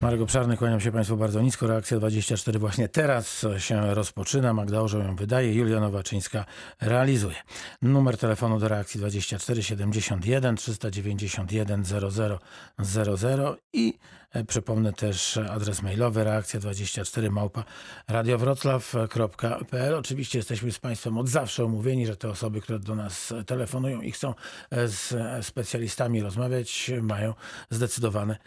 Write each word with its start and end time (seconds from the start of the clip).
Marek 0.00 0.20
Obszarny, 0.20 0.56
kłaniam 0.56 0.80
się 0.80 0.92
Państwu 0.92 1.16
bardzo 1.16 1.40
nisko. 1.42 1.66
Reakcja 1.66 1.98
24 1.98 2.58
właśnie 2.58 2.88
teraz 2.88 3.46
się 3.58 3.94
rozpoczyna. 3.94 4.54
Magda 4.54 4.80
Orzeł 4.80 5.00
ją 5.02 5.16
wydaje, 5.16 5.54
Julia 5.54 5.80
Nowaczyńska 5.80 6.44
realizuje. 6.80 7.36
Numer 7.82 8.18
telefonu 8.18 8.58
do 8.58 8.68
reakcji 8.68 9.00
24 9.00 9.62
71 9.62 10.56
391 10.56 11.84
00 11.84 12.38
00 12.78 13.56
i 13.72 13.98
e, 14.30 14.44
przypomnę 14.44 14.92
też 14.92 15.36
adres 15.36 15.82
mailowy 15.82 16.24
reakcja 16.24 16.60
24 16.60 17.30
małpa 17.30 17.64
radiowroclaw.pl. 18.08 19.94
Oczywiście 19.94 20.38
jesteśmy 20.38 20.72
z 20.72 20.78
Państwem 20.78 21.18
od 21.18 21.28
zawsze 21.28 21.64
umówieni, 21.64 22.06
że 22.06 22.16
te 22.16 22.28
osoby, 22.28 22.60
które 22.60 22.78
do 22.78 22.94
nas 22.94 23.34
telefonują 23.46 24.00
i 24.00 24.12
chcą 24.12 24.34
e, 24.70 24.88
z 24.88 25.14
specjalistami 25.46 26.22
rozmawiać, 26.22 26.90
mają 27.02 27.34
zdecydowane 27.70 28.38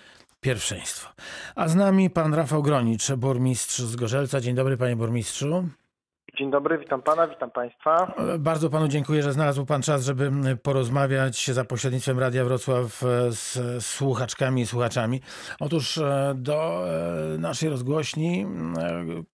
pierwszeństwo. 0.42 1.10
A 1.56 1.68
z 1.68 1.76
nami 1.76 2.10
pan 2.10 2.34
Rafał 2.34 2.64
Gronicz, 2.64 3.12
burmistrz 3.12 3.80
z 3.80 3.96
Gorzelca. 3.96 4.42
Dzień 4.42 4.56
dobry 4.56 4.78
panie 4.78 4.96
burmistrzu. 4.96 5.70
Dzień 6.38 6.52
dobry, 6.52 6.78
witam 6.78 7.02
pana, 7.02 7.28
witam 7.28 7.52
państwa. 7.52 8.14
Bardzo 8.40 8.70
panu 8.70 8.88
dziękuję, 8.88 9.24
że 9.24 9.34
znalazł 9.34 9.66
pan 9.66 9.82
czas, 9.82 10.06
żeby 10.06 10.32
porozmawiać 10.64 11.48
za 11.48 11.66
pośrednictwem 11.66 12.20
Radia 12.20 12.46
Wrocław 12.46 13.04
e, 13.04 13.32
z 13.32 13.86
słuchaczkami 13.86 14.62
i 14.62 14.66
słuchaczami. 14.66 15.22
Otóż 15.60 15.98
e, 15.98 16.34
do 16.36 16.84
e, 17.34 17.38
naszej 17.38 17.70
rozgłośni 17.70 18.46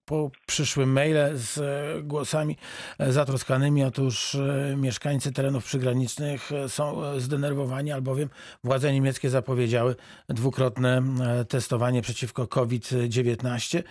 po 0.07 0.31
przyszły 0.45 0.85
maile 0.85 1.17
z 1.33 1.59
głosami 2.03 2.57
zatroskanymi. 2.99 3.83
Otóż 3.83 4.37
mieszkańcy 4.77 5.31
terenów 5.31 5.65
przygranicznych 5.65 6.49
są 6.67 7.01
zdenerwowani, 7.19 7.91
albowiem 7.91 8.29
władze 8.63 8.93
niemieckie 8.93 9.29
zapowiedziały 9.29 9.95
dwukrotne 10.29 11.03
testowanie 11.49 12.01
przeciwko 12.01 12.47
COVID-19. 12.47 13.83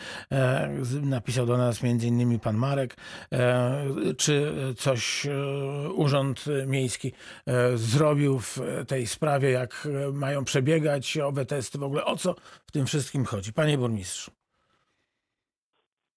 Napisał 1.02 1.47
do 1.47 1.57
nas 1.57 1.83
innymi 1.83 2.38
pan 2.38 2.57
Marek. 2.57 2.96
E, 3.32 3.87
czy 4.19 4.52
coś 4.79 5.26
e, 5.26 5.91
Urząd 5.91 6.45
Miejski 6.66 7.13
e, 7.46 7.76
zrobił 7.76 8.38
w 8.41 8.60
tej 8.87 9.07
sprawie, 9.07 9.51
jak 9.51 9.88
mają 10.13 10.45
przebiegać 10.45 11.19
owe 11.19 11.46
testy, 11.46 11.79
w 11.79 11.82
ogóle 11.82 12.04
o 12.04 12.16
co 12.16 12.35
w 12.66 12.73
tym 12.73 12.87
wszystkim 12.87 13.24
chodzi? 13.24 13.52
Panie 13.52 13.79
burmistrzu. 13.79 14.35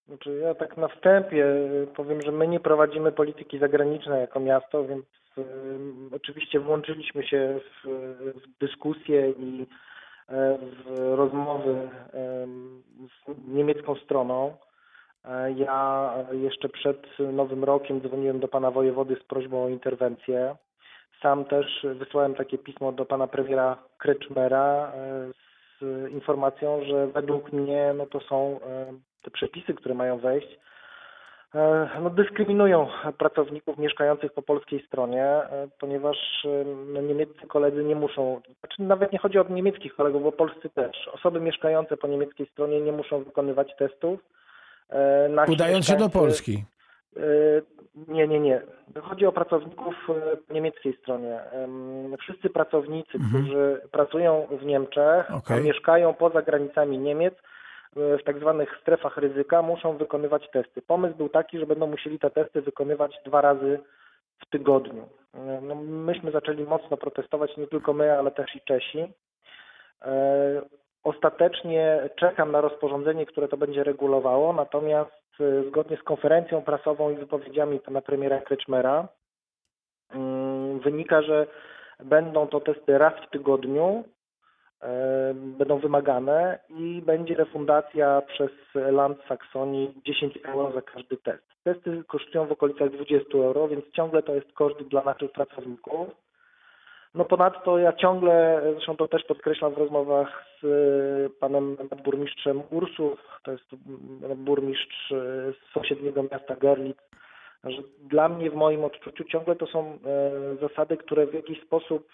Znaczy 0.09 0.39
ja 0.43 0.55
tak 0.55 0.77
na 0.77 0.87
wstępie 0.87 1.45
powiem, 1.95 2.21
że 2.21 2.31
my 2.31 2.47
nie 2.47 2.59
prowadzimy 2.59 3.11
polityki 3.11 3.59
zagranicznej 3.59 4.21
jako 4.21 4.39
miasto, 4.39 4.85
więc 4.85 5.05
oczywiście 6.11 6.59
włączyliśmy 6.59 7.23
się 7.23 7.59
w, 7.59 7.87
w 8.35 8.59
dyskusję 8.59 9.29
i 9.29 9.67
w 10.61 11.13
rozmowy 11.15 11.89
z 12.97 13.47
niemiecką 13.47 13.95
stroną. 13.95 14.53
E, 15.25 15.51
ja 15.51 16.13
jeszcze 16.31 16.69
przed 16.69 17.07
Nowym 17.33 17.63
Rokiem 17.63 18.01
dzwoniłem 18.01 18.39
do 18.39 18.47
pana 18.47 18.71
wojewody 18.71 19.15
z 19.15 19.23
prośbą 19.23 19.63
o 19.63 19.69
interwencję. 19.69 20.55
Sam 21.21 21.45
też 21.45 21.85
wysłałem 21.95 22.35
takie 22.35 22.57
pismo 22.57 22.91
do 22.91 23.05
pana 23.05 23.27
premiera 23.27 23.77
Kreczmera 23.97 24.91
e, 24.95 25.31
z 25.81 26.11
informacją, 26.11 26.83
że 26.83 27.07
według 27.07 27.53
mnie 27.53 27.93
no 27.97 28.05
to 28.05 28.19
są 28.19 28.59
te 29.21 29.31
przepisy, 29.31 29.73
które 29.73 29.95
mają 29.95 30.17
wejść, 30.17 30.59
no 32.01 32.09
dyskryminują 32.09 32.87
pracowników 33.17 33.77
mieszkających 33.77 34.33
po 34.33 34.41
polskiej 34.41 34.85
stronie, 34.87 35.25
ponieważ 35.79 36.17
no, 36.87 37.01
niemieccy 37.01 37.47
koledzy 37.47 37.83
nie 37.83 37.95
muszą, 37.95 38.41
znaczy 38.59 38.81
nawet 38.81 39.11
nie 39.11 39.19
chodzi 39.19 39.39
o 39.39 39.45
niemieckich 39.49 39.95
kolegów, 39.95 40.23
bo 40.23 40.31
polscy 40.31 40.69
też. 40.69 41.07
Osoby 41.07 41.39
mieszkające 41.39 41.97
po 41.97 42.07
niemieckiej 42.07 42.47
stronie 42.47 42.81
nie 42.81 42.91
muszą 42.91 43.23
wykonywać 43.23 43.75
testów 43.75 44.19
E, 44.89 45.51
Udając 45.51 45.85
się 45.85 45.95
do 45.95 46.09
Polski. 46.09 46.63
E, 47.17 47.21
nie, 48.07 48.27
nie, 48.27 48.39
nie. 48.39 48.61
Chodzi 49.01 49.25
o 49.25 49.31
pracowników 49.31 49.95
e, 50.09 50.37
po 50.37 50.53
niemieckiej 50.53 50.97
stronie. 51.01 51.39
Wszyscy 52.19 52.49
pracownicy, 52.49 53.17
mhm. 53.17 53.43
którzy 53.43 53.81
pracują 53.91 54.47
w 54.61 54.65
Niemczech, 54.65 55.35
okay. 55.35 55.61
mieszkają 55.61 56.13
poza 56.13 56.41
granicami 56.41 56.97
Niemiec, 56.97 57.33
w 57.95 58.23
tak 58.25 58.39
zwanych 58.39 58.77
strefach 58.81 59.17
ryzyka, 59.17 59.61
muszą 59.61 59.97
wykonywać 59.97 60.49
testy. 60.51 60.81
Pomysł 60.81 61.15
był 61.15 61.29
taki, 61.29 61.59
że 61.59 61.65
będą 61.65 61.87
musieli 61.87 62.19
te 62.19 62.29
testy 62.29 62.61
wykonywać 62.61 63.15
dwa 63.25 63.41
razy 63.41 63.79
w 64.39 64.49
tygodniu. 64.49 65.09
No, 65.61 65.75
myśmy 65.75 66.31
zaczęli 66.31 66.63
mocno 66.63 66.97
protestować, 66.97 67.57
nie 67.57 67.67
tylko 67.67 67.93
my, 67.93 68.19
ale 68.19 68.31
też 68.31 68.55
i 68.55 68.61
Czesi. 68.61 69.13
Ostatecznie 71.03 72.09
czekam 72.15 72.51
na 72.51 72.61
rozporządzenie, 72.61 73.25
które 73.25 73.47
to 73.47 73.57
będzie 73.57 73.83
regulowało, 73.83 74.53
natomiast 74.53 75.11
zgodnie 75.67 75.97
z 75.97 76.03
konferencją 76.03 76.61
prasową 76.61 77.09
i 77.09 77.15
wypowiedziami 77.15 77.79
pana 77.79 78.01
premiera 78.01 78.41
Kreczmera 78.41 79.07
mm, 80.13 80.79
wynika, 80.79 81.21
że 81.21 81.47
będą 82.03 82.47
to 82.47 82.59
testy 82.59 82.97
raz 82.97 83.13
w 83.27 83.29
tygodniu, 83.29 84.03
będą 85.33 85.77
wymagane 85.79 86.59
i 86.69 87.01
będzie 87.05 87.35
refundacja 87.35 88.21
przez 88.21 88.51
Land 88.75 89.17
Saksonii 89.27 89.93
10 90.05 90.39
euro 90.45 90.71
za 90.71 90.81
każdy 90.81 91.17
test. 91.17 91.43
Testy 91.63 92.03
kosztują 92.07 92.45
w 92.45 92.51
okolicach 92.51 92.89
20 92.89 93.37
euro, 93.37 93.67
więc 93.67 93.85
ciągle 93.91 94.23
to 94.23 94.35
jest 94.35 94.53
koszt 94.53 94.83
dla 94.83 95.03
naszych 95.03 95.31
pracowników. 95.31 96.07
No 97.15 97.25
ponadto 97.25 97.77
ja 97.77 97.93
ciągle, 97.93 98.61
zresztą 98.73 98.97
to 98.97 99.07
też 99.07 99.23
podkreślam 99.23 99.73
w 99.73 99.77
rozmowach 99.77 100.45
z 100.61 100.63
y, 100.63 101.39
panem 101.39 101.77
burmistrzem 102.03 102.61
Ursów, 102.69 103.19
to 103.43 103.51
jest 103.51 103.75
burmistrz 104.35 105.11
y, 105.11 105.15
z 105.53 105.73
sąsiedniego 105.73 106.23
miasta 106.23 106.55
Gerlitz, 106.55 107.01
że 107.63 107.81
dla 108.09 108.29
mnie 108.29 108.51
w 108.51 108.55
moim 108.55 108.83
odczuciu 108.83 109.23
ciągle 109.23 109.55
to 109.55 109.67
są 109.67 109.93
y, 110.53 110.67
zasady, 110.67 110.97
które 110.97 111.27
w 111.27 111.33
jakiś 111.33 111.61
sposób 111.61 112.07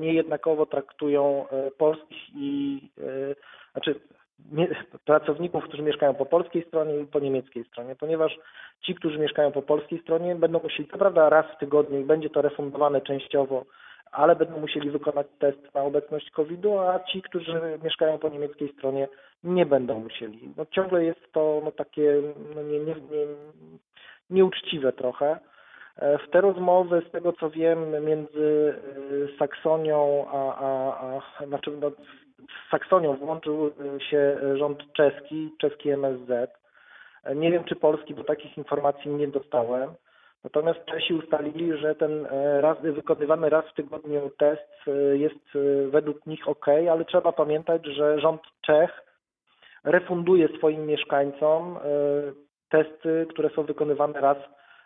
niejednakowo 0.00 0.66
traktują 0.66 1.46
polskich 1.78 2.36
i 2.36 2.80
znaczy 3.72 4.00
nie, 4.52 4.68
pracowników, 5.04 5.64
którzy 5.64 5.82
mieszkają 5.82 6.14
po 6.14 6.26
polskiej 6.26 6.64
stronie 6.68 7.00
i 7.00 7.06
po 7.06 7.20
niemieckiej 7.20 7.64
stronie, 7.64 7.96
ponieważ 7.96 8.38
ci, 8.82 8.94
którzy 8.94 9.18
mieszkają 9.18 9.52
po 9.52 9.62
polskiej 9.62 10.00
stronie 10.02 10.34
będą 10.34 10.60
musieli, 10.62 10.88
to 10.88 10.98
prawda, 10.98 11.28
raz 11.28 11.46
w 11.56 11.58
tygodniu 11.58 12.00
i 12.00 12.04
będzie 12.04 12.30
to 12.30 12.42
refundowane 12.42 13.00
częściowo 13.00 13.64
ale 14.12 14.36
będą 14.36 14.60
musieli 14.60 14.90
wykonać 14.90 15.26
test 15.38 15.74
na 15.74 15.82
obecność 15.82 16.30
COVID-u, 16.30 16.78
a 16.78 17.00
ci, 17.00 17.22
którzy 17.22 17.78
mieszkają 17.82 18.18
po 18.18 18.28
niemieckiej 18.28 18.72
stronie, 18.72 19.08
nie 19.44 19.66
będą 19.66 20.00
musieli. 20.00 20.50
No, 20.56 20.66
ciągle 20.66 21.04
jest 21.04 21.32
to 21.32 21.62
no, 21.64 21.72
takie 21.72 22.22
no, 22.54 22.62
nie, 22.62 22.78
nie, 22.78 22.94
nie, 22.94 23.26
nieuczciwe 24.32 24.92
trochę. 24.92 25.38
E, 25.96 26.18
w 26.18 26.30
te 26.30 26.40
rozmowy, 26.40 27.02
z 27.08 27.10
tego 27.10 27.32
co 27.32 27.50
wiem, 27.50 28.04
między 28.04 28.74
e, 29.34 29.38
Saksonią 29.38 30.26
a, 30.32 30.56
a, 30.56 30.96
a 31.38 31.46
znaczy 31.46 31.70
no, 31.80 31.90
z 31.90 32.70
Saksonią 32.70 33.16
włączył 33.16 33.70
się 34.10 34.36
rząd 34.54 34.92
czeski, 34.92 35.50
czeski 35.58 35.90
MSZ. 35.90 36.30
E, 37.24 37.34
nie 37.34 37.50
wiem, 37.52 37.64
czy 37.64 37.76
polski, 37.76 38.14
bo 38.14 38.24
takich 38.24 38.58
informacji 38.58 39.10
nie 39.10 39.28
dostałem. 39.28 39.90
Natomiast 40.44 40.84
Czesi 40.84 41.14
ustalili, 41.14 41.78
że 41.78 41.94
ten 41.94 42.26
e, 42.26 42.60
raz, 42.60 42.78
wykonywany 42.82 43.50
raz 43.50 43.64
w 43.64 43.74
tygodniu 43.74 44.30
test 44.38 44.70
e, 44.86 45.16
jest 45.16 45.56
e, 45.56 45.88
według 45.88 46.26
nich 46.26 46.48
ok, 46.48 46.66
ale 46.68 47.04
trzeba 47.04 47.32
pamiętać, 47.32 47.86
że 47.86 48.20
rząd 48.20 48.42
Czech 48.60 49.02
refunduje 49.84 50.48
swoim 50.48 50.86
mieszkańcom 50.86 51.78
testy, 52.72 53.26
które 53.28 53.50
są 53.50 53.62
wykonywane 53.62 54.20
raz 54.20 54.36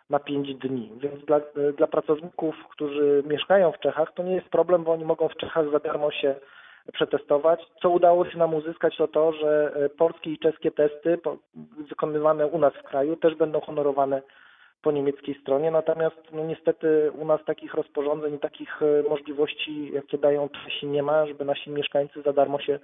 na 0.09 0.19
5 0.19 0.55
dni. 0.55 0.91
Więc 0.99 1.25
dla, 1.25 1.39
dla 1.77 1.87
pracowników, 1.87 2.55
którzy 2.71 3.23
mieszkają 3.27 3.71
w 3.71 3.79
Czechach, 3.79 4.13
to 4.13 4.23
nie 4.23 4.35
jest 4.35 4.49
problem, 4.49 4.83
bo 4.83 4.91
oni 4.91 5.05
mogą 5.05 5.27
w 5.27 5.37
Czechach 5.37 5.71
za 5.71 5.79
darmo 5.79 6.11
się 6.11 6.35
przetestować. 6.93 7.59
Co 7.81 7.89
udało 7.89 8.25
się 8.25 8.37
nam 8.37 8.53
uzyskać, 8.53 8.97
to 8.97 9.07
to, 9.07 9.31
że 9.31 9.71
polskie 9.97 10.31
i 10.31 10.39
czeskie 10.39 10.71
testy 10.71 11.19
wykonywane 11.89 12.47
u 12.47 12.59
nas 12.59 12.73
w 12.73 12.83
kraju 12.83 13.15
też 13.15 13.35
będą 13.35 13.61
honorowane 13.61 14.21
po 14.81 14.91
niemieckiej 14.91 15.35
stronie, 15.41 15.71
natomiast 15.71 16.21
no 16.31 16.45
niestety 16.45 17.11
u 17.11 17.25
nas 17.25 17.39
takich 17.45 17.73
rozporządzeń 17.73 18.39
takich 18.39 18.81
e, 18.81 19.09
możliwości, 19.09 19.91
jakie 19.93 20.17
dają 20.17 20.49
Czesi 20.49 20.87
nie 20.87 21.03
ma, 21.03 21.25
żeby 21.25 21.45
nasi 21.45 21.69
mieszkańcy 21.69 22.21
za 22.21 22.33
darmo 22.33 22.59
się 22.59 22.73
e, 22.73 22.79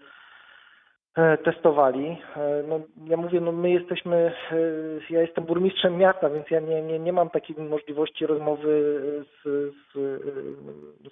testowali. 1.43 2.17
E, 2.35 2.63
no, 2.67 2.79
ja 3.05 3.17
mówię, 3.17 3.41
no 3.41 3.51
my 3.51 3.71
jesteśmy, 3.71 4.33
ja 5.09 5.21
jestem 5.21 5.43
burmistrzem 5.43 5.97
miasta, 5.97 6.29
więc 6.29 6.49
ja 6.51 6.59
nie, 6.59 6.81
nie, 6.81 6.99
nie 6.99 7.13
mam 7.13 7.29
takiej 7.29 7.55
możliwości 7.55 8.25
rozmowy 8.25 9.01
z, 9.23 9.43
z, 9.43 9.93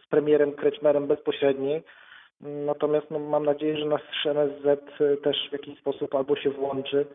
z 0.04 0.08
premierem 0.10 0.52
Kreczmerem 0.52 1.08
bezpośredniej. 1.08 1.84
Natomiast 2.42 3.12
no, 3.12 3.20
mam 3.20 3.46
nadzieję, 3.46 3.78
że 3.78 3.86
nasz 3.86 4.26
NSZ 4.26 4.82
też 5.24 5.50
w 5.50 5.54
jakiś 5.54 5.80
sposób 5.80 6.16
albo 6.16 6.36
się 6.36 6.50
włączy, 6.50 7.06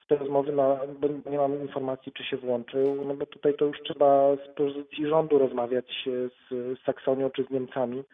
w 0.00 0.06
te 0.06 0.16
rozmowy, 0.16 0.52
no, 0.52 0.78
bo 1.00 1.30
nie 1.30 1.38
mam 1.38 1.60
informacji, 1.60 2.12
czy 2.12 2.24
się 2.24 2.36
włączył, 2.36 3.04
no 3.04 3.14
bo 3.14 3.26
tutaj 3.26 3.54
to 3.54 3.64
już 3.64 3.80
trzeba 3.82 4.36
z 4.36 4.54
pozycji 4.54 5.06
rządu 5.06 5.38
rozmawiać 5.38 6.08
z, 6.50 6.78
Saksonią 6.84 7.30
czy 7.30 7.44
z 7.44 7.50
Niemcami, 7.50 7.98
e, 7.98 8.04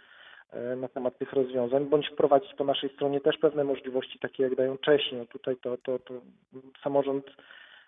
na 0.76 0.88
temat 0.88 1.18
tych 1.18 1.32
rozwiązań, 1.32 1.86
bądź 1.86 2.08
wprowadzić 2.08 2.54
po 2.54 2.64
naszej 2.64 2.90
stronie 2.94 3.20
też 3.20 3.38
pewne 3.38 3.64
możliwości, 3.64 4.18
takie 4.18 4.42
jak 4.42 4.54
dają 4.54 4.78
Czesi. 4.78 5.16
No 5.16 5.26
tutaj 5.26 5.56
to, 5.56 5.76
to, 5.76 5.98
to 5.98 6.14
samorząd 6.82 7.24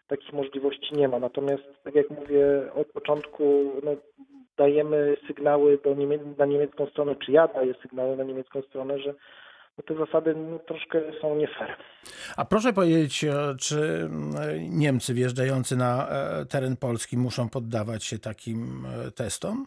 takich 0.08 0.32
możliwości 0.32 0.96
nie 0.96 1.08
ma. 1.08 1.18
Natomiast, 1.18 1.64
tak 1.84 1.94
jak 1.94 2.10
mówię, 2.10 2.72
od 2.74 2.86
początku 2.86 3.72
no, 3.84 3.90
dajemy 4.56 5.16
sygnały 5.26 5.78
do 5.84 5.94
niemie 5.94 6.18
na 6.38 6.46
niemiecką 6.46 6.86
stronę, 6.86 7.16
czy 7.16 7.32
ja 7.32 7.48
daję 7.48 7.74
sygnały 7.82 8.16
na 8.16 8.24
niemiecką 8.24 8.62
stronę, 8.62 8.98
że 8.98 9.14
no, 9.78 9.84
te 9.88 10.06
zasady 10.06 10.34
no, 10.34 10.58
troszkę 10.58 11.00
są 11.20 11.36
nie 11.36 11.48
fair. 11.48 11.76
A 12.36 12.44
proszę 12.44 12.72
powiedzieć, 12.72 13.24
e, 13.24 13.54
czy 13.60 14.10
Niemcy 14.70 15.14
wjeżdżający 15.14 15.76
na 15.76 16.08
e, 16.08 16.46
teren 16.46 16.76
Polski 16.76 17.16
muszą 17.16 17.48
poddawać 17.48 18.04
się 18.04 18.18
takim 18.18 18.86
e, 18.86 19.10
testom? 19.10 19.66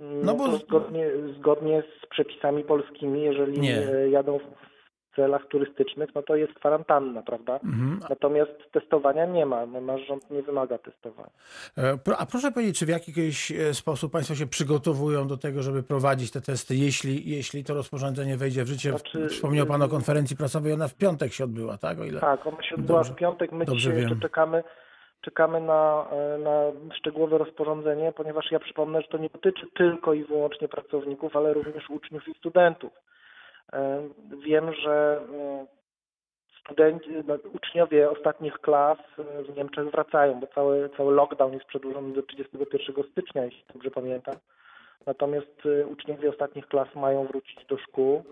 No 0.00 0.34
bo 0.34 0.56
zgodnie, 0.56 1.10
zgodnie 1.38 1.82
z 2.02 2.06
przepisami 2.06 2.64
polskimi, 2.64 3.22
jeżeli 3.22 3.60
Nie. 3.60 3.82
jadą 4.10 4.38
w 4.38 4.68
celach 5.16 5.46
turystycznych, 5.46 6.10
no 6.14 6.22
to 6.22 6.36
jest 6.36 6.54
kwarantanna, 6.54 7.22
prawda? 7.22 7.54
Mhm. 7.54 8.00
Natomiast 8.10 8.50
testowania 8.72 9.26
nie 9.26 9.46
ma. 9.46 9.66
No, 9.66 9.80
nasz 9.80 10.06
rząd 10.06 10.30
nie 10.30 10.42
wymaga 10.42 10.78
testowania. 10.78 11.30
E, 11.78 11.98
A 12.18 12.26
proszę 12.26 12.52
powiedzieć, 12.52 12.78
czy 12.78 12.86
w 12.86 12.88
jakiś 12.88 13.52
e, 13.52 13.74
sposób 13.74 14.12
Państwo 14.12 14.34
się 14.34 14.46
przygotowują 14.46 15.28
do 15.28 15.36
tego, 15.36 15.62
żeby 15.62 15.82
prowadzić 15.82 16.30
te 16.30 16.40
testy, 16.40 16.74
jeśli, 16.74 17.30
jeśli 17.30 17.64
to 17.64 17.74
rozporządzenie 17.74 18.36
wejdzie 18.36 18.64
w 18.64 18.68
życie? 18.68 18.90
Znaczy, 18.90 19.28
Wspomniał 19.28 19.66
Pan 19.66 19.82
o 19.82 19.88
konferencji 19.88 20.36
prasowej, 20.36 20.72
ona 20.72 20.88
w 20.88 20.94
piątek 20.94 21.32
się 21.32 21.44
odbyła, 21.44 21.78
tak? 21.78 21.98
O 22.00 22.04
ile... 22.04 22.20
Tak, 22.20 22.46
ona 22.46 22.62
się 22.62 22.74
odbyła 22.74 22.98
Dobrze. 22.98 23.12
w 23.12 23.16
piątek. 23.16 23.52
My 23.52 23.64
Dobrze 23.64 23.80
dzisiaj 23.80 23.96
jeszcze 23.96 24.14
wiem. 24.14 24.20
czekamy, 24.20 24.62
czekamy 25.28 25.60
na, 25.60 26.08
e, 26.12 26.38
na 26.38 26.72
szczegółowe 26.94 27.38
rozporządzenie, 27.38 28.12
ponieważ 28.12 28.50
ja 28.50 28.58
przypomnę, 28.58 29.02
że 29.02 29.08
to 29.08 29.18
nie 29.18 29.28
dotyczy 29.28 29.66
tylko 29.76 30.14
i 30.14 30.24
wyłącznie 30.24 30.68
pracowników, 30.68 31.36
ale 31.36 31.52
również 31.52 31.90
uczniów 31.90 32.28
i 32.28 32.34
studentów. 32.34 32.92
E, 33.72 34.08
Wiem, 34.46 34.72
że 34.72 35.20
e, 35.34 35.66
studenci, 36.60 37.10
no, 37.26 37.34
uczniowie 37.52 38.10
ostatnich 38.10 38.58
klas 38.58 38.98
w 39.18 39.56
Niemczech 39.56 39.90
wracają, 39.90 40.40
bo 40.40 40.46
cały, 40.46 40.90
cały 40.96 41.14
lockdown 41.14 41.52
jest 41.52 41.66
przedłużony 41.66 42.14
do 42.14 42.22
31 42.22 43.04
stycznia, 43.10 43.44
jeśli 43.44 43.64
dobrze 43.74 43.90
pamiętam. 43.90 44.34
Natomiast 45.06 45.62
uczniowie 45.86 46.30
ostatnich 46.30 46.66
klas 46.66 46.94
mają 46.94 47.26
wrócić 47.26 47.66
do 47.66 47.78
szkół. 47.78 48.24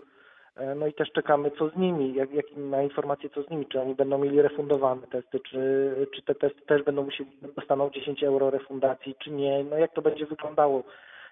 E, 0.57 0.75
No 0.75 0.87
i 0.87 0.93
też 0.93 1.11
czekamy, 1.11 1.51
co 1.51 1.69
z 1.69 1.75
nimi, 1.75 2.13
jak, 2.13 2.33
jak, 2.33 2.45
na 2.57 2.83
informacje, 2.83 3.29
co 3.29 3.43
z 3.43 3.49
nimi, 3.49 3.65
czy 3.65 3.81
oni 3.81 3.95
będą 3.95 4.17
mieli 4.17 4.41
refundowane 4.41 5.07
testy, 5.07 5.39
czy, 5.39 6.07
czy 6.15 6.21
te 6.21 6.35
testy 6.35 6.61
też 6.61 6.83
będą 6.83 7.03
musieli, 7.03 7.29
dostaną 7.55 7.89
10 7.89 8.23
euro 8.23 8.49
refundacji, 8.49 9.15
czy 9.19 9.31
nie, 9.31 9.63
no 9.63 9.77
jak 9.77 9.93
to 9.93 10.01
będzie 10.01 10.25
wyglądało. 10.25 10.83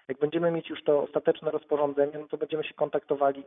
Jak 0.08 0.18
będziemy 0.18 0.50
mieć 0.50 0.70
już 0.70 0.84
to 0.84 1.02
ostateczne 1.02 1.50
rozporządzenie, 1.50 2.12
no 2.18 2.26
to 2.30 2.36
będziemy 2.36 2.64
się 2.64 2.74
kontaktowali 2.74 3.42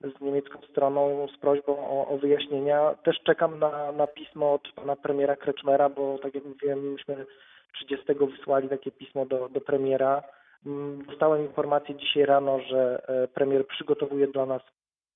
z 0.00 0.20
niemiecką 0.20 0.58
stroną 0.70 1.26
z 1.36 1.38
prośbą 1.38 1.78
o, 1.78 2.08
o 2.08 2.18
wyjaśnienia. 2.18 2.94
Też 2.94 3.20
czekam 3.20 3.58
na, 3.58 3.92
na 3.92 4.06
pismo 4.06 4.52
od 4.52 4.72
pana 4.72 4.96
premiera 4.96 5.36
Kreczmera, 5.36 5.88
bo 5.88 6.18
tak 6.18 6.34
jak 6.34 6.44
mówiłem, 6.44 6.92
myśmy 6.92 7.26
30 7.72 8.06
wysłali 8.14 8.68
takie 8.68 8.90
pismo 8.90 9.26
do, 9.26 9.48
do 9.48 9.60
premiera. 9.60 10.22
Mm, 10.66 11.04
Dostałem 11.04 11.42
informację 11.42 11.94
dzisiaj 11.94 12.26
rano, 12.26 12.60
że 12.60 13.02
e, 13.08 13.28
premier 13.28 13.66
przygotowuje 13.66 14.26
dla 14.26 14.46
nas 14.46 14.62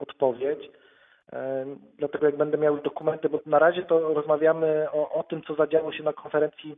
odpowiedź. 0.09 0.71
E, 1.33 1.67
Dlatego 1.99 2.27
jak 2.27 2.37
będę 2.37 2.59
miał 2.59 2.79
dokumenty, 2.79 3.29
bo 3.29 3.41
na 3.47 3.59
razie 3.59 3.83
to 3.83 4.15
rozmawiamy 4.15 4.87
o, 4.93 5.13
o 5.13 5.23
tym, 5.23 5.43
co 5.43 5.55
zadziało 5.55 5.93
się 5.93 6.03
na 6.03 6.13
konferencji 6.13 6.77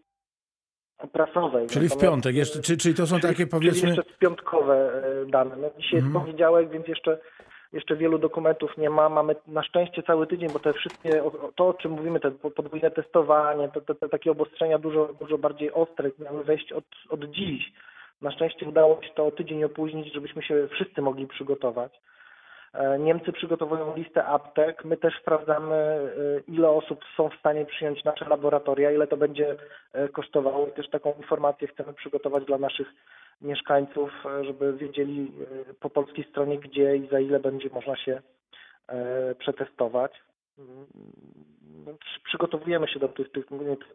prasowej. 1.13 1.67
Czyli 1.67 1.89
w 1.89 1.91
Natomiast, 1.91 2.01
piątek, 2.01 2.37
jeszcze, 2.37 2.61
czy, 2.63 2.77
czyli 2.77 2.95
to 2.95 3.07
są 3.07 3.21
czyli- 3.21 3.29
takie 3.33 3.47
powiedzmy... 3.47 3.81
Czyli 3.81 3.97
jeszcze 3.97 4.19
piątkowe 4.19 5.03
e, 5.23 5.27
dane. 5.27 5.57
No, 5.57 5.71
dzisiaj 5.79 5.99
Mhm. 6.01 6.15
jest 6.15 6.25
poniedziałek, 6.27 6.71
więc 6.71 6.89
jeszcze, 6.89 7.19
jeszcze 7.73 7.97
wielu 7.97 8.19
dokumentów 8.19 8.77
nie 8.79 8.91
ma. 8.91 9.09
Mamy 9.09 9.37
na 9.47 9.63
szczęście 9.63 10.03
cały 10.03 10.27
tydzień, 10.27 10.51
bo 10.53 10.59
te 10.59 10.73
wszystkie, 10.73 11.23
to 11.57 11.69
o 11.69 11.75
czym 11.75 11.93
mówimy, 11.93 12.21
te 12.21 12.31
po- 12.31 12.51
podwójne 12.51 12.91
testowanie, 12.91 13.69
te, 13.69 13.81
te, 13.81 13.95
te 13.95 14.09
takie 14.09 14.31
obostrzenia 14.31 14.79
dużo, 14.79 15.09
dużo 15.21 15.39
bardziej 15.39 15.73
ostre 15.73 16.11
miały 16.19 16.45
wejść 16.45 16.73
od, 16.73 16.85
od 17.11 17.25
dziś. 17.25 17.73
Na 18.23 18.31
szczęście 18.31 18.67
udało 18.69 19.03
się 19.03 19.11
to 19.15 19.27
o 19.27 19.31
tydzień 19.31 19.65
opóźnić, 19.65 20.15
żebyśmy 20.15 20.43
się 20.43 20.69
wszyscy 20.71 21.03
mogli 21.03 21.27
przygotować. 21.27 22.01
E, 22.77 22.99
Niemcy 22.99 23.33
przygotowują 23.33 23.97
listę 23.97 24.25
aptek. 24.25 24.85
My 24.85 24.97
też 24.97 25.15
sprawdzamy, 25.21 25.75
e, 25.75 26.11
ile 26.49 26.69
osób 26.69 27.01
są 27.17 27.29
w 27.29 27.35
stanie 27.39 27.65
przyjąć 27.67 28.05
nasze 28.05 28.29
laboratoria, 28.29 28.91
ile 28.91 29.07
to 29.07 29.17
będzie 29.17 29.57
e, 29.93 30.09
kosztowało. 30.09 30.67
I 30.67 30.73
też 30.73 30.89
taką 30.91 31.13
informację 31.15 31.69
chcemy 31.69 31.93
przygotować 31.93 32.45
dla 32.45 32.59
naszych 32.59 32.89
mieszkańców, 33.43 34.11
żeby 34.43 34.73
wiedzieli 34.73 35.33
po 35.81 35.91
polskiej 35.91 36.25
stronie, 36.25 36.59
gdzie 36.59 36.97
i 36.97 37.09
za 37.09 37.21
ile 37.21 37.41
będzie 37.41 37.69
można 37.73 37.97
się 37.97 38.21
przetestować. 39.39 40.13
Mm, 40.59 40.87
no, 41.87 41.93
przy- 41.95 42.21
Przygotowujemy 42.25 42.89
się 42.89 42.99
do 43.01 43.09
tych, 43.09 43.33
tych 43.33 43.47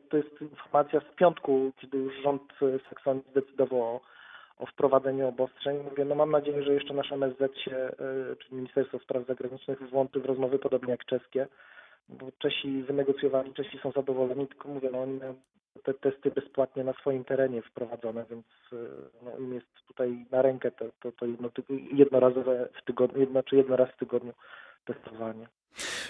to- 0.10 0.18
jest 0.18 0.42
informacja 0.42 1.00
z 1.00 1.16
piątku, 1.16 1.72
kiedy 1.82 1.98
już 1.98 2.14
rząd 2.24 2.42
Saksonii 2.90 3.24
zdecydował 3.32 3.82
o, 3.82 4.00
o 4.62 4.66
wprowadzeniu 4.66 5.28
obostrzeń. 5.28 5.78
Mówię, 5.90 6.06
no 6.06 6.16
mam 6.16 6.32
nadzieję, 6.32 6.64
że 6.64 6.74
jeszcze 6.74 6.94
nasz 6.94 7.12
MSZ 7.12 7.58
się, 7.58 7.76
e, 7.76 7.92
czyli 8.40 8.56
Ministerstwo 8.56 9.00
Spraw 9.00 9.28
Zagranicznych 9.28 9.90
włączy 9.90 10.20
w 10.20 10.26
rozmowy 10.26 10.60
podobnie 10.60 10.92
jak 10.92 11.06
czeskie, 11.06 11.48
bo 12.10 12.32
Czesi 12.38 12.84
wynegocjowali, 12.84 13.54
Czesi 13.54 13.78
są 13.78 13.92
zadowoleni, 13.92 14.48
tylko 14.48 14.70
mówię, 14.70 14.90
no 14.92 15.02
oni 15.02 15.20
te 15.84 15.94
testy 15.94 16.32
bezpłatnie 16.32 16.84
na 16.84 16.94
swoim 16.94 17.24
terenie 17.24 17.62
wprowadzone, 17.62 18.26
więc 18.30 18.46
e, 18.74 18.76
no, 19.26 19.38
im 19.38 19.54
jest 19.54 19.68
tutaj 19.88 20.26
na 20.32 20.42
rękę 20.42 20.72
to, 20.72 20.86
to, 21.00 21.12
to 21.12 21.26
jedno, 21.26 21.50
jednorazowe 21.94 22.70
w 22.82 22.86
tygodniu, 22.86 23.20
jedno, 23.20 23.44
czy 23.44 23.56
jedno 23.56 23.76
raz 23.76 23.90
w 23.90 23.98
tygodniu 23.98 24.34
testowanie. 24.86 25.48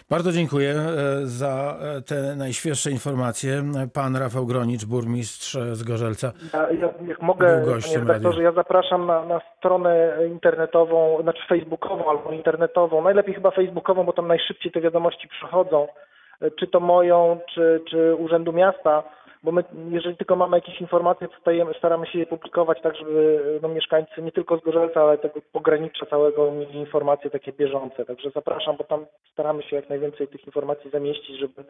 Bardzo 0.09 0.31
dziękuję 0.31 0.69
e, 0.71 1.25
za 1.25 1.77
e, 1.81 2.01
te 2.01 2.35
najświeższe 2.35 2.91
informacje. 2.91 3.63
Pan 3.93 4.15
Rafał 4.15 4.45
Gronicz, 4.45 4.85
burmistrz 4.85 5.55
e, 5.55 5.75
z 5.75 5.83
Gorzelca. 5.83 6.31
Ja, 6.53 6.71
ja, 6.71 6.89
jak 7.07 7.21
mogę, 7.21 7.65
redaktorze, 7.95 8.43
ja 8.43 8.51
zapraszam 8.51 9.05
na, 9.05 9.25
na 9.25 9.41
stronę 9.57 10.17
internetową, 10.31 11.21
znaczy 11.21 11.41
facebookową 11.49 12.09
albo 12.09 12.31
internetową, 12.31 13.01
najlepiej 13.01 13.35
chyba 13.35 13.51
facebookową, 13.51 14.03
bo 14.03 14.13
tam 14.13 14.27
najszybciej 14.27 14.71
te 14.71 14.81
wiadomości 14.81 15.27
przychodzą, 15.27 15.87
czy 16.59 16.67
to 16.67 16.79
moją, 16.79 17.39
czy, 17.53 17.81
czy 17.89 18.15
Urzędu 18.15 18.53
Miasta, 18.53 19.03
bo 19.43 19.51
my, 19.51 19.63
jeżeli 19.89 20.17
tylko 20.17 20.35
mamy 20.35 20.57
jakieś 20.57 20.81
informacje, 20.81 21.27
stajemy, 21.41 21.73
staramy 21.73 22.07
się 22.07 22.19
je 22.19 22.25
publikować 22.25 22.81
tak, 22.81 22.95
żeby 22.95 23.59
no, 23.61 23.69
mieszkańcy 23.69 24.21
nie 24.21 24.31
tylko 24.31 24.57
z 24.57 24.63
Gorzelca, 24.63 25.01
ale 25.01 25.17
tego 25.17 25.41
pogranicza 25.51 26.05
całego 26.05 26.51
mieli 26.51 26.79
informacje 26.79 27.29
takie 27.29 27.53
bieżące. 27.53 28.05
Także 28.05 28.29
zapraszam, 28.29 28.77
bo 28.77 28.83
tam 28.83 29.05
staramy 29.31 29.63
się 29.63 29.75
jak 29.75 29.89
najwięcej 29.89 30.27
tych 30.27 30.45
informacji 30.45 30.91
zamieścić, 30.91 31.39
żeby 31.39 31.63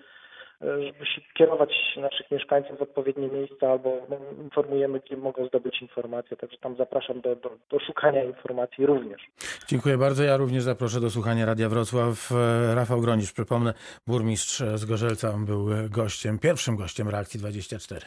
żeby 0.61 1.05
się 1.05 1.21
kierować 1.33 1.73
naszych 1.97 2.31
mieszkańców 2.31 2.79
w 2.79 2.81
odpowiednie 2.81 3.27
miejsca 3.27 3.71
albo 3.71 3.97
no, 4.09 4.17
informujemy, 4.43 4.99
gdzie 4.99 5.17
mogą 5.17 5.47
zdobyć 5.47 5.81
informacje. 5.81 6.37
Także 6.37 6.57
tam 6.57 6.75
zapraszam 6.75 7.21
do, 7.21 7.35
do, 7.35 7.57
do 7.69 7.79
szukania 7.79 8.23
informacji 8.23 8.85
również. 8.85 9.21
Dziękuję 9.67 9.97
bardzo. 9.97 10.23
Ja 10.23 10.37
również 10.37 10.63
zaproszę 10.63 10.99
do 10.99 11.09
słuchania 11.09 11.45
Radia 11.45 11.69
Wrocław. 11.69 12.31
E, 12.31 12.75
Rafał 12.75 13.01
Gronicz, 13.01 13.33
przypomnę, 13.33 13.73
burmistrz 14.07 14.63
z 14.75 14.85
Gorzelca 14.85 15.29
On 15.29 15.45
był 15.45 15.67
gościem, 15.89 16.39
pierwszym 16.39 16.75
gościem 16.75 17.09
Reakcji 17.09 17.39
24. 17.39 18.01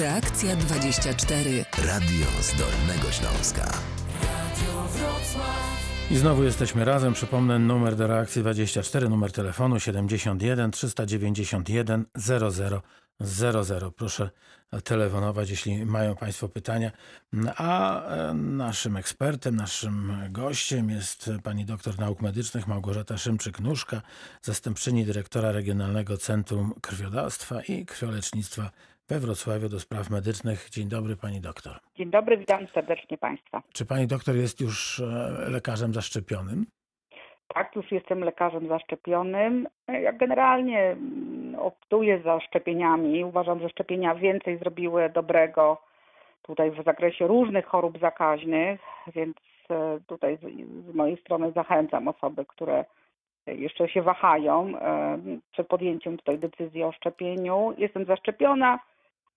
Reakcja 0.00 0.56
24. 0.56 1.50
Radio 1.88 2.26
z 2.40 2.50
Dolnego 2.58 3.12
Śląska. 3.12 3.64
I 6.10 6.16
znowu 6.16 6.44
jesteśmy 6.44 6.84
razem. 6.84 7.14
Przypomnę 7.14 7.58
numer 7.58 7.96
do 7.96 8.06
reakcji 8.06 8.42
24, 8.42 9.08
numer 9.08 9.32
telefonu 9.32 9.80
71 9.80 10.70
391 10.70 12.04
00 12.14 12.50
00. 13.20 13.90
Proszę 13.90 14.30
telefonować, 14.84 15.50
jeśli 15.50 15.86
mają 15.86 16.16
Państwo 16.16 16.48
pytania. 16.48 16.90
A 17.56 18.02
e, 18.06 18.34
naszym 18.34 18.96
ekspertem, 18.96 19.56
naszym 19.56 20.12
gościem 20.30 20.90
jest 20.90 21.30
pani 21.42 21.64
doktor 21.64 21.98
nauk 21.98 22.20
medycznych 22.20 22.66
Małgorzata 22.66 23.14
Szymczyk-Nóżka, 23.14 24.00
zastępczyni 24.42 25.04
dyrektora 25.04 25.52
Regionalnego 25.52 26.16
Centrum 26.16 26.74
Krwiodawstwa 26.80 27.62
i 27.62 27.86
Krwiolecznictwa 27.86 28.70
we 29.08 29.18
Wrocławiu 29.18 29.68
do 29.68 29.80
spraw 29.80 30.10
medycznych. 30.10 30.70
Dzień 30.70 30.88
dobry 30.88 31.16
pani 31.16 31.40
doktor. 31.40 31.72
Dzień 31.96 32.10
dobry, 32.10 32.36
witam 32.36 32.66
serdecznie 32.74 33.18
Państwa. 33.18 33.62
Czy 33.72 33.86
pani 33.86 34.06
doktor 34.06 34.34
jest 34.34 34.60
już 34.60 35.00
e, 35.00 35.04
lekarzem 35.50 35.94
zaszczepionym? 35.94 36.66
Tak, 37.54 37.76
już 37.76 37.92
jestem 37.92 38.20
lekarzem 38.20 38.68
zaszczepionym. 38.68 39.68
Ja 39.88 40.12
generalnie 40.12 40.80
mm, 40.80 41.54
optuję 41.58 42.22
za 42.24 42.40
szczepieniami. 42.40 43.24
Uważam, 43.24 43.60
że 43.60 43.68
szczepienia 43.68 44.14
więcej 44.14 44.58
zrobiły 44.58 45.10
dobrego 45.10 45.82
tutaj 46.42 46.70
w 46.70 46.84
zakresie 46.84 47.26
różnych 47.26 47.66
chorób 47.66 47.98
zakaźnych, 48.00 48.80
więc 49.14 49.36
e, 49.70 50.00
tutaj 50.06 50.38
z, 50.90 50.94
mojej 50.94 51.16
strony 51.16 51.52
zachęcam 51.52 52.08
osoby, 52.08 52.44
które 52.44 52.84
jeszcze 53.46 53.88
się 53.88 54.02
wahają 54.02 54.78
e, 54.78 55.18
przed 55.52 55.68
podjęciem 55.68 56.16
tutaj 56.16 56.38
decyzji 56.38 56.82
o 56.82 56.92
szczepieniu. 56.92 57.74
Jestem 57.78 58.04
zaszczepiona. 58.04 58.78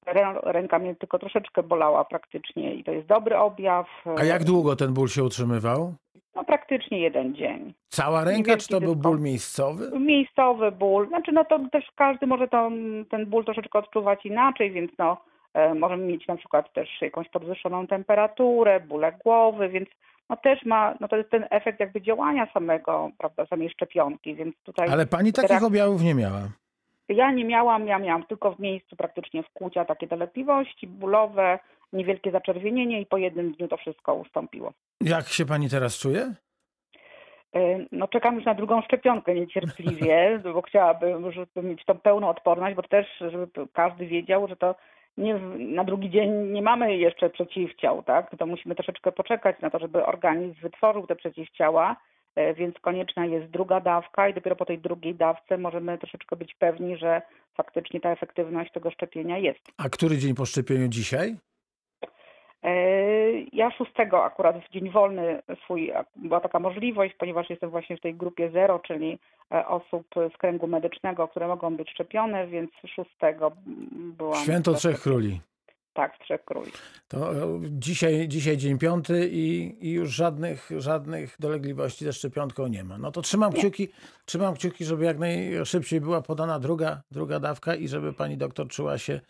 Rę- 0.08 0.40
Ręka 0.44 0.80
mnie 0.80 0.96
tylko 0.96 1.20
troszeczkę 1.20 1.64
bolała 1.64 2.06
praktycznie 2.06 2.74
i 2.76 2.84
to 2.84 2.92
jest 2.92 3.08
dobry 3.08 3.38
objaw. 3.38 3.88
A 4.18 4.24
jak 4.24 4.44
długo 4.44 4.76
ten 4.76 4.94
ból 4.94 5.08
się 5.08 5.24
utrzymywał? 5.24 5.94
No 6.36 6.44
praktycznie 6.44 7.00
jeden 7.00 7.36
dzień. 7.36 7.74
Cała 7.90 8.24
ręka, 8.24 8.58
czy 8.58 8.68
to 8.68 8.80
był 8.82 8.96
ból 8.96 9.20
miejscowy? 9.20 10.00
Miejscowy 10.00 10.72
ból, 10.72 11.08
znaczy 11.08 11.32
no 11.32 11.46
to 11.46 11.60
też 11.72 11.86
każdy 11.96 12.28
może 12.28 12.48
to, 12.48 12.70
ten 13.10 13.26
ból 13.26 13.46
troszeczkę 13.46 13.80
odczuwać 13.80 14.26
inaczej, 14.26 14.72
więc 14.72 14.92
no 14.98 15.18
e, 15.54 15.74
możemy 15.74 16.04
mieć 16.06 16.28
na 16.28 16.36
przykład 16.36 16.74
też 16.74 16.90
jakąś 17.02 17.30
podwyższoną 17.30 17.88
temperaturę, 17.88 18.80
bóle 18.80 19.12
głowy, 19.24 19.70
więc 19.70 19.90
no 20.30 20.38
też 20.38 20.66
ma, 20.66 20.96
no 21.00 21.08
to 21.08 21.18
jest 21.18 21.30
ten 21.30 21.46
efekt 21.50 21.80
jakby 21.80 22.02
działania 22.02 22.48
samego, 22.54 23.10
prawda, 23.18 23.46
samej 23.46 23.70
szczepionki, 23.70 24.36
więc 24.36 24.56
tutaj 24.64 24.90
Ale 24.90 25.06
pani 25.06 25.34
takich 25.34 25.64
objawów 25.64 26.02
nie 26.04 26.16
miała. 26.16 26.42
Ja 27.10 27.32
nie 27.32 27.46
miałam, 27.46 27.88
ja 27.88 28.00
miałam 28.00 28.24
tylko 28.24 28.52
w 28.52 28.60
miejscu 28.60 28.96
praktycznie 28.96 29.44
wkłucia 29.44 29.86
takie 29.86 30.08
dolegliwości 30.08 30.88
bólowe, 30.88 31.60
niewielkie 31.94 32.32
zaczerwienienie 32.32 33.02
i 33.02 33.06
po 33.06 33.18
jednym 33.18 33.52
dniu 33.52 33.68
to 33.68 33.78
wszystko 33.78 34.16
ustąpiło. 34.16 34.74
Jak 35.02 35.28
się 35.28 35.46
pani 35.46 35.70
teraz 35.70 36.00
czuje? 36.00 36.34
E, 37.56 37.80
No 37.92 38.08
czekam 38.08 38.36
już 38.36 38.46
na 38.46 38.54
drugą 38.54 38.82
szczepionkę 38.82 39.36
niecierpliwie, 39.36 40.40
bo 40.54 40.62
chciałabym, 40.62 41.32
żeby 41.32 41.64
mieć 41.64 41.86
tą 41.86 42.00
pełną 42.00 42.30
odporność, 42.30 42.76
bo 42.76 42.84
też, 42.84 43.08
żeby 43.20 43.48
każdy 43.74 44.06
wiedział, 44.06 44.48
że 44.48 44.56
to 44.56 44.76
nie, 45.18 45.40
na 45.58 45.84
drugi 45.84 46.10
dzień 46.10 46.32
nie 46.52 46.62
mamy 46.62 46.98
jeszcze 46.98 47.30
przeciwciał, 47.30 48.04
tak? 48.04 48.36
To 48.38 48.46
musimy 48.46 48.76
troszeczkę 48.76 49.12
poczekać 49.12 49.56
na 49.62 49.70
to, 49.70 49.80
żeby 49.80 50.06
organizm 50.06 50.62
wytworzył 50.62 51.08
te 51.08 51.16
przeciwciała, 51.16 51.96
więc 52.54 52.80
konieczna 52.80 53.26
jest 53.26 53.48
druga 53.48 53.80
dawka 53.80 54.30
i 54.30 54.34
dopiero 54.34 54.56
po 54.56 54.66
tej 54.66 54.80
drugiej 54.80 55.16
dawce 55.16 55.58
możemy 55.58 55.98
troszeczkę 55.98 56.36
być 56.36 56.56
pewni, 56.56 56.98
że 56.98 57.22
faktycznie 57.58 58.00
ta 58.00 58.10
efektywność 58.12 58.72
tego 58.72 58.92
szczepienia 58.92 59.38
jest. 59.38 59.60
A 59.78 59.90
który 59.90 60.18
dzień 60.18 60.36
po 60.36 60.46
szczepieniu 60.46 60.88
dzisiaj? 60.88 61.36
E, 62.64 62.74
Ja 63.54 63.72
szóstego 63.72 64.24
akurat 64.24 64.56
w 64.66 64.72
dzień 64.72 64.90
wolny 64.92 65.42
swój, 65.64 65.92
była 66.16 66.40
taka 66.40 66.60
możliwość, 66.60 67.14
ponieważ 67.20 67.50
jestem 67.50 67.70
właśnie 67.70 67.98
w 67.98 68.02
tej 68.02 68.16
grupie 68.16 68.50
zero, 68.52 68.80
czyli 68.80 69.20
e, 69.52 69.68
osób 69.68 70.08
z 70.34 70.38
kręgu 70.38 70.68
medycznego, 70.68 71.28
które 71.28 71.48
mogą 71.48 71.76
być 71.76 71.90
szczepione, 71.90 72.48
więc 72.48 72.72
szóstego 72.96 73.52
byłam. 74.18 74.44
Święto 74.44 74.74
Trzech. 74.74 75.02
Króli. 75.02 75.40
Tak, 75.98 76.16
w 76.16 76.20
Trzech 76.20 76.46
Króli. 76.46 76.72
To 77.08 77.36
e, 77.36 77.60
dzisiaj, 77.64 78.28
dzisiaj 78.28 78.58
dzień 78.58 78.78
piąty 78.78 79.30
i, 79.32 79.78
i 79.88 79.92
już 79.92 80.10
żadnych, 80.10 80.70
żadnych 80.78 81.36
dolegliwości 81.40 82.06
ze 82.06 82.14
szczepionką 82.14 82.68
nie 82.68 82.84
ma. 82.84 82.98
No 82.98 83.12
to 83.12 83.22
trzymam 83.22 83.54
Nie. 83.54 83.60
kciuki, 83.60 83.90
trzymam 84.26 84.56
kciuki, 84.56 84.86
żeby 84.86 85.06
jak 85.06 85.20
najszybciej 85.20 86.02
była 86.02 86.22
podana 86.22 86.60
druga, 86.60 87.02
druga 87.12 87.40
dawka 87.40 87.76
i 87.76 87.88
żeby 87.88 88.14
pani 88.14 88.38
doktor 88.38 88.68
czuła 88.68 88.98
się 88.98 89.22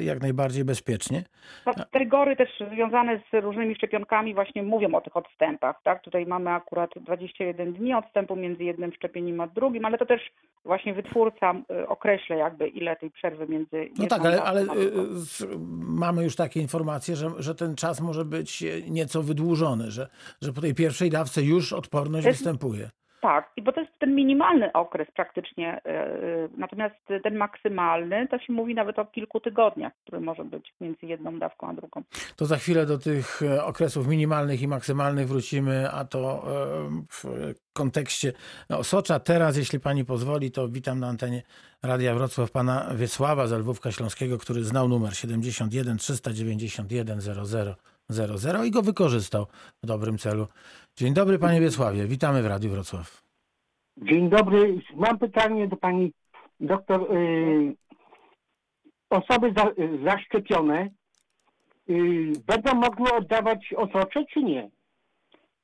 jak 0.00 0.22
najbardziej 0.22 0.64
bezpiecznie. 0.64 1.22
No, 1.66 1.72
Te 1.74 1.98
rygory 1.98 2.36
też 2.36 2.48
związane 2.72 3.20
z 3.32 3.44
różnymi 3.44 3.74
szczepionkami 3.74 4.34
właśnie 4.34 4.62
mówią 4.62 4.94
o 4.94 5.00
tych 5.00 5.16
odstępach, 5.16 5.76
tak? 5.84 6.02
Tutaj 6.02 6.26
mamy 6.26 6.50
akurat 6.50 6.90
21 6.96 7.72
dni 7.72 7.94
odstępu 7.94 8.36
między 8.36 8.64
jednym 8.64 8.92
szczepieniem 8.92 9.40
a 9.40 9.46
drugim, 9.46 9.84
ale 9.84 9.98
to 9.98 10.06
też 10.06 10.20
właśnie 10.64 10.94
wytwórca 10.94 11.54
y, 11.82 11.88
określa 11.88 12.36
jakby 12.36 12.68
ile 12.68 12.96
tej 12.96 13.10
przerwy 13.10 13.46
między 13.48 13.90
No 13.98 14.06
tak, 14.06 14.20
ale, 14.24 14.42
ale 14.42 14.64
z, 15.10 15.46
mamy 15.80 16.24
już 16.24 16.36
takie 16.36 16.60
informacje, 16.60 17.16
że, 17.16 17.30
że 17.38 17.54
ten 17.54 17.74
czas 17.74 18.00
może 18.00 18.24
być 18.24 18.62
e, 18.62 18.90
nieco 18.90 19.22
wydłużony, 19.22 19.90
że, 19.90 20.08
że 20.42 20.52
po 20.52 20.60
tej 20.60 20.74
pierwszej 20.74 21.10
dawce 21.10 21.42
już 21.42 21.72
odporność 21.72 22.26
jest- 22.26 22.38
występuje. 22.38 22.90
Tak, 23.26 23.52
i 23.56 23.62
bo 23.62 23.72
to 23.72 23.80
jest 23.80 23.92
ten 23.98 24.14
minimalny 24.14 24.72
okres 24.72 25.08
praktycznie, 25.16 25.80
yy, 25.84 26.48
natomiast 26.56 26.94
ten 27.22 27.36
maksymalny 27.36 28.28
to 28.30 28.38
się 28.38 28.52
mówi 28.52 28.74
nawet 28.74 28.98
o 28.98 29.04
kilku 29.04 29.40
tygodniach, 29.40 29.92
który 30.02 30.20
może 30.20 30.44
być 30.44 30.74
między 30.80 31.06
jedną 31.06 31.38
dawką 31.38 31.68
a 31.68 31.72
drugą. 31.72 32.02
To 32.36 32.46
za 32.46 32.56
chwilę 32.56 32.86
do 32.86 32.98
tych 32.98 33.42
e, 33.42 33.64
okresów 33.64 34.08
minimalnych 34.08 34.62
i 34.62 34.68
maksymalnych 34.68 35.28
wrócimy, 35.28 35.90
a 35.90 36.04
to 36.04 36.18
e, 36.20 37.04
w 37.10 37.24
kontekście 37.72 38.32
Osocza. 38.68 39.20
Teraz, 39.20 39.56
jeśli 39.56 39.80
pani 39.80 40.04
pozwoli, 40.04 40.50
to 40.50 40.68
witam 40.68 41.00
na 41.00 41.08
antenie 41.08 41.42
Radia 41.82 42.14
Wrocław 42.14 42.50
pana 42.50 42.86
Wiesława 42.94 43.46
z 43.46 43.52
Lwówka 43.52 43.92
Śląskiego, 43.92 44.38
który 44.38 44.64
znał 44.64 44.88
numer 44.88 45.16
71 45.16 45.96
391 45.96 47.20
00 47.20 47.76
00 48.10 48.64
i 48.64 48.70
go 48.70 48.82
wykorzystał 48.82 49.46
w 49.82 49.86
dobrym 49.86 50.18
celu. 50.18 50.46
Dzień 50.96 51.14
dobry 51.14 51.38
panie 51.38 51.60
Wiesławie, 51.60 52.04
witamy 52.06 52.42
w 52.42 52.46
Radiu 52.46 52.70
Wrocław. 52.70 53.22
Dzień 53.96 54.28
dobry. 54.28 54.78
Mam 54.94 55.18
pytanie 55.18 55.68
do 55.68 55.76
pani 55.76 56.12
doktor. 56.60 57.16
Y, 57.16 57.76
Osoby 59.10 59.52
za, 59.56 59.70
zaszczepione 60.04 60.88
y, 61.90 62.32
będą 62.46 62.74
mogły 62.74 63.12
oddawać 63.12 63.74
osocze, 63.76 64.24
czy 64.24 64.42
nie? 64.42 64.70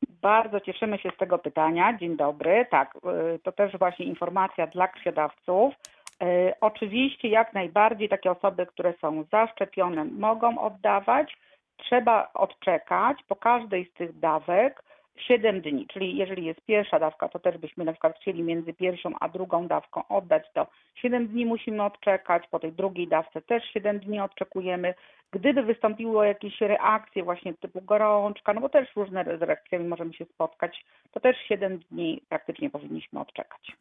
Bardzo 0.08 0.60
cieszymy 0.60 0.98
się 0.98 1.10
z 1.14 1.18
tego 1.18 1.38
pytania. 1.38 1.98
Dzień 1.98 2.16
dobry. 2.16 2.66
Tak, 2.70 2.96
y, 3.34 3.38
to 3.38 3.52
też 3.52 3.78
właśnie 3.78 4.06
informacja 4.06 4.66
dla 4.66 4.88
krwiodawców. 4.88 5.74
Oczywiście 6.60 7.28
jak 7.28 7.54
najbardziej 7.54 8.08
takie 8.08 8.30
osoby, 8.30 8.66
które 8.66 8.94
są 9.00 9.24
zaszczepione 9.32 10.04
mogą 10.04 10.58
oddawać. 10.58 11.36
Trzeba 11.84 12.30
odczekać 12.34 13.22
po 13.28 13.36
każdej 13.36 13.84
z 13.84 13.92
tych 13.92 14.18
dawek 14.18 14.82
7 15.16 15.60
dni, 15.60 15.86
czyli 15.86 16.16
jeżeli 16.16 16.44
jest 16.44 16.60
pierwsza 16.60 16.98
dawka, 16.98 17.28
to 17.28 17.38
też 17.38 17.58
byśmy 17.58 17.84
na 17.84 17.92
przykład 17.92 18.16
chcieli 18.16 18.42
między 18.42 18.74
pierwszą 18.74 19.10
a 19.20 19.28
drugą 19.28 19.66
dawką 19.66 20.08
oddać, 20.08 20.44
to 20.54 20.66
7 20.94 21.26
dni 21.26 21.46
musimy 21.46 21.84
odczekać, 21.84 22.48
po 22.48 22.58
tej 22.58 22.72
drugiej 22.72 23.08
dawce 23.08 23.42
też 23.42 23.64
7 23.64 24.00
dni 24.00 24.20
odczekujemy. 24.20 24.94
Gdyby 25.30 25.62
wystąpiły 25.62 26.26
jakieś 26.26 26.60
reakcje 26.60 27.22
właśnie 27.22 27.54
typu 27.54 27.80
gorączka, 27.80 28.54
no 28.54 28.60
bo 28.60 28.68
też 28.68 28.96
różne 28.96 29.24
z 29.24 29.42
reakcjami 29.42 29.84
możemy 29.84 30.14
się 30.14 30.24
spotkać, 30.24 30.84
to 31.10 31.20
też 31.20 31.36
7 31.48 31.78
dni 31.78 32.22
praktycznie 32.28 32.70
powinniśmy 32.70 33.20
odczekać. 33.20 33.72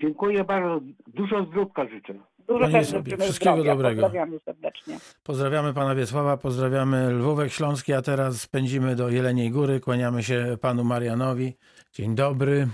Dziękuję 0.00 0.44
bardzo. 0.44 0.80
Dużo 1.06 1.44
zdrówka 1.44 1.86
życzę. 1.88 2.14
Dużo 2.38 2.60
Panie 2.64 2.84
sobie, 2.84 3.16
wszystkiego 3.16 3.52
zdrowia. 3.56 3.72
dobrego. 3.74 4.02
Pozdrawiamy 4.02 4.38
serdecznie. 4.38 4.96
Pozdrawiamy 5.24 5.74
pana 5.74 5.94
Wiesława, 5.94 6.36
pozdrawiamy 6.36 7.10
Lwówek 7.10 7.52
Śląski, 7.52 7.92
a 7.92 8.02
teraz 8.02 8.46
pędzimy 8.46 8.96
do 8.96 9.08
Jeleniej 9.08 9.50
Góry. 9.50 9.80
Kłaniamy 9.80 10.22
się 10.22 10.56
panu 10.62 10.84
Marianowi. 10.84 11.56
Dzień 11.92 12.14
dobry. 12.14 12.66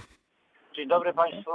Dzień 0.76 0.88
dobry 0.88 1.12
Państwu. 1.12 1.50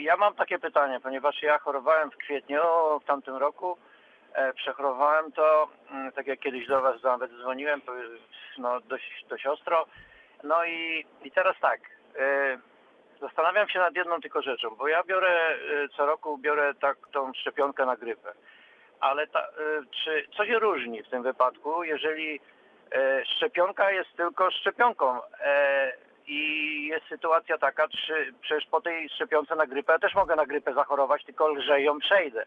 Ja 0.00 0.16
mam 0.16 0.34
takie 0.34 0.58
pytanie, 0.58 1.00
ponieważ 1.02 1.42
ja 1.42 1.58
chorowałem 1.58 2.10
w 2.10 2.16
kwietniu 2.16 2.60
w 3.02 3.06
tamtym 3.06 3.36
roku. 3.36 3.76
E, 4.34 4.52
Przechorowałem 4.52 5.32
to, 5.32 5.68
mm, 5.90 6.12
tak 6.12 6.26
jak 6.26 6.40
kiedyś 6.40 6.66
do 6.66 6.82
Was 6.82 7.02
nawet 7.02 7.30
dzwoniłem, 7.42 7.80
no, 8.58 8.80
dość, 8.80 9.24
dość 9.30 9.46
ostro. 9.46 9.86
No 10.44 10.64
i, 10.64 11.04
i 11.24 11.30
teraz 11.30 11.56
tak, 11.60 11.80
y, 11.80 12.58
zastanawiam 13.24 13.68
się 13.68 13.78
nad 13.78 13.96
jedną 13.96 14.20
tylko 14.20 14.42
rzeczą, 14.42 14.70
bo 14.70 14.88
ja 14.88 15.02
biorę 15.02 15.56
y, 15.84 15.88
co 15.96 16.06
roku 16.06 16.38
biorę 16.38 16.74
tak 16.80 16.96
tą 17.12 17.32
szczepionkę 17.34 17.86
na 17.86 17.96
grypę. 17.96 18.32
Ale 19.00 19.26
ta, 19.26 19.48
y, 19.48 19.52
czy 20.04 20.26
co 20.36 20.46
się 20.46 20.58
różni 20.58 21.02
w 21.02 21.08
tym 21.08 21.22
wypadku, 21.22 21.84
jeżeli 21.84 22.40
e, 22.92 23.24
szczepionka 23.24 23.90
jest 23.90 24.16
tylko 24.16 24.50
szczepionką? 24.50 25.20
E, 25.40 25.92
i 26.26 26.86
jest 26.86 27.06
sytuacja 27.08 27.58
taka, 27.58 27.88
czy 27.88 28.34
przecież 28.40 28.66
po 28.70 28.80
tej 28.80 29.08
szczepionce 29.08 29.54
na 29.54 29.66
grypę, 29.66 29.92
ja 29.92 29.98
też 29.98 30.14
mogę 30.14 30.36
na 30.36 30.46
grypę 30.46 30.74
zachorować, 30.74 31.24
tylko 31.24 31.48
lżej 31.48 31.84
ją 31.84 31.98
przejdę. 31.98 32.46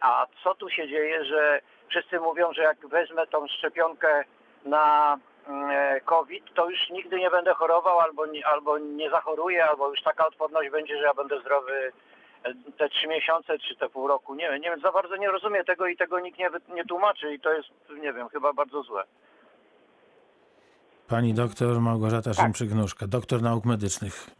A 0.00 0.26
co 0.42 0.54
tu 0.54 0.70
się 0.70 0.88
dzieje, 0.88 1.24
że 1.24 1.60
wszyscy 1.88 2.20
mówią, 2.20 2.52
że 2.52 2.62
jak 2.62 2.86
wezmę 2.86 3.26
tą 3.26 3.48
szczepionkę 3.48 4.24
na 4.64 5.16
COVID, 6.04 6.44
to 6.54 6.70
już 6.70 6.90
nigdy 6.90 7.18
nie 7.18 7.30
będę 7.30 7.54
chorował, 7.54 8.00
albo 8.00 8.26
nie, 8.26 8.46
albo 8.46 8.78
nie 8.78 9.10
zachoruję, 9.10 9.64
albo 9.64 9.90
już 9.90 10.02
taka 10.02 10.26
odporność 10.26 10.70
będzie, 10.70 10.96
że 10.96 11.02
ja 11.02 11.14
będę 11.14 11.40
zdrowy 11.40 11.92
e, 12.42 12.54
te 12.78 12.88
trzy 12.88 13.06
miesiące 13.06 13.58
czy 13.58 13.76
te 13.76 13.88
pół 13.88 14.08
roku. 14.08 14.34
Nie 14.34 14.50
wiem, 14.50 14.60
nie 14.60 14.70
wiem, 14.70 14.80
za 14.80 14.92
bardzo 14.92 15.16
nie 15.16 15.30
rozumiem 15.30 15.64
tego 15.64 15.86
i 15.86 15.96
tego 15.96 16.20
nikt 16.20 16.38
nie, 16.38 16.50
nie 16.74 16.84
tłumaczy 16.84 17.34
i 17.34 17.40
to 17.40 17.52
jest, 17.52 17.68
nie 18.00 18.12
wiem, 18.12 18.28
chyba 18.28 18.52
bardzo 18.52 18.82
złe. 18.82 19.04
Pani 21.08 21.34
doktor 21.34 21.80
Małgorzata 21.80 22.30
Tak. 22.34 22.46
Szymczyk-Nóżka, 22.46 23.06
doktor 23.06 23.42
nauk 23.42 23.64
medycznych. 23.64 24.30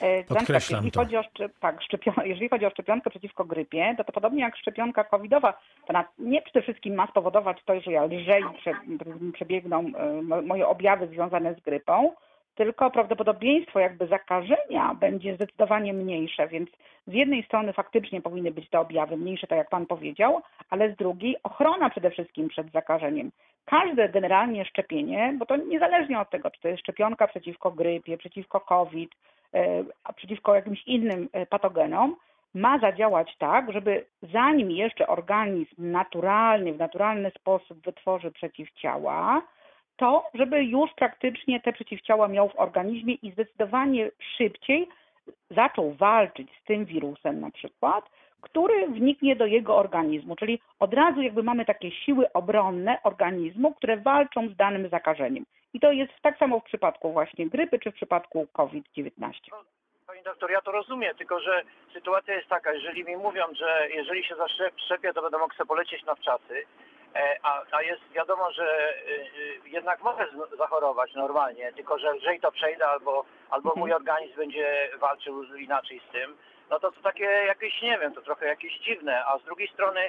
E, 0.00 0.24
Podkreślam 0.24 0.78
jeżeli 0.78 0.92
to. 0.92 1.00
Chodzi 1.00 1.16
o 1.16 1.20
szczep- 1.22 1.52
tak, 1.60 1.80
szczepion- 1.80 2.24
jeżeli 2.32 2.48
chodzi 2.48 2.66
o 2.66 2.70
szczepionkę 2.70 3.10
przeciwko 3.10 3.44
grypie, 3.44 3.94
to, 3.96 4.04
to 4.04 4.12
podobnie 4.12 4.42
jak 4.42 4.56
szczepionka 4.56 5.04
covidowa, 5.04 5.54
to 5.86 5.92
na, 5.92 6.04
nie 6.18 6.42
przede 6.42 6.62
wszystkim 6.62 6.94
ma 6.94 7.06
spowodować 7.06 7.58
to, 7.64 7.80
że 7.80 7.92
ja 7.92 8.04
lżej 8.04 8.44
prze, 8.58 8.72
przebiegną 9.32 9.78
e, 9.96 10.22
mo- 10.22 10.42
moje 10.42 10.68
objawy 10.68 11.06
związane 11.06 11.54
z 11.54 11.60
grypą, 11.60 12.12
tylko 12.54 12.90
prawdopodobieństwo 12.90 13.80
jakby 13.80 14.06
zakażenia 14.06 14.94
będzie 14.94 15.34
zdecydowanie 15.34 15.92
mniejsze, 15.92 16.48
więc 16.48 16.70
z 17.06 17.12
jednej 17.12 17.42
strony 17.44 17.72
faktycznie 17.72 18.20
powinny 18.22 18.50
być 18.50 18.70
te 18.70 18.80
objawy 18.80 19.16
mniejsze, 19.16 19.46
tak 19.46 19.58
jak 19.58 19.68
Pan 19.68 19.86
powiedział, 19.86 20.42
ale 20.70 20.92
z 20.92 20.96
drugiej 20.96 21.36
ochrona 21.42 21.90
przede 21.90 22.10
wszystkim 22.10 22.48
przed 22.48 22.72
zakażeniem. 22.72 23.30
Każde 23.64 24.08
generalnie 24.08 24.64
szczepienie, 24.64 25.34
bo 25.38 25.46
to 25.46 25.56
niezależnie 25.56 26.20
od 26.20 26.30
tego, 26.30 26.50
czy 26.50 26.60
to 26.60 26.68
jest 26.68 26.80
szczepionka 26.80 27.26
przeciwko 27.28 27.70
grypie, 27.70 28.18
przeciwko 28.18 28.60
COVID, 28.60 29.10
a 30.04 30.12
przeciwko 30.12 30.54
jakimś 30.54 30.82
innym 30.86 31.28
e, 31.32 31.46
patogenom, 31.46 32.16
ma 32.54 32.78
zadziałać 32.78 33.36
tak, 33.38 33.72
żeby 33.72 34.04
zanim 34.22 34.70
jeszcze 34.70 35.06
organizm 35.06 35.74
naturalnie, 35.78 36.72
w 36.72 36.78
naturalny 36.78 37.30
sposób 37.30 37.84
wytworzy 37.84 38.30
przeciwciała, 38.30 39.42
to, 39.96 40.30
żeby 40.34 40.64
już 40.64 40.90
praktycznie 40.94 41.60
te 41.60 41.72
przeciwciała 41.72 42.28
miał 42.28 42.48
w 42.48 42.58
organizmie 42.58 43.14
i 43.14 43.30
zdecydowanie 43.30 44.10
szybciej 44.36 44.88
zaczął 45.50 45.92
walczyć 45.92 46.48
z 46.62 46.64
tym 46.64 46.84
wirusem 46.84 47.40
na 47.40 47.50
przykład, 47.50 48.04
który 48.40 48.86
wniknie 48.86 49.36
do 49.36 49.46
jego 49.46 49.76
organizmu. 49.76 50.36
Czyli 50.36 50.60
od 50.78 50.94
razu 50.94 51.20
jakby 51.20 51.42
mamy 51.42 51.64
takie 51.64 51.90
siły 51.90 52.32
obronne 52.32 52.98
organizmu, 53.02 53.74
które 53.74 53.96
walczą 53.96 54.48
z 54.48 54.56
danym 54.56 54.88
zakażeniem. 54.88 55.44
I 55.74 55.80
to 55.80 55.92
jest 55.92 56.12
tak 56.22 56.38
samo 56.38 56.60
w 56.60 56.64
przypadku 56.64 57.12
właśnie 57.12 57.48
grypy 57.48 57.78
czy 57.78 57.90
w 57.90 57.94
przypadku 57.94 58.46
COVID-19. 58.52 59.32
Pani 60.06 60.22
doktor, 60.22 60.50
ja 60.50 60.60
to 60.60 60.72
rozumiem, 60.72 61.16
tylko 61.16 61.40
że 61.40 61.62
sytuacja 61.92 62.34
jest 62.34 62.48
taka, 62.48 62.72
jeżeli 62.72 63.04
mi 63.04 63.16
mówią, 63.16 63.44
że 63.54 63.88
jeżeli 63.94 64.24
się 64.24 64.34
zaszczepię, 64.36 65.12
to 65.12 65.22
będę 65.22 65.38
mógł 65.38 65.54
sobie 65.54 65.68
polecieć 65.68 66.04
na 66.04 66.14
wczasy, 66.14 66.66
a, 67.42 67.62
a 67.70 67.82
jest 67.82 68.12
wiadomo, 68.12 68.52
że 68.52 68.94
y, 69.08 69.10
y, 69.38 69.68
jednak 69.68 70.02
mogę 70.02 70.26
zachorować 70.58 71.14
normalnie, 71.14 71.72
tylko 71.72 71.98
że 71.98 72.12
lżej 72.12 72.40
to 72.40 72.52
przejdę 72.52 72.88
albo, 72.88 73.24
albo 73.50 73.68
Mhm. 73.68 73.80
mój 73.80 73.92
organizm 73.92 74.36
będzie 74.36 74.90
walczył 74.98 75.44
inaczej 75.44 76.00
z 76.08 76.12
tym, 76.12 76.36
no 76.70 76.80
to 76.80 76.92
to 76.92 77.00
takie 77.00 77.24
jakieś, 77.24 77.82
nie 77.82 77.98
wiem, 77.98 78.14
to 78.14 78.22
trochę 78.22 78.46
jakieś 78.46 78.78
dziwne, 78.78 79.24
a 79.26 79.38
z 79.38 79.42
drugiej 79.42 79.68
strony 79.68 80.00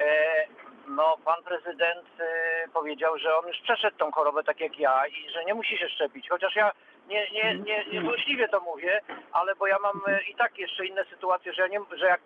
e, 0.00 0.46
no 0.88 1.16
pan 1.24 1.42
prezydent 1.44 2.06
e, 2.20 2.68
powiedział, 2.72 3.18
że 3.18 3.36
on 3.36 3.48
już 3.48 3.58
przeszedł 3.60 3.96
tą 3.96 4.12
chorobę 4.12 4.44
tak 4.44 4.60
jak 4.60 4.78
ja 4.78 5.06
i 5.06 5.30
że 5.30 5.44
nie 5.44 5.54
musi 5.54 5.78
się 5.78 5.88
szczepić, 5.88 6.28
chociaż 6.28 6.56
ja 6.56 6.72
nie, 7.10 7.30
nie, 7.30 7.54
nie, 7.54 7.84
nie 7.92 8.00
złośliwie 8.00 8.48
to 8.48 8.60
mówię, 8.60 9.00
ale 9.32 9.54
bo 9.54 9.66
ja 9.66 9.78
mam 9.78 10.00
e, 10.06 10.22
i 10.22 10.34
tak 10.34 10.58
jeszcze 10.58 10.86
inne 10.86 11.04
sytuacje, 11.04 11.52
że, 11.52 11.62
ja 11.62 11.68
nie, 11.68 11.80
że 11.96 12.06
jak 12.06 12.20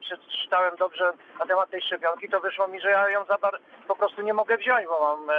przeczytałem 0.00 0.76
dobrze 0.76 1.12
na 1.38 1.46
temat 1.46 1.70
tej 1.70 1.82
szczepionki, 1.82 2.28
to 2.28 2.40
wyszło 2.40 2.68
mi, 2.68 2.80
że 2.80 2.90
ja 2.90 3.08
ją 3.08 3.24
za 3.24 3.38
bar- 3.38 3.60
po 3.88 3.96
prostu 3.96 4.22
nie 4.22 4.34
mogę 4.34 4.56
wziąć, 4.56 4.86
bo 4.86 5.00
mam 5.00 5.30
e, 5.30 5.34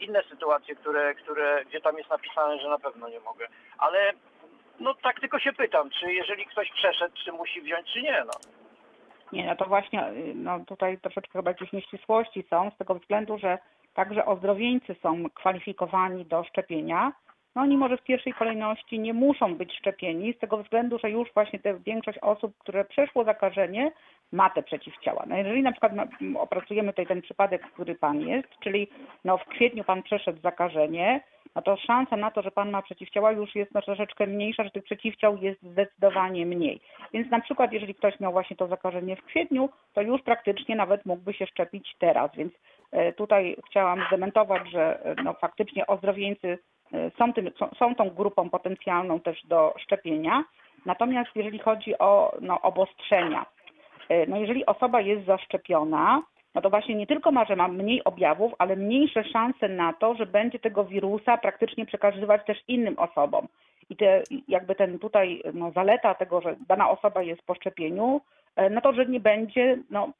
inne 0.00 0.22
sytuacje, 0.22 0.74
które, 0.74 1.14
które, 1.14 1.64
gdzie 1.64 1.80
tam 1.80 1.98
jest 1.98 2.10
napisane, 2.10 2.58
że 2.58 2.68
na 2.68 2.78
pewno 2.78 3.08
nie 3.08 3.20
mogę. 3.20 3.48
Ale 3.78 4.12
no 4.80 4.94
tak 4.94 5.20
tylko 5.20 5.38
się 5.38 5.52
pytam, 5.52 5.90
czy 5.90 6.12
jeżeli 6.12 6.46
ktoś 6.46 6.72
przeszedł, 6.72 7.14
czy 7.24 7.32
musi 7.32 7.60
wziąć, 7.62 7.92
czy 7.92 8.02
nie, 8.02 8.24
no. 8.26 8.32
Nie, 9.32 9.46
no 9.46 9.56
to 9.56 9.64
właśnie 9.64 10.08
y, 10.08 10.32
no 10.34 10.60
tutaj 10.66 10.98
troszeczkę 10.98 11.32
chyba 11.32 11.50
jakieś 11.50 11.72
nieścisłości 11.72 12.44
są 12.50 12.70
z 12.74 12.78
tego 12.78 12.94
względu, 12.94 13.38
że 13.38 13.58
także 13.98 14.26
ozdrowieńcy 14.26 14.96
są 15.02 15.30
kwalifikowani 15.34 16.24
do 16.24 16.44
szczepienia. 16.44 17.12
No 17.54 17.62
oni 17.62 17.76
może 17.76 17.96
w 17.96 18.02
pierwszej 18.02 18.32
kolejności 18.32 18.98
nie 18.98 19.14
muszą 19.14 19.54
być 19.54 19.78
szczepieni 19.78 20.32
z 20.32 20.38
tego 20.38 20.62
względu, 20.62 20.98
że 20.98 21.10
już 21.10 21.28
właśnie 21.34 21.58
te 21.58 21.78
większość 21.78 22.18
osób, 22.18 22.58
które 22.58 22.84
przeszło 22.84 23.24
zakażenie, 23.24 23.92
ma 24.32 24.50
te 24.50 24.62
przeciwciała. 24.62 25.24
No 25.26 25.36
jeżeli 25.36 25.62
na 25.62 25.72
przykład 25.72 25.92
opracujemy 26.38 26.92
tutaj 26.92 27.06
ten 27.06 27.22
przypadek, 27.22 27.62
który 27.62 27.94
pan 27.94 28.20
jest, 28.20 28.48
czyli 28.60 28.88
no 29.24 29.38
w 29.38 29.44
kwietniu 29.44 29.84
pan 29.84 30.02
przeszedł 30.02 30.40
zakażenie, 30.40 31.20
no 31.54 31.62
to 31.62 31.76
szansa 31.76 32.16
na 32.16 32.30
to, 32.30 32.42
że 32.42 32.50
pan 32.50 32.70
ma 32.70 32.82
przeciwciała 32.82 33.32
już 33.32 33.54
jest 33.54 33.74
no 33.74 33.82
troszeczkę 33.82 34.26
mniejsza, 34.26 34.64
że 34.64 34.70
tych 34.70 34.84
przeciwciał 34.84 35.36
jest 35.36 35.62
zdecydowanie 35.62 36.46
mniej. 36.46 36.80
Więc 37.12 37.30
na 37.30 37.40
przykład 37.40 37.72
jeżeli 37.72 37.94
ktoś 37.94 38.20
miał 38.20 38.32
właśnie 38.32 38.56
to 38.56 38.68
zakażenie 38.68 39.16
w 39.16 39.24
kwietniu, 39.24 39.68
to 39.94 40.02
już 40.02 40.22
praktycznie 40.22 40.76
nawet 40.76 41.06
mógłby 41.06 41.34
się 41.34 41.46
szczepić 41.46 41.96
teraz. 41.98 42.30
Więc 42.36 42.52
tutaj 43.16 43.56
chciałam 43.70 44.04
zdementować, 44.08 44.70
że 44.70 45.04
e, 45.04 45.14
no 45.24 45.34
faktycznie 45.34 45.86
ozdrowieńcy 45.86 46.58
e, 46.92 47.10
są, 47.18 47.32
tym, 47.32 47.50
są, 47.78 47.94
tą 47.94 48.10
grupą 48.10 48.50
potencjalną 48.50 49.20
też 49.20 49.46
do 49.46 49.74
szczepienia. 49.78 50.44
Natomiast 50.86 51.30
jeżeli 51.34 51.58
chodzi 51.58 51.98
o 51.98 52.36
no, 52.40 52.60
obostrzenia, 52.60 53.46
e, 54.08 54.26
no 54.26 54.36
jeżeli 54.36 54.66
osoba 54.66 55.00
jest 55.00 55.26
zaszczepiona, 55.26 56.22
no 56.54 56.60
to 56.60 56.70
właśnie 56.70 56.94
nie 56.94 57.06
tylko 57.06 57.32
ma, 57.32 57.44
że 57.44 57.56
ma 57.56 57.68
mniej 57.68 58.04
objawów, 58.04 58.52
ale 58.58 58.76
mniejsze 58.76 59.24
szanse 59.24 59.68
na 59.68 59.92
to, 59.92 60.14
że 60.14 60.26
będzie 60.26 60.58
tego 60.58 60.84
wirusa 60.84 61.38
praktycznie 61.38 61.86
przekazywać 61.86 62.46
też 62.46 62.58
innym 62.68 62.98
osobom. 62.98 63.48
I 63.90 63.96
te, 63.96 64.22
jakby 64.48 64.74
ten 64.74 64.98
tutaj 64.98 65.42
no, 65.54 65.70
zaleta 65.70 66.14
tego, 66.14 66.40
że 66.40 66.56
dana 66.68 66.90
osoba 66.90 67.22
jest 67.22 67.42
po 67.42 67.54
szczepieniu, 67.54 68.20
e, 68.20 68.47
no 68.70 68.80
to, 68.80 68.92
że 68.92 69.06
nie 69.06 69.20
będzie 69.20 69.78
no, 69.90 70.12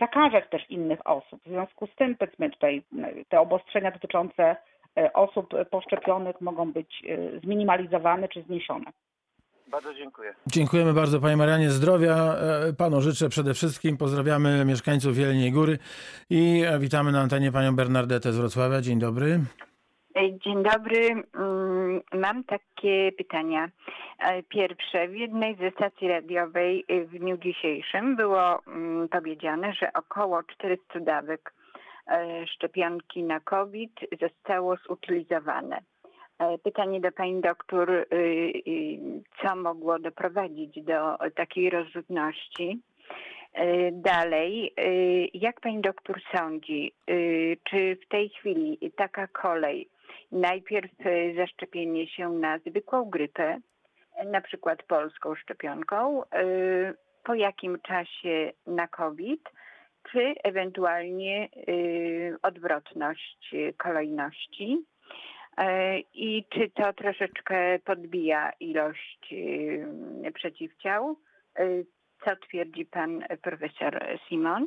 zakażać 0.00 0.44
też 0.50 0.70
innych 0.70 1.06
osób. 1.06 1.40
W 1.42 1.48
związku 1.48 1.86
z 1.86 1.94
tym, 1.94 2.16
powiedzmy 2.16 2.50
tutaj, 2.50 2.82
e, 3.02 3.24
te 3.28 3.40
obostrzenia 3.40 3.90
dotyczące 3.90 4.56
e, 4.98 5.12
osób 5.12 5.54
poszczepionych 5.70 6.40
mogą 6.40 6.72
być 6.72 7.02
e, 7.08 7.40
zminimalizowane 7.40 8.28
czy 8.28 8.42
zniesione. 8.42 8.92
Bardzo 9.74 9.94
dziękuję. 9.94 10.34
Dziękujemy 10.46 10.92
bardzo 10.92 11.20
Panie 11.20 11.36
Marianie. 11.36 11.70
Zdrowia 11.70 12.34
e, 12.34 12.72
Panu 12.72 13.00
życzę 13.00 13.28
przede 13.28 13.54
wszystkim. 13.54 13.96
Pozdrawiamy 13.96 14.64
mieszkańców 14.64 15.18
Jeleniej 15.18 15.52
Góry 15.52 15.78
i 16.30 16.62
e, 16.66 16.78
witamy 16.78 17.12
na 17.12 17.20
antenie 17.20 17.52
Panią 17.52 17.76
Bernardetę 17.76 18.32
z 18.32 18.36
Wrocławia. 18.36 18.80
Dzień 18.80 18.98
dobry. 18.98 19.40
Dzień 20.16 20.62
dobry. 20.62 21.22
Mm, 21.34 22.00
Mam 22.12 22.44
takie 22.44 23.12
pytania. 23.12 23.68
E, 24.18 24.42
Pierwsze, 24.42 25.08
w 25.08 25.16
jednej 25.16 25.56
ze 25.56 25.70
stacji 25.70 26.08
radiowej 26.08 26.84
y, 26.90 27.06
w 27.06 27.18
dniu 27.18 27.36
dzisiejszym 27.36 28.16
było 28.16 28.66
mm, 28.66 29.08
powiedziane, 29.08 29.72
że 29.72 29.92
około 29.92 30.42
400 30.42 31.00
dawek 31.00 31.54
e, 32.06 32.46
szczepionki 32.46 33.22
na 33.22 33.40
COVID 33.40 33.92
zostało 34.20 34.76
zutylizowane. 34.76 35.78
E, 36.38 36.58
Pytanie 36.58 37.00
do 37.00 37.12
pani 37.12 37.40
doktor, 37.40 38.06
co 39.42 39.56
mogło 39.56 39.98
doprowadzić 39.98 40.82
do 40.82 41.18
takiej 41.34 41.70
rozrzutności? 41.70 42.80
E, 43.54 43.92
Dalej, 43.92 44.72
e, 44.76 44.90
jak 45.34 45.60
pani 45.60 45.80
doktor 45.80 46.20
sądzi, 46.36 46.92
e, 47.06 47.14
czy 47.64 47.96
w 47.96 48.08
tej 48.08 48.28
chwili 48.28 48.78
taka 48.96 49.26
kolej, 49.26 49.88
najpierw 50.34 50.90
e, 51.00 51.34
zaszczepienie 51.34 52.06
się 52.06 52.30
na 52.30 52.58
zwykłą 52.58 53.10
grypę, 53.10 53.60
na 54.26 54.40
przykład 54.40 54.82
polską 54.82 55.34
szczepionką, 55.34 56.24
e, 56.24 56.28
po 57.24 57.34
jakim 57.34 57.78
czasie 57.80 58.52
na 58.66 58.88
COVID, 58.88 59.40
czy 60.12 60.34
ewentualnie 60.44 61.44
e, 61.44 61.48
odwrotność 62.42 63.54
kolejności? 63.76 64.84
I 66.14 66.44
czy 66.50 66.70
to 66.70 66.92
troszeczkę 66.92 67.78
podbija 67.84 68.52
ilość 68.60 69.34
przeciwciał? 70.34 71.16
Co 72.24 72.36
twierdzi 72.36 72.86
pan 72.86 73.24
profesor 73.42 74.06
Simon? 74.28 74.66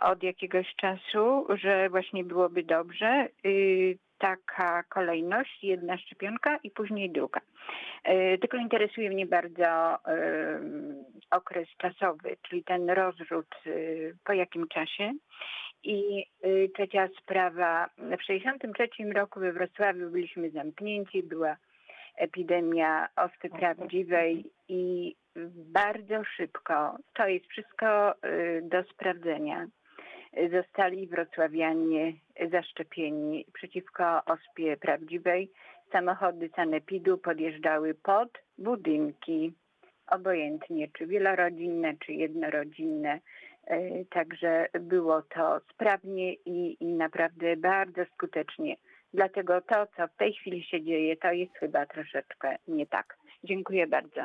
Od 0.00 0.22
jakiegoś 0.22 0.74
czasu, 0.74 1.46
że 1.48 1.90
właśnie 1.90 2.24
byłoby 2.24 2.62
dobrze 2.62 3.28
y, 3.46 3.98
taka 4.22 4.82
kolejność, 4.82 5.64
jedna 5.64 5.98
szczepionka 5.98 6.56
i 6.62 6.70
później 6.70 7.10
druga. 7.10 7.40
E, 8.04 8.38
Tylko 8.38 8.56
interesuje 8.56 9.10
mnie 9.10 9.26
bardzo 9.26 9.98
em, 10.04 11.04
okres 11.30 11.68
czasowy, 11.78 12.36
czyli 12.42 12.64
ten 12.64 12.90
rozrzut 12.90 13.54
y, 13.66 14.16
po 14.24 14.32
jakim 14.32 14.68
czasie. 14.68 15.12
I 15.84 16.26
trzecia 16.74 17.08
sprawa, 17.22 17.86
w 17.98 18.26
1963 18.26 19.12
roku 19.12 19.40
we 19.40 19.52
Wrocławiu 19.52 20.10
byliśmy 20.10 20.50
zamknięci, 20.50 21.22
była 21.22 21.56
epidemia 22.16 23.08
ospy 23.16 23.50
prawdziwej 23.50 24.44
i 24.68 25.14
bardzo 25.72 26.24
szybko, 26.24 26.96
to 27.14 27.28
jest 27.28 27.46
wszystko 27.46 28.14
do 28.62 28.82
sprawdzenia, 28.82 29.66
zostali 30.52 31.06
wrocławianie 31.06 32.12
zaszczepieni 32.50 33.46
przeciwko 33.52 34.24
ospie 34.24 34.76
prawdziwej. 34.76 35.50
Samochody 35.92 36.50
sanepidu 36.56 37.18
podjeżdżały 37.18 37.94
pod 37.94 38.28
budynki, 38.58 39.52
obojętnie 40.06 40.88
czy 40.88 41.06
wielorodzinne, 41.06 41.94
czy 41.96 42.12
jednorodzinne. 42.12 43.20
Y, 43.70 44.06
Także 44.10 44.66
było 44.80 45.22
to 45.22 45.60
sprawnie 45.72 46.32
i, 46.32 46.76
i 46.80 46.86
naprawdę 46.86 47.56
bardzo 47.56 48.04
skutecznie. 48.14 48.76
Dlatego 49.14 49.60
to, 49.60 49.86
co 49.96 50.08
w 50.08 50.16
tej 50.16 50.32
chwili 50.32 50.64
się 50.64 50.82
dzieje, 50.82 51.16
to 51.16 51.32
jest 51.32 51.54
chyba 51.58 51.86
troszeczkę 51.86 52.56
nie 52.68 52.86
tak. 52.86 53.16
Dziękuję 53.44 53.86
bardzo. 53.86 54.24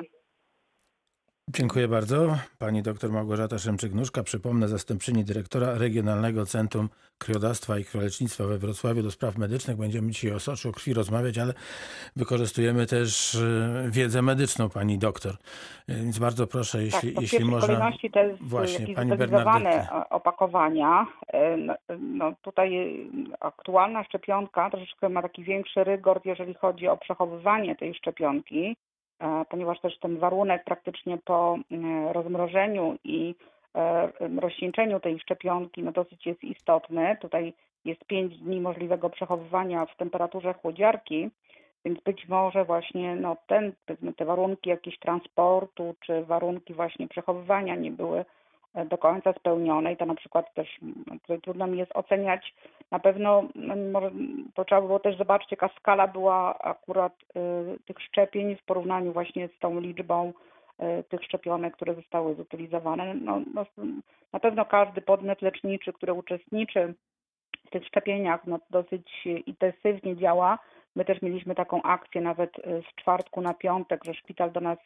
Dziękuję 1.49 1.87
bardzo. 1.87 2.37
Pani 2.59 2.81
doktor 2.83 3.11
Małgorzata 3.11 3.55
Szymczyk-Nóżka, 3.55 4.23
przypomnę, 4.23 4.67
zastępczyni 4.67 5.23
dyrektora 5.23 5.77
Regionalnego 5.77 6.45
Centrum 6.45 6.89
Krwiodawstwa 7.17 7.77
i 7.79 7.83
Krwiolecznictwa 7.85 8.43
we 8.43 8.57
Wrocławiu 8.57 9.03
do 9.03 9.11
spraw 9.11 9.37
medycznych. 9.37 9.77
Będziemy 9.77 10.11
dzisiaj 10.11 10.31
o 10.31 10.39
soczu, 10.39 10.69
o 10.69 10.71
krwi 10.71 10.93
rozmawiać, 10.93 11.37
ale 11.37 11.53
wykorzystujemy 12.15 12.85
też 12.85 13.35
e, 13.35 13.89
wiedzę 13.91 14.21
medyczną 14.21 14.69
pani 14.69 14.97
doktor. 14.97 15.33
E, 15.87 15.95
Więc 15.95 16.19
bardzo 16.19 16.47
proszę, 16.47 16.83
jeśli, 16.83 17.09
tak, 17.09 17.13
to 17.15 17.19
w 17.19 17.23
jeśli 17.23 17.45
można... 17.45 17.67
kolejności 17.75 18.11
te 18.11 18.35
z- 18.35 18.39
Właśnie, 18.41 18.95
pani 18.95 19.11
opakowania. 20.09 21.05
E, 21.27 21.57
No, 21.57 21.73
no 21.99 22.33
tutaj 22.41 22.97
aktualna 23.39 24.03
szczepionka 24.03 24.69
troszeczkę 24.69 25.09
ma 25.09 25.21
taki 25.21 25.43
większy 25.43 25.83
rygor, 25.83 26.21
jeżeli 26.25 26.53
chodzi 26.53 26.87
o 26.87 26.97
przechowywanie 26.97 27.75
tej 27.75 27.93
szczepionki, 27.95 28.75
ponieważ 29.49 29.79
też 29.79 29.99
ten 29.99 30.17
warunek 30.17 30.63
praktycznie 30.63 31.17
po 31.17 31.57
e, 31.71 32.13
rozmrożeniu 32.13 32.97
i 33.03 33.35
e, 33.75 34.09
rozcieńczeniu 34.39 34.99
tej 34.99 35.19
szczepionki 35.19 35.83
no 35.83 35.91
dosyć 35.91 36.25
jest 36.25 36.43
istotny. 36.43 37.17
Tutaj 37.21 37.53
jest 37.85 38.05
5 38.05 38.37
dni 38.37 38.61
możliwego 38.61 39.09
przechowywania 39.09 39.85
w 39.85 39.97
temperaturze 39.97 40.53
chłodziarki, 40.53 41.29
więc 41.85 41.99
być 41.99 42.27
może 42.27 42.65
właśnie 42.65 43.15
no, 43.15 43.37
ten, 43.47 43.73
te 44.17 44.25
warunki 44.25 44.69
jakieś 44.69 44.99
transportu 44.99 45.95
czy 45.99 46.25
warunki 46.25 46.73
właśnie 46.73 47.07
przechowywania 47.07 47.75
nie 47.75 47.91
były 47.91 48.19
e, 48.19 48.25
do 48.85 48.97
końca 48.97 49.33
spełnione 49.33 49.93
i 49.93 49.97
to 49.97 50.05
na 50.05 50.15
przykład 50.15 50.53
też 50.53 50.79
trudno 51.43 51.67
mi 51.67 51.77
jest 51.77 51.91
oceniać. 51.95 52.53
Na 52.91 52.99
pewno 52.99 53.43
mm, 53.55 53.91
może 53.91 54.11
to 54.53 54.65
trzeba 54.65 54.81
było 54.81 54.99
też 54.99 55.17
zobaczyć, 55.17 55.51
jaka 55.51 55.69
skala 55.79 56.07
była 56.07 56.59
akurat 56.59 57.13
y, 57.13 57.79
tych 57.85 58.01
szczepień 58.01 58.55
w 58.55 58.63
porównaniu 58.63 59.13
właśnie 59.13 59.47
z 59.47 59.59
tą 59.59 59.79
liczbą 59.79 60.33
y, 60.99 61.03
tych 61.03 61.23
szczepionek, 61.23 61.75
które 61.75 61.95
zostały 61.95 62.35
zutylizowane. 62.35 63.13
No, 63.13 63.41
no, 63.53 63.65
na 64.33 64.39
pewno 64.39 64.65
każdy 64.65 65.01
podmiot 65.01 65.41
leczniczy, 65.41 65.93
który 65.93 66.13
uczestniczy 66.13 66.93
w 67.67 67.69
tych 67.69 67.85
szczepieniach, 67.85 68.47
no, 68.47 68.59
dosyć 68.69 69.27
intensywnie 69.45 70.17
działa. 70.17 70.59
My 70.95 71.05
też 71.05 71.21
mieliśmy 71.21 71.55
taką 71.55 71.81
akcję 71.81 72.21
nawet 72.21 72.59
y, 72.59 72.83
z 72.91 72.95
czwartku 72.95 73.41
na 73.41 73.53
piątek, 73.53 74.05
że 74.05 74.13
szpital 74.13 74.51
do 74.51 74.59
nas, 74.59 74.77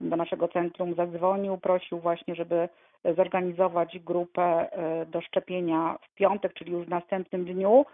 do 0.00 0.16
naszego 0.16 0.48
centrum 0.48 0.94
zadzwonił, 0.94 1.58
prosił 1.58 1.98
właśnie, 1.98 2.34
żeby 2.34 2.68
zorganizować 3.16 3.98
grupę 3.98 4.68
y, 5.02 5.06
do 5.06 5.20
szczepienia 5.20 5.98
w 6.02 6.14
piątek, 6.14 6.54
czyli 6.54 6.72
już 6.72 6.86
w 6.86 6.90
następnym 6.90 7.44
dniu. 7.44 7.86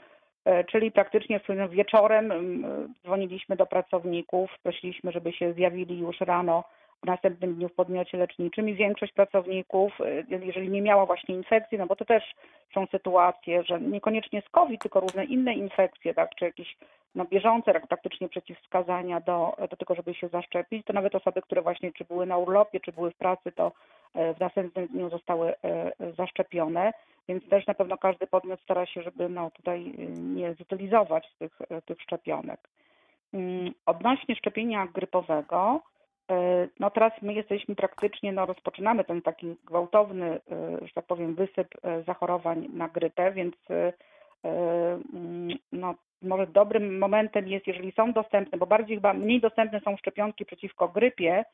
Y, 0.48 0.64
Czyli 0.64 0.92
praktycznie 0.92 1.40
wieczorem 1.70 2.32
dzwoniliśmy 3.02 3.56
do 3.56 3.66
pracowników, 3.66 4.50
prosiliśmy, 4.62 5.12
żeby 5.12 5.32
się 5.32 5.52
zjawili 5.52 5.98
już 5.98 6.20
rano 6.20 6.64
w 7.02 7.06
następnym 7.06 7.54
dniu 7.54 7.68
w 7.68 7.74
podmiocie 7.74 8.18
leczniczym 8.18 8.68
i 8.68 8.74
większość 8.74 9.12
pracowników, 9.12 10.00
y, 10.00 10.24
jeżeli 10.28 10.68
nie 10.68 10.82
miała 10.82 11.06
właśnie 11.06 11.34
infekcji, 11.34 11.78
no 11.78 11.86
bo 11.86 11.96
to 11.96 12.04
też 12.04 12.34
są 12.74 12.86
sytuacje, 12.86 13.62
że 13.62 13.80
niekoniecznie 13.80 14.42
z 14.42 14.48
COVID, 14.48 14.82
tylko 14.82 15.00
różne 15.00 15.24
inne 15.24 15.54
infekcje, 15.54 16.14
tak, 16.14 16.34
czy 16.34 16.44
jakieś 16.44 16.76
no, 17.14 17.24
bieżące 17.24 17.72
tak 17.72 17.86
praktycznie 17.86 18.28
przeciwwskazania 18.28 19.20
do, 19.20 19.56
do 19.70 19.76
tego, 19.76 19.94
żeby 19.94 20.14
się 20.14 20.28
zaszczepić, 20.28 20.86
to 20.86 20.92
nawet 20.92 21.14
osoby, 21.14 21.42
które 21.42 21.62
właśnie 21.62 21.92
czy 21.92 22.04
były 22.04 22.26
na 22.26 22.36
urlopie, 22.38 22.80
czy 22.80 22.92
były 22.92 23.10
w 23.10 23.16
pracy, 23.16 23.52
to 23.52 23.72
e, 24.14 24.34
w 24.34 24.40
następnym 24.40 24.86
dniu 24.86 25.10
zostały 25.10 25.54
e, 25.64 25.92
zaszczepione, 26.16 26.92
więc 27.28 27.48
też 27.48 27.66
na 27.66 27.74
pewno 27.74 27.98
każdy 27.98 28.26
podmiot 28.26 28.60
stara 28.60 28.86
się, 28.86 29.02
żeby 29.02 29.28
no, 29.28 29.50
tutaj 29.50 29.94
y, 29.98 30.20
nie 30.20 30.54
zutylizować 30.54 31.32
tych, 31.38 31.58
e, 31.70 31.82
tych 31.82 32.02
szczepionek. 32.02 32.68
Mm, 33.34 33.72
Odnośnie 33.86 34.36
szczepienia 34.36 34.86
grypowego, 34.86 35.80
e, 36.30 36.68
no 36.80 36.90
teraz 36.90 37.12
my 37.22 37.34
jesteśmy 37.34 37.74
praktycznie, 37.74 38.32
no 38.32 38.46
rozpoczynamy 38.46 39.04
ten 39.04 39.22
taki 39.22 39.56
gwałtowny, 39.64 40.26
e, 40.26 40.40
że 40.86 40.92
tak 40.94 41.06
powiem, 41.06 41.34
wysyp 41.34 41.68
e, 41.82 42.02
zachorowań 42.02 42.68
na 42.72 42.88
grypę, 42.88 43.32
więc 43.32 43.54
e, 43.70 43.74
e, 43.74 43.92
mm, 45.14 45.58
no 45.72 45.94
może 46.22 46.46
dobrym 46.46 46.98
momentem 46.98 47.48
jest, 47.48 47.66
jeżeli 47.66 47.92
są 47.92 48.12
dostępne, 48.12 48.58
bo 48.58 48.66
bardziej 48.66 48.96
chyba 48.96 49.14
mniej 49.14 49.40
dostępne 49.40 49.80
są 49.80 49.96
szczepionki 49.96 50.44
przeciwko 50.44 50.88
grypie, 50.88 51.44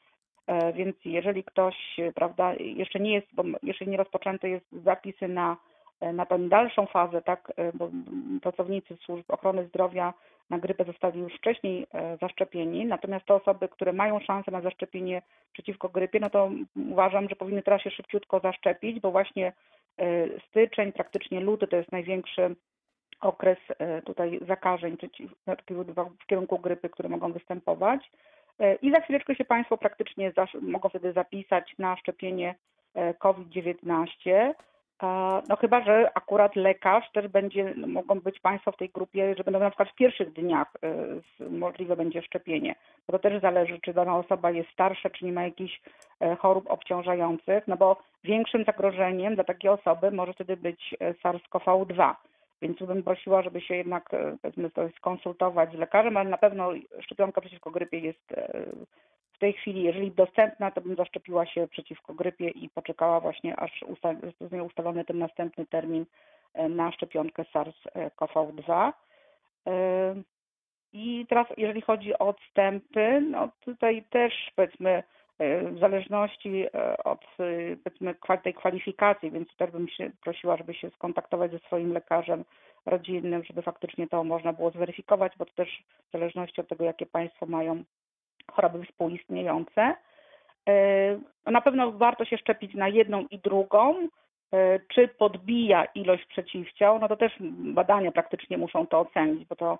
e, 0.47 0.73
więc 0.73 0.97
jeżeli 1.05 1.45
ktoś, 1.45 1.77
prawda, 2.15 2.55
jeszcze 2.55 3.01
nie 3.01 3.15
jest, 3.15 3.27
bo 3.33 3.43
jeszcze 3.63 3.87
nie 3.87 3.97
rozpoczęte 3.97 4.49
jest 4.49 4.67
zapisy 4.73 5.29
na, 5.29 5.57
na 6.13 6.27
tę 6.27 6.39
dalszą 6.39 6.87
fazę, 6.87 7.23
tak, 7.23 7.53
e, 7.57 7.73
bo 7.73 7.91
pracownicy 8.43 8.97
służb 8.97 9.25
ochrony 9.29 9.67
zdrowia 9.67 10.15
na 10.51 10.59
grypę 10.59 10.85
zostali 10.85 11.21
już 11.21 11.35
wcześniej 11.35 11.87
e, 11.95 12.17
zaszczepieni, 12.21 12.87
natomiast 12.87 13.27
te 13.27 13.35
osoby, 13.35 13.69
które 13.69 13.93
mają 13.93 14.21
szansę 14.21 14.51
na 14.51 14.61
zaszczepienie 14.61 15.23
przeciwko 15.53 15.89
grypie, 15.89 16.21
no 16.21 16.31
to 16.31 16.51
uważam, 16.91 17.29
że 17.29 17.37
powinny 17.37 17.63
teraz 17.63 17.83
się 17.83 17.91
szybciutko 17.91 18.41
zaszczepić, 18.41 19.01
bo 19.01 19.11
właśnie 19.11 19.53
styczeń, 20.49 20.93
praktycznie 20.93 21.41
luty 21.41 21.67
to 21.67 21.77
jest 21.77 21.93
największy 21.93 22.57
okres 23.21 23.59
e, 23.79 24.03
tutaj 24.03 24.41
zakażeń 24.49 24.97
w 26.21 26.27
kierunku 26.27 26.59
grypy, 26.59 26.89
które 26.89 27.09
mogą 27.09 27.33
występować. 27.33 28.11
E, 28.61 28.75
I 28.75 28.93
za 28.93 29.01
chwileczkę 29.01 29.35
się 29.35 29.45
Państwo 29.45 29.77
praktycznie 29.77 30.33
mogą 30.61 30.89
wtedy 30.89 31.13
zapisać 31.13 31.75
na 31.79 31.97
szczepienie 31.97 32.55
e, 32.95 33.15
COVID-19. 33.15 34.53
A, 34.99 35.43
No 35.49 35.57
chyba, 35.57 35.85
że 35.85 36.11
akurat 36.15 36.57
lekarz 36.57 37.13
też 37.13 37.29
będzie, 37.29 37.75
no, 37.77 37.87
mogą 37.87 38.21
być 38.21 38.41
Państwo 38.41 38.73
w 38.73 38.77
tej 38.77 38.89
grupie, 38.89 39.35
że 39.39 39.45
będą 39.45 39.61
na 39.61 39.71
przykład 39.71 39.89
w 39.89 39.95
pierwszych 39.95 40.33
dniach 40.33 40.73
możliwe 41.51 41.97
będzie 41.97 42.23
szczepienie. 42.23 42.75
Bo 43.07 43.13
to 43.13 43.19
też 43.19 43.41
zależy, 43.41 43.79
czy 43.81 43.95
dana 43.95 44.17
osoba 44.17 44.51
jest 44.51 44.71
starsza, 44.71 45.11
czy 45.11 45.25
nie 45.25 45.33
ma 45.33 45.43
jakichś 45.43 45.81
chorób 46.39 46.71
obciążających, 46.71 47.69
no 47.69 47.77
bo 47.77 47.97
większym 48.25 48.65
zagrożeniem 48.65 49.35
dla 49.35 49.45
takiej 49.45 49.71
osoby 49.71 50.11
może 50.11 50.33
wtedy 50.33 50.57
być 50.57 50.97
e, 51.01 51.15
SARS-CoV-2. 51.15 52.15
Więc 52.63 52.79
bym 52.79 53.03
prosiła, 53.03 53.43
żeby 53.43 53.61
się 53.61 53.77
jednak 53.77 54.15
e, 54.15 54.37
powiedzmy 54.43 54.71
to 54.71 54.89
skonsultować 54.97 55.73
z 55.73 55.79
lekarzem, 55.79 56.17
ale 56.17 56.31
na 56.31 56.39
pewno 56.39 56.71
szczepionka 57.01 57.41
przeciwko 57.41 57.71
grypie 57.71 57.99
jest 57.99 58.33
e, 58.33 58.67
w 59.33 59.41
tej 59.41 59.53
chwili, 59.53 59.83
jeżeli 59.83 60.11
dostępna, 60.11 60.71
to 60.71 60.81
bym 60.81 60.97
zaszczepiła 60.97 61.47
się 61.47 61.69
przeciwko 61.69 62.15
grypie 62.15 62.49
i 62.49 62.69
poczekała 62.69 63.21
właśnie, 63.21 63.57
aż 63.57 63.85
zostanie 64.41 64.63
ustalony 64.63 65.05
ten 65.05 65.19
następny 65.19 65.67
termin 65.67 66.07
e, 66.55 66.69
na 66.69 66.93
szczepionkę 66.93 67.43
SARS-CoV-2. 67.43 68.93
E, 69.67 70.15
I 70.93 71.27
teraz, 71.29 71.47
jeżeli 71.57 71.81
chodzi 71.81 72.15
o 72.15 72.19
odstępy, 72.19 73.21
no 73.21 73.49
tutaj 73.61 74.05
też 74.11 74.53
powiedzmy 74.57 75.03
w 75.73 75.79
zależności 75.81 76.65
e, 76.75 76.97
od 77.05 77.25
e, 77.25 77.77
powiedzmy 77.85 78.15
tej 78.43 78.55
kwalifikacji, 78.55 79.31
więc 79.31 79.57
też 79.57 79.71
bym 79.71 79.89
się 79.89 80.11
prosiła, 80.23 80.57
żeby 80.57 80.75
się 80.75 80.91
skontaktować 80.91 81.51
ze 81.51 81.59
swoim 81.59 81.93
lekarzem 81.93 82.45
rodzinnym, 82.87 83.45
żeby 83.45 83.63
faktycznie 83.63 84.09
to 84.09 84.25
można 84.25 84.53
było 84.53 84.71
zweryfikować, 84.71 85.33
bo 85.39 85.45
to 85.45 85.55
też 85.55 85.83
w 86.09 86.13
zależności 86.13 86.61
od 86.61 86.69
tego, 86.69 86.85
jakie 86.85 87.07
państwo 87.07 87.47
mają 87.47 87.85
choroby 88.53 88.85
współistniejące. 88.85 89.95
E, 90.69 91.13
no 91.47 91.53
Na 91.53 91.61
pewno 91.61 91.93
warto 91.93 92.25
się 92.25 92.39
szczepić 92.39 92.75
na 92.75 92.89
jedną 92.89 93.27
i 93.31 93.39
drugą. 93.39 94.09
E, 94.53 94.81
Czy 94.89 95.09
podbija 95.09 95.85
ilość 95.85 96.27
przeciwciał? 96.27 96.99
No 96.99 97.09
to 97.09 97.17
też 97.17 97.33
badania 97.75 98.13
praktycznie 98.13 98.59
muszą 98.59 98.87
to 98.87 99.01
ocenić, 99.01 99.49
bo 99.49 99.57
to 99.57 99.73
e, 99.73 99.79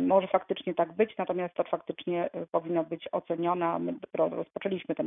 może 0.00 0.28
faktycznie 0.28 0.74
tak 0.74 0.92
być, 0.92 1.16
natomiast 1.18 1.54
to 1.54 1.64
faktycznie 1.64 2.30
e, 2.32 2.46
powinno 2.46 2.84
być 2.84 3.08
ocenione. 3.12 3.78
My 3.78 3.94
rozpoczęliśmy 4.14 4.94
tę 4.94 5.04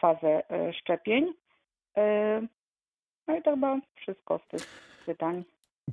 fazę 0.00 0.50
e, 0.50 0.72
szczepień. 0.72 1.32
E, 1.96 2.42
No 3.28 3.36
i 3.36 3.42
to 3.42 3.50
chyba 3.50 3.78
wszystko 3.94 4.40
z 4.46 4.48
tych 4.48 4.60
pytań. 5.06 5.44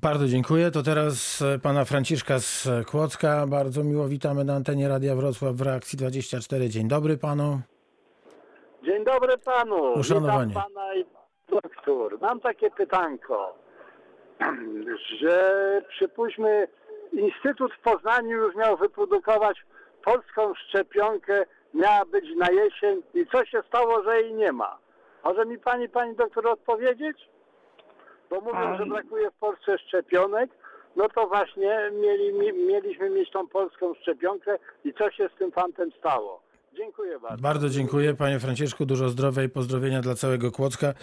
Bardzo 0.02 0.28
dziękuję. 0.28 0.72
To 0.72 0.84
teraz 0.84 1.42
e, 1.42 1.60
pana 1.60 1.86
Franciszka 1.86 2.40
z 2.40 2.68
Kłodzka. 2.90 3.48
Bardzo 3.48 3.84
miło 3.84 4.08
witamy 4.08 4.44
na 4.44 4.54
antenie 4.56 4.88
Radia 4.88 5.16
Wrocław 5.16 5.56
w 5.56 5.62
Reakcji 5.62 5.98
24. 5.98 6.70
Dzień 6.70 6.88
dobry 6.88 7.18
panu. 7.18 7.62
Dzień 8.86 9.06
dobry 9.06 9.38
panu. 9.38 9.94
Uszanowanie. 9.94 10.50
Witam 10.50 10.64
pana 10.74 10.96
i 10.96 11.06
doktor. 11.50 12.18
Mam 12.22 12.40
takie 12.40 12.72
pytanko, 12.72 13.58
że 15.22 15.82
przypuśćmy 15.90 16.68
Instytut 17.14 17.74
w 17.74 17.80
Poznaniu 17.80 18.38
już 18.38 18.56
miał 18.56 18.78
wyprodukować 18.78 19.66
polską 20.04 20.54
szczepionkę, 20.56 21.46
miała 21.74 22.06
być 22.06 22.26
na 22.36 22.48
jesień 22.52 23.04
i 23.14 23.26
co 23.28 23.46
się 23.46 23.62
stało, 23.68 24.04
że 24.04 24.22
jej 24.22 24.34
nie 24.34 24.52
ma? 24.52 24.78
Może 25.24 25.46
mi 25.46 25.60
pani, 25.60 25.90
pani 25.90 26.16
doktor 26.16 26.48
odpowiedzieć? 26.48 27.30
Bo 28.30 28.42
mówią, 28.42 28.78
że 28.78 28.86
brakuje 28.86 29.32
w 29.32 29.40
Polsce 29.40 29.78
szczepionek, 29.78 30.50
no 30.96 31.10
to 31.10 31.28
właśnie 31.28 31.92
mieli, 31.94 32.34
mi- 32.34 32.54
mieliśmy 32.68 33.10
mieć 33.10 33.32
tą 33.32 33.48
polską 33.48 33.94
szczepionkę 33.94 34.58
i 34.86 34.94
co 34.94 35.12
się 35.12 35.30
z 35.36 35.38
tym 35.40 35.52
fantem 35.52 35.92
stało? 35.92 36.42
Dziękuję 36.78 37.20
bardzo. 37.20 37.42
Bardzo 37.42 37.70
dziękuję 37.70 38.14
panie 38.14 38.40
Franciszku. 38.40 38.86
Dużo 38.86 39.10
zdrowia 39.10 39.44
i 39.44 39.50
pozdrowienia 39.50 40.02
dla 40.02 40.16
całego 40.16 40.52
Kłodzka. 40.52 40.94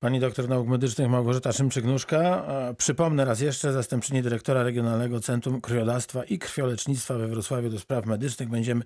Pani 0.00 0.20
doktor 0.20 0.48
nauk 0.48 0.68
medycznych 0.68 1.08
Małgorzata 1.08 1.50
Szymczyk-Nóżka. 1.50 2.16
E, 2.16 2.74
Przypomnę 2.74 3.24
raz 3.24 3.40
jeszcze, 3.40 3.72
zastępczyni 3.72 4.22
dyrektora 4.22 4.62
Regionalnego 4.62 5.20
Centrum 5.20 5.60
Krwiodawstwa 5.60 6.24
i 6.24 6.38
Krwiolecznictwa 6.38 7.14
we 7.14 7.26
Wrocławiu 7.26 7.70
do 7.70 7.78
spraw 7.78 8.06
medycznych. 8.06 8.48
Będziemy 8.48 8.84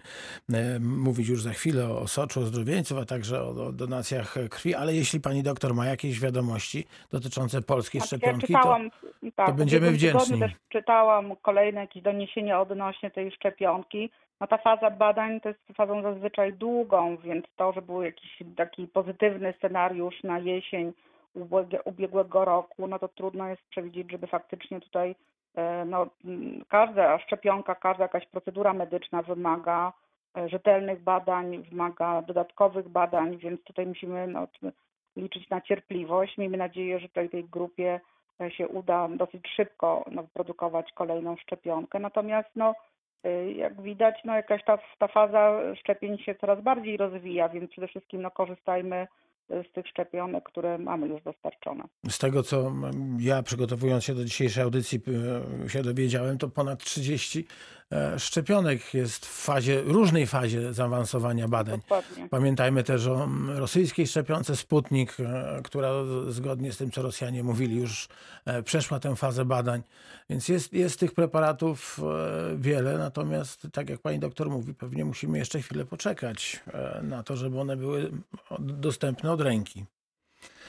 e, 0.52 0.78
mówić 0.80 1.28
już 1.28 1.42
za 1.42 1.50
chwilę 1.50 1.88
o 1.88 2.00
osoczu 2.00 2.40
ozdrowieńców, 2.40 2.98
a 2.98 3.04
także 3.04 3.42
o, 3.42 3.66
o 3.66 3.72
donacjach 3.72 4.34
krwi, 4.50 4.74
ale 4.74 4.94
jeśli 4.94 5.20
pani 5.20 5.42
doktor 5.42 5.74
ma 5.74 5.86
jakieś 5.86 6.20
wiadomości 6.20 6.86
dotyczące 7.10 7.62
polskiej 7.62 8.00
Znaczy, 8.00 8.16
szczepionki, 8.16 8.52
ja 8.52 8.58
to 8.58 8.62
czytałam, 8.62 8.90
tak, 9.36 9.54
w 9.54 9.58
będziemy 9.58 9.90
wdzięczni. 9.90 10.40
też 10.40 10.52
czytałam 10.68 11.36
kolejne 11.42 11.80
jakieś 11.80 12.02
doniesienia 12.02 12.60
odnośnie 12.60 13.10
tej 13.10 13.32
szczepionki. 13.32 14.10
No 14.40 14.46
ta 14.46 14.58
faza 14.58 14.90
badań 14.90 15.40
to 15.40 15.48
jest 15.48 15.60
fazą 15.76 16.02
zazwyczaj 16.02 16.52
długą, 16.52 17.16
więc 17.16 17.44
to, 17.56 17.72
że 17.72 17.82
był 17.82 18.02
jakiś 18.02 18.42
taki 18.56 18.88
pozytywny 18.88 19.54
scenariusz 19.58 20.22
na 20.22 20.38
jesień 20.38 20.92
ubieg- 21.36 21.80
ubiegłego 21.84 22.44
roku, 22.44 22.86
no 22.86 22.98
to 22.98 23.08
trudno 23.08 23.48
jest 23.48 23.62
przewidzieć, 23.68 24.10
żeby 24.10 24.26
faktycznie 24.26 24.80
tutaj 24.80 25.14
e, 25.54 25.84
no, 25.84 26.06
każda 26.68 27.18
szczepionka, 27.18 27.74
każda 27.74 28.04
jakaś 28.04 28.26
procedura 28.26 28.72
medyczna 28.72 29.22
wymaga 29.22 29.92
e, 30.36 30.48
rzetelnych 30.48 31.02
badań, 31.02 31.62
wymaga 31.62 32.22
dodatkowych 32.22 32.88
badań, 32.88 33.36
więc 33.36 33.64
tutaj 33.64 33.86
musimy 33.86 34.26
no, 34.26 34.48
liczyć 35.16 35.50
na 35.50 35.60
cierpliwość. 35.60 36.38
Miejmy 36.38 36.56
nadzieję, 36.56 36.98
że 36.98 37.08
tutaj 37.08 37.28
tej 37.28 37.44
grupie 37.44 38.00
e, 38.40 38.50
się 38.50 38.68
uda 38.68 39.08
dosyć 39.08 39.48
szybko 39.56 40.04
no, 40.10 40.22
wyprodukować 40.22 40.92
kolejną 40.92 41.36
szczepionkę. 41.36 41.98
Natomiast 41.98 42.48
no, 42.56 42.74
jak 43.56 43.82
widać, 43.82 44.14
no, 44.24 44.36
jakaś 44.36 44.64
ta, 44.64 44.78
ta 44.98 45.08
faza 45.08 45.60
szczepień 45.80 46.18
się 46.18 46.34
coraz 46.34 46.62
bardziej 46.62 46.96
rozwija, 46.96 47.48
więc 47.48 47.70
przede 47.70 47.88
wszystkim 47.88 48.22
no, 48.22 48.30
korzystajmy 48.30 49.06
y, 49.50 49.64
z 49.70 49.72
tych 49.72 49.88
szczepionek, 49.88 50.44
które 50.44 50.78
mamy 50.78 51.06
już 51.08 51.22
dostarczone. 51.22 51.84
Z 52.08 52.18
tego, 52.18 52.42
co 52.42 52.72
ja 53.18 53.42
przygotowując 53.42 54.04
się 54.04 54.14
do 54.14 54.24
dzisiejszej 54.24 54.62
audycji 54.64 55.00
e, 55.64 55.68
się 55.68 55.82
dowiedziałem, 55.82 56.38
to 56.38 56.48
ponad 56.48 56.84
30 56.84 57.38
e, 57.38 57.83
szczepionek 58.18 58.94
jest 58.94 59.26
w 59.26 59.44
fazie, 59.44 59.82
różnej 59.82 60.26
fazie 60.26 60.72
zaawansowania 60.72 61.48
badań. 61.48 61.80
Dokładnie. 61.80 62.28
Pamiętajmy 62.28 62.82
też 62.82 63.06
o 63.06 63.24
mm, 63.24 63.58
rosyjskiej 63.58 64.06
szczepionce 64.06 64.56
Sputnik, 64.56 65.16
e, 65.20 65.60
która 65.64 65.90
zgodnie 66.28 66.72
z 66.72 66.76
tym, 66.76 66.90
co 66.90 67.02
Rosjanie 67.02 67.42
mówili, 67.42 67.76
już 67.76 68.08
e, 68.46 68.62
przeszła 68.62 69.00
tę 69.00 69.16
fazę 69.16 69.44
badań. 69.44 69.82
Więc 70.30 70.48
jest, 70.48 70.72
jest 70.72 71.00
tych 71.00 71.14
preparatów 71.14 71.98
e, 71.98 72.56
wiele, 72.56 72.98
natomiast 72.98 73.66
tak 73.72 73.90
jak 73.90 74.00
pani 74.00 74.18
doktor 74.18 74.50
mówi, 74.50 74.74
pewnie 74.74 75.04
musimy 75.04 75.38
jeszcze 75.38 75.58
chwilę 75.58 75.84
poczekać 75.84 76.60
e, 76.74 77.02
na 77.02 77.22
to, 77.22 77.36
żeby 77.36 77.60
one 77.60 77.76
były 77.76 78.10
dostępne 78.58 79.32
od 79.32 79.40
ręki. 79.40 79.84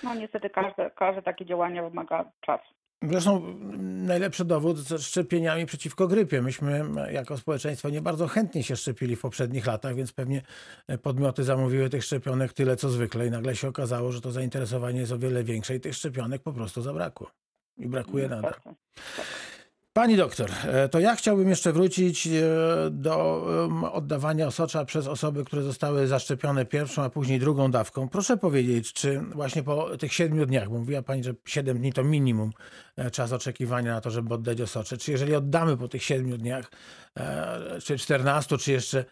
No 0.03 0.15
niestety 0.15 0.49
każde, 0.49 0.91
każde 0.91 1.21
takie 1.21 1.45
działanie 1.45 1.83
wymaga 1.83 2.25
czasu. 2.41 2.73
Zresztą 3.03 3.45
mm, 3.45 4.05
najlepszy 4.05 4.45
dowód 4.45 4.77
ze 4.77 4.99
szczepieniami 4.99 5.65
przeciwko 5.65 6.07
grypie. 6.07 6.41
Myśmy 6.41 6.75
m, 6.75 6.99
jako 7.11 7.37
społeczeństwo 7.37 7.89
nie 7.89 8.01
bardzo 8.01 8.27
chętnie 8.27 8.63
się 8.63 8.75
szczepili 8.75 9.15
w 9.15 9.21
poprzednich 9.21 9.65
latach, 9.65 9.95
więc 9.95 10.11
pewnie 10.11 10.41
e, 10.87 10.97
podmioty 10.97 11.43
zamówiły 11.43 11.89
tych 11.89 12.03
szczepionek 12.03 12.53
tyle 12.53 12.75
co 12.75 12.89
zwykle 12.89 13.27
i 13.27 13.31
nagle 13.31 13.55
się 13.55 13.67
okazało, 13.67 14.11
że 14.11 14.21
to 14.21 14.31
zainteresowanie 14.31 14.99
jest 14.99 15.11
o 15.11 15.17
wiele 15.17 15.43
większe 15.43 15.75
i 15.75 15.79
tych 15.79 15.95
szczepionek 15.95 16.41
po 16.41 16.53
prostu 16.53 16.81
zabrakło. 16.81 17.31
I 17.77 17.87
brakuje 17.87 18.27
nadal. 18.27 18.53
Pani 19.97 20.17
doktor, 20.17 20.51
e, 20.63 20.89
to 20.89 20.99
ja 20.99 21.15
chciałbym 21.15 21.49
jeszcze 21.49 21.73
wrócić 21.73 22.27
e, 22.27 22.31
do 22.91 23.45
oddawania 23.91 24.47
osocza 24.47 24.85
przez 24.85 25.07
osoby, 25.07 25.45
które 25.45 25.61
zostały 25.61 26.07
zaszczepione 26.07 26.65
pierwszą, 26.65 27.03
a 27.03 27.09
później 27.09 27.39
drugą 27.39 27.71
dawką. 27.71 28.09
Proszę 28.09 28.37
powiedzieć, 28.37 28.93
czy 28.93 29.19
właśnie 29.19 29.63
po 29.63 29.97
tych 29.97 30.13
siedmiu 30.13 30.45
dniach, 30.45 30.69
bo 30.69 30.79
mówiła 30.79 31.01
Pani, 31.01 31.23
że 31.23 31.33
siedem 31.45 31.77
dni 31.77 31.93
to 31.93 32.03
minimum 32.03 32.51
e, 32.95 33.11
czas 33.11 33.31
oczekiwania 33.31 33.93
na 33.93 34.01
to, 34.01 34.11
żeby 34.11 34.33
oddać 34.33 34.61
osocze, 34.61 34.97
czy 34.97 35.11
jeżeli 35.11 35.35
oddamy 35.35 35.77
po 35.77 35.87
tych 35.87 36.03
siedmiu 36.03 36.37
dniach, 36.37 36.71
czy 37.83 37.97
14, 37.97 38.57
czy 38.57 38.71
jeszcze 38.71 39.05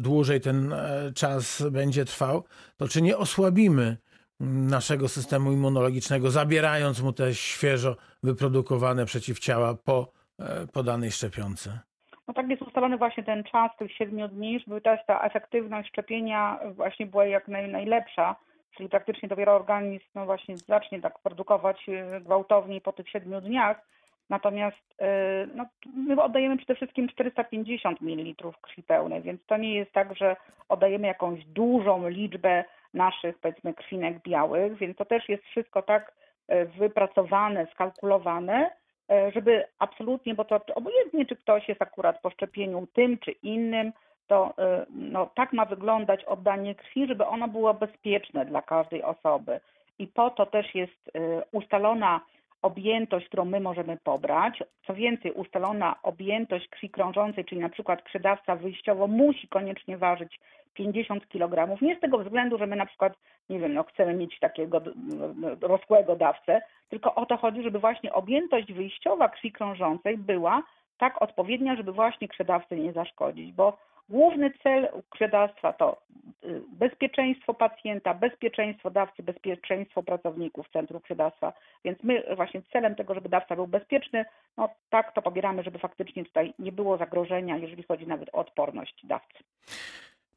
dłużej 0.00 0.40
ten 0.40 0.74
czas 1.14 1.62
będzie 1.70 2.04
trwał, 2.04 2.44
to 2.76 2.88
czy 2.88 3.02
nie 3.02 3.18
osłabimy 3.18 3.96
naszego 4.40 5.08
systemu 5.08 5.52
immunologicznego, 5.52 6.30
zabierając 6.30 7.02
mu 7.02 7.12
te 7.12 7.34
świeżo 7.34 7.96
wyprodukowane 8.22 9.04
przeciwciała 9.04 9.74
po 9.74 10.12
e, 10.38 10.66
podanej 10.66 11.10
szczepionce. 11.10 11.80
No 12.28 12.34
tak 12.34 12.48
jest 12.48 12.62
ustalony 12.62 12.96
właśnie 12.96 13.24
ten 13.24 13.44
czas 13.44 13.70
tych 13.78 13.92
siedmiu 13.92 14.28
dni, 14.28 14.60
żeby 14.60 14.80
też 14.80 15.00
ta 15.06 15.20
efektywność 15.20 15.88
szczepienia 15.88 16.60
właśnie 16.74 17.06
była 17.06 17.26
jak 17.26 17.48
naj, 17.48 17.68
najlepsza, 17.68 18.36
czyli 18.76 18.88
praktycznie 18.88 19.28
dopiero 19.28 19.56
organizm 19.56 20.04
no 20.14 20.26
właśnie 20.26 20.56
zacznie 20.56 21.00
tak 21.00 21.18
produkować 21.18 21.88
e, 21.88 22.20
gwałtowniej 22.20 22.80
po 22.80 22.92
tych 22.92 23.08
siedmiu 23.08 23.40
dniach. 23.40 23.88
Natomiast 24.30 24.94
e, 25.00 25.46
no, 25.54 25.66
my 25.96 26.22
oddajemy 26.22 26.56
przede 26.56 26.74
wszystkim 26.74 27.08
450 27.08 28.00
ml 28.00 28.52
krwi 28.62 28.82
pełnej, 28.82 29.22
więc 29.22 29.46
to 29.46 29.56
nie 29.56 29.74
jest 29.74 29.92
tak, 29.92 30.16
że 30.16 30.36
oddajemy 30.68 31.06
jakąś 31.06 31.44
dużą 31.44 32.08
liczbę 32.08 32.64
naszych 32.94 33.38
powiedzmy 33.38 33.74
krwinek 33.74 34.22
białych, 34.22 34.76
więc 34.76 34.96
to 34.96 35.04
też 35.04 35.28
jest 35.28 35.44
wszystko 35.44 35.82
tak 35.82 36.12
e, 36.48 36.64
wypracowane, 36.64 37.66
skalkulowane, 37.66 38.70
e, 39.10 39.32
żeby 39.32 39.64
absolutnie, 39.78 40.34
bo 40.34 40.44
to 40.44 40.60
obojętnie 40.74 41.26
czy 41.26 41.36
ktoś 41.36 41.68
jest 41.68 41.82
akurat 41.82 42.20
po 42.20 42.30
szczepieniu 42.30 42.86
tym 42.86 43.18
czy 43.18 43.30
innym, 43.30 43.92
to 44.26 44.54
no, 44.90 45.30
tak 45.34 45.52
ma 45.52 45.64
wyglądać 45.64 46.24
oddanie 46.24 46.74
krwi, 46.74 47.06
żeby 47.06 47.26
ono 47.26 47.48
było 47.48 47.74
bezpieczne 47.74 48.44
dla 48.44 48.62
każdej 48.62 49.02
osoby. 49.02 49.60
I 49.98 50.06
po 50.06 50.30
to 50.30 50.46
też 50.46 50.74
jest 50.74 51.10
ustalona 51.52 52.20
objętość, 52.62 53.26
którą 53.26 53.44
my 53.44 53.60
możemy 53.60 53.96
pobrać. 54.04 54.62
Co 54.86 54.94
więcej, 54.94 55.32
ustalona 55.32 55.96
objętość 56.02 56.68
krwi 56.68 56.90
krążącej, 56.90 57.44
czyli 57.44 57.60
na 57.60 57.68
przykład 57.68 58.02
krwiodawca 58.02 58.56
wyjściowo 58.56 59.06
musi 59.06 59.48
koniecznie 59.48 59.98
ważyć 59.98 60.40
50 60.74 61.28
kg. 61.28 61.82
Nie 61.82 61.96
z 61.96 62.00
tego 62.00 62.18
względu, 62.18 62.58
że 62.58 62.66
my 62.66 62.76
na 62.76 62.86
przykład, 62.86 63.12
nie 63.48 63.58
wiem, 63.58 63.74
no 63.74 63.84
chcemy 63.84 64.14
mieć 64.14 64.38
takiego 64.38 64.80
d- 64.80 64.92
d- 64.94 65.68
rosłego 65.68 66.16
dawcę, 66.16 66.62
tylko 66.88 67.14
o 67.14 67.26
to 67.26 67.36
chodzi, 67.36 67.62
żeby 67.62 67.78
właśnie 67.78 68.12
objętość 68.12 68.72
wyjściowa 68.72 69.28
krwi 69.28 69.52
krążącej 69.52 70.18
była 70.18 70.62
tak 70.98 71.22
odpowiednia, 71.22 71.76
żeby 71.76 71.92
właśnie 71.92 72.28
krwiodawcy 72.28 72.76
nie 72.76 72.92
zaszkodzić, 72.92 73.52
bo 73.52 73.78
główny 74.08 74.50
cel 74.62 74.88
krwiodawstwa 75.10 75.72
to 75.72 76.02
y, 76.44 76.62
bezpieczeństwo 76.68 77.54
pacjenta, 77.54 78.14
bezpieczeństwo 78.14 78.90
dawcy, 78.90 79.22
bezpieczeństwo 79.22 80.02
pracowników 80.02 80.70
Centrum 80.72 81.00
Krwiodawstwa. 81.00 81.52
Więc 81.84 81.98
my 82.02 82.22
właśnie 82.36 82.62
celem 82.72 82.94
tego, 82.94 83.14
żeby 83.14 83.28
dawca 83.28 83.56
był 83.56 83.66
bezpieczny, 83.66 84.24
no 84.56 84.68
tak 84.90 85.14
to 85.14 85.22
pobieramy, 85.22 85.62
żeby 85.62 85.78
faktycznie 85.78 86.24
tutaj 86.24 86.54
nie 86.58 86.72
było 86.72 86.96
zagrożenia, 86.96 87.56
jeżeli 87.56 87.82
chodzi 87.82 88.06
nawet 88.06 88.28
o 88.28 88.38
odporność 88.38 89.06
dawcy. 89.06 89.44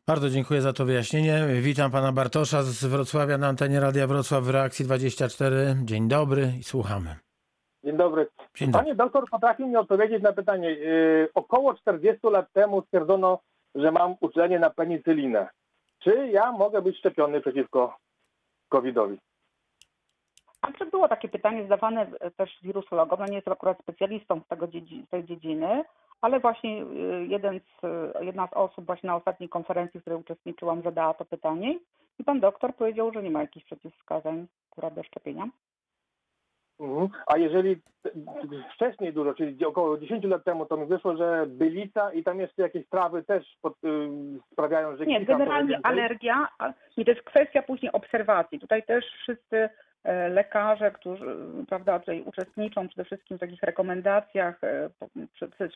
Bardzo 0.08 0.30
dziękuję 0.30 0.62
za 0.62 0.74
to 0.74 0.86
wyjaśnienie. 0.86 1.45
Witam 1.62 1.91
pana 1.91 2.12
Bartosza 2.12 2.63
z 2.63 2.86
Wrocławia 2.86 3.38
na 3.38 3.47
antenie 3.47 3.80
Radia 3.80 4.08
Wrocław 4.08 4.43
w 4.43 4.50
Reakcji 4.50 4.86
24. 4.86 5.76
Dzień 5.84 6.08
dobry 6.08 6.54
i 6.60 6.63
słuchamy. 6.63 7.31
Dzień 7.84 7.98
dobry. 7.98 8.28
Dzień 8.56 8.72
dobry. 8.72 8.84
Panie 8.84 8.96
doktor 8.96 9.30
potrafi 9.30 9.65
mi 9.65 9.76
odpowiedzieć 9.76 10.24
na 10.24 10.34
pytanie. 10.34 10.72
Yy, 10.72 11.30
około 11.34 11.74
40 11.74 12.28
lat 12.28 12.52
temu 12.54 12.82
stwierdzono, 12.82 13.39
że 13.76 13.91
mam 13.91 14.15
uczulenie 14.20 14.60
na 14.60 14.70
penicylinę. 14.70 15.50
Czy 16.00 16.28
ja 16.28 16.52
mogę 16.52 16.82
być 16.82 16.98
szczepiony 16.98 17.41
przeciwko 17.41 17.98
COVID-owi? 18.70 19.17
A 20.62 20.72
czy 20.72 20.86
było 20.86 21.08
takie 21.08 21.30
pytanie 21.30 21.63
zadawane 21.63 22.08
e, 22.20 22.32
też 22.32 22.60
wirusologom? 22.63 23.20
No 23.20 23.26
nie 23.26 23.36
jestem 23.36 23.54
akurat 23.54 23.80
specjalistą 23.80 24.41
z 24.41 24.48
tego 24.48 24.67
dziedzi- 24.67 25.06
z 25.06 25.10
tej 25.10 25.26
dziedziny, 25.26 25.84
ale 26.22 26.39
właśnie 26.39 26.84
y, 26.84 27.26
jeden 27.28 27.60
z, 27.60 27.84
y, 28.22 28.26
jedna 28.26 28.48
z 28.48 28.54
osób 28.54 28.86
właśnie 28.86 29.08
na 29.08 29.15
ostatniej 29.15 29.50
konferencji, 29.50 30.00
w 30.00 30.04
której 30.04 30.20
uczestniczyłam, 30.20 30.82
zadała 30.82 31.13
to 31.13 31.26
pytanie 31.26 31.80
i 32.20 32.24
pan 32.24 32.39
doktor 32.39 32.76
powiedział, 32.76 33.13
że 33.13 33.24
nie 33.24 33.32
ma 33.32 33.41
jakichś 33.41 33.65
przeciwwskazań 33.65 34.48
akurat 34.72 34.94
do 34.94 35.04
szczepienia. 35.04 35.48
Mhm. 36.82 37.10
A 37.28 37.38
jeżeli 37.38 37.76
wcześniej 38.76 39.13
dużo, 39.13 39.34
czyli 39.34 39.65
około 39.65 39.98
10 39.98 40.24
lat 40.24 40.44
temu, 40.44 40.65
to 40.65 40.78
mi 40.78 40.86
wyszło, 40.86 41.17
że 41.17 41.46
bylica 41.48 42.13
i 42.13 42.24
tam 42.24 42.39
jeszcze 42.39 42.62
jakieś 42.62 42.88
trawy 42.88 43.24
też 43.24 43.58
pod, 43.62 43.84
yy, 43.84 44.10
sprawiają, 44.52 44.98
że 44.98 45.06
Nie, 45.06 45.26
generalnie 45.26 45.80
alergia, 45.84 46.48
nie, 46.98 47.06
to 47.06 47.12
jest 47.12 47.24
kwestia 47.24 47.62
później 47.62 47.91
obserwacji. 47.91 48.60
Tutaj 48.60 48.84
też 48.84 49.06
wszyscy 49.06 49.70
e, 50.04 50.30
lekarze, 50.30 50.91
którzy 50.91 51.36
prawda, 51.70 52.00
tutaj 52.00 52.22
uczestniczą 52.22 52.88
przede 52.88 53.06
wszystkim 53.06 53.38
w 53.38 53.39
takich 53.39 53.63
rekomendacjach 53.63 54.63
e, 54.63 54.89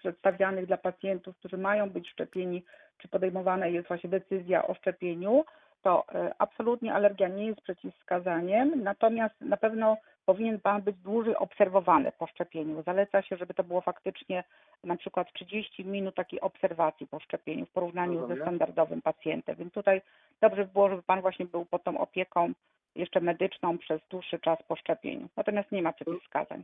przedstawianych 0.02 0.66
dla 0.66 0.78
pacjentów, 0.78 1.38
którzy 1.38 1.58
mają 1.58 1.90
być 1.90 2.10
szczepieni, 2.10 2.64
czy 2.98 3.08
podejmowana 3.08 3.68
jest 3.68 3.88
właśnie 3.88 4.10
decyzja 4.10 4.68
o 4.68 4.74
szczepieniu, 4.74 5.46
to 5.84 6.04
e, 6.16 6.34
absolutnie 6.38 6.94
alergia 6.94 7.28
nie 7.28 7.46
jest 7.46 7.62
przeciwwskazaniem, 7.62 8.84
natomiast 8.84 9.42
na 9.42 9.58
pewno 9.58 9.98
powinien 10.26 10.60
Pan 10.60 10.82
być 10.82 10.96
dłużej 10.98 11.36
obserwowany 11.36 12.12
po 12.20 12.28
szczepieniu. 12.28 12.84
Zaleca 12.84 13.22
się, 13.22 13.38
żeby 13.38 13.54
to 13.54 13.64
było 13.64 13.82
faktycznie 13.82 14.44
na 14.84 14.96
przykład 14.98 15.34
30 15.34 15.86
minut 15.86 16.16
takiej 16.16 16.42
obserwacji 16.42 17.08
po 17.08 17.20
szczepieniu 17.20 17.66
w 17.66 17.72
porównaniu 17.72 18.14
ze 18.14 18.20
Rozumiem. 18.22 18.42
standardowym 18.44 19.02
pacjentem. 19.02 19.56
Więc 19.56 19.74
tutaj 19.74 20.02
dobrze 20.42 20.66
by 20.66 20.74
było, 20.74 20.90
żeby 20.90 21.04
Pan 21.04 21.22
właśnie 21.22 21.46
był 21.46 21.66
pod 21.66 21.84
tą 21.84 21.98
opieką 21.98 22.52
jeszcze 22.96 23.22
medyczną 23.22 23.78
przez 23.78 24.02
dłuższy 24.10 24.40
czas 24.40 24.60
po 24.68 24.76
szczepieniu. 24.76 25.28
Natomiast 25.38 25.72
nie 25.72 25.82
ma 25.82 25.94
przeciwwskazań. 25.94 26.64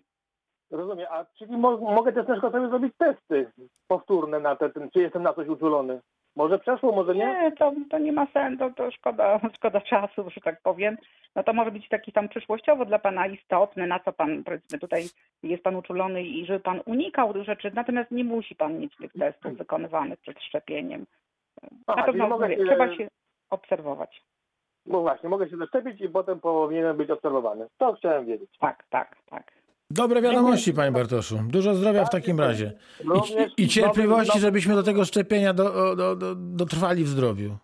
Rozumiem, 0.72 1.08
a 1.10 1.26
czyli 1.26 1.58
mo- 1.58 1.78
mogę 1.78 2.14
też 2.14 2.28
na 2.28 2.34
przykład 2.34 2.54
sobie 2.54 2.70
zrobić 2.70 2.94
testy 2.98 3.52
powtórne 3.88 4.40
na 4.40 4.56
te, 4.56 4.70
ten, 4.70 4.90
czy 4.92 5.00
jestem 5.00 5.24
na 5.24 5.34
coś 5.34 5.48
uczulony? 5.48 6.02
Może 6.36 6.60
przeszło, 6.60 6.92
może 6.92 7.16
nie? 7.16 7.26
Nie, 7.26 7.52
to, 7.52 7.74
to 7.90 7.98
nie 7.98 8.12
ma 8.12 8.28
sensu, 8.34 8.60
to, 8.60 8.70
to 8.76 8.92
szkoda, 8.92 9.40
szkoda 9.58 9.82
czasu, 9.82 10.30
że 10.30 10.42
tak 10.42 10.62
powiem. 10.62 10.98
No 11.36 11.44
to 11.44 11.54
może 11.54 11.72
być 11.72 11.90
taki 11.90 12.12
tam 12.12 12.30
przyszłościowo 12.30 12.86
dla 12.86 13.00
Pana 13.00 13.28
istotny, 13.28 13.88
na 13.88 14.00
co 14.00 14.14
Pan, 14.14 14.44
powiedzmy, 14.44 14.80
tutaj 14.80 15.04
jest 15.44 15.64
Pan 15.64 15.76
uczulony 15.76 16.24
i 16.24 16.46
żeby 16.46 16.60
Pan 16.60 16.82
unikał 16.86 17.34
tych 17.34 17.44
rzeczy, 17.44 17.72
natomiast 17.74 18.12
nie 18.12 18.24
musi 18.24 18.56
Pan 18.56 18.80
mieć 18.80 18.96
tych 18.98 19.14
testów 19.14 19.58
wykonywanych 19.58 20.20
przed 20.20 20.42
szczepieniem. 20.42 21.06
Aha, 21.88 22.00
Na 22.02 22.06
pewno 22.06 22.30
mówię, 22.30 22.58
się- 22.58 22.66
trzeba 22.66 22.96
się 22.96 23.08
obserwować. 23.50 24.22
No 24.86 25.02
właśnie, 25.02 25.30
mogę 25.30 25.50
się 25.50 25.58
zaszczepić 25.58 26.02
i 26.02 26.10
potem 26.10 26.40
powinienem 26.40 26.98
być 26.98 27.10
obserwowany. 27.10 27.68
To 27.78 27.94
chciałem 27.94 28.26
wiedzieć. 28.26 28.50
Tak, 28.60 28.84
tak, 28.90 29.16
tak. 29.30 29.52
Dobre 29.94 30.22
wiadomości, 30.22 30.74
panie 30.74 30.92
Bartoszu. 30.92 31.40
Dużo 31.48 31.76
zdrowia 31.76 32.06
w 32.06 32.10
takim 32.10 32.40
razie. 32.40 32.72
I, 33.58 33.64
i 33.64 33.68
cierpliwości, 33.68 34.40
żebyśmy 34.40 34.76
do 34.76 34.84
tego 34.84 35.06
szczepienia 35.06 35.54
do, 35.54 35.96
do, 35.96 36.16
do, 36.16 36.36
dotrwali 36.36 37.04
w 37.04 37.08
zdrowiu. 37.08 37.58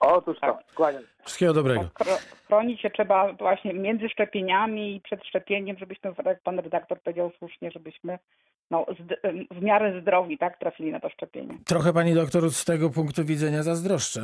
Otóż 0.00 0.40
to, 0.40 0.58
kłaniam. 0.74 1.02
Wszystkiego 1.24 1.52
dobrego. 1.52 1.84
Tak, 1.98 2.08
chro- 2.08 2.36
chronić 2.46 2.80
się 2.80 2.90
trzeba 2.90 3.32
właśnie 3.32 3.74
między 3.74 4.08
szczepieniami 4.08 4.96
i 4.96 5.00
przed 5.00 5.24
szczepieniem, 5.24 5.78
żebyśmy, 5.78 6.14
tak 6.14 6.26
jak 6.26 6.42
pan 6.42 6.58
redaktor 6.58 7.00
powiedział 7.00 7.30
słusznie, 7.38 7.70
żebyśmy 7.70 8.18
no, 8.70 8.86
w 9.50 9.62
miarę 9.62 10.00
zdrowi 10.00 10.38
tak, 10.38 10.58
trafili 10.58 10.92
na 10.92 11.00
to 11.00 11.08
szczepienie. 11.10 11.58
Trochę 11.66 11.92
pani 11.92 12.14
doktor 12.14 12.50
z 12.50 12.64
tego 12.64 12.90
punktu 12.90 13.24
widzenia 13.24 13.62
zazdroszczę. 13.62 14.20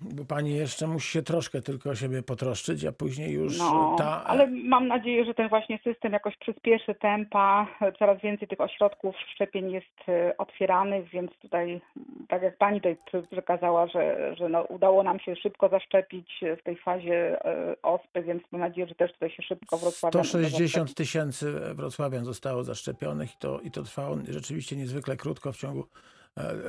Bo 0.00 0.24
pani 0.24 0.56
jeszcze 0.56 0.86
musi 0.86 1.12
się 1.12 1.22
troszkę 1.22 1.60
tylko 1.62 1.90
o 1.90 1.94
siebie 1.94 2.22
potroszczyć, 2.22 2.84
a 2.84 2.92
później 2.92 3.32
już 3.32 3.58
No, 3.58 3.94
ta. 3.98 4.24
ale 4.24 4.46
mam 4.46 4.88
nadzieję, 4.88 5.24
że 5.24 5.34
ten 5.34 5.48
właśnie 5.48 5.78
system 5.84 6.12
jakoś 6.12 6.36
przyspieszy 6.36 6.94
tempa. 6.94 7.66
Coraz 7.98 8.20
więcej 8.20 8.48
tych 8.48 8.60
ośrodków 8.60 9.16
szczepień 9.34 9.72
jest 9.72 10.08
e, 10.08 10.36
otwieranych, 10.38 11.08
więc 11.08 11.30
tutaj, 11.42 11.80
tak 12.28 12.42
jak 12.42 12.58
pani 12.58 12.80
tutaj 12.80 12.96
przekazała, 13.30 13.86
że, 13.86 14.34
że 14.36 14.48
no, 14.48 14.62
udało 14.62 15.02
nam 15.02 15.20
się 15.20 15.36
szybko 15.36 15.68
zaszczepić 15.68 16.40
w 16.60 16.62
tej 16.62 16.76
fazie 16.76 17.44
e, 17.44 17.76
ospy, 17.82 18.22
więc 18.22 18.42
mam 18.52 18.60
nadzieję, 18.60 18.86
że 18.88 18.94
też 18.94 19.12
tutaj 19.12 19.30
się 19.30 19.42
szybko 19.42 19.78
Wrocławian 19.78 20.20
uda 20.20 20.28
160 20.28 20.94
tysięcy 20.94 21.52
wrocławian 21.74 22.24
zostało 22.24 22.64
zaszczepionych 22.64 23.34
i 23.34 23.36
to, 23.38 23.60
i 23.60 23.70
to 23.70 23.82
trwało 23.82 24.16
rzeczywiście 24.28 24.76
niezwykle 24.76 25.16
krótko, 25.16 25.52
w 25.52 25.56
ciągu 25.56 25.80
e, 25.80 25.84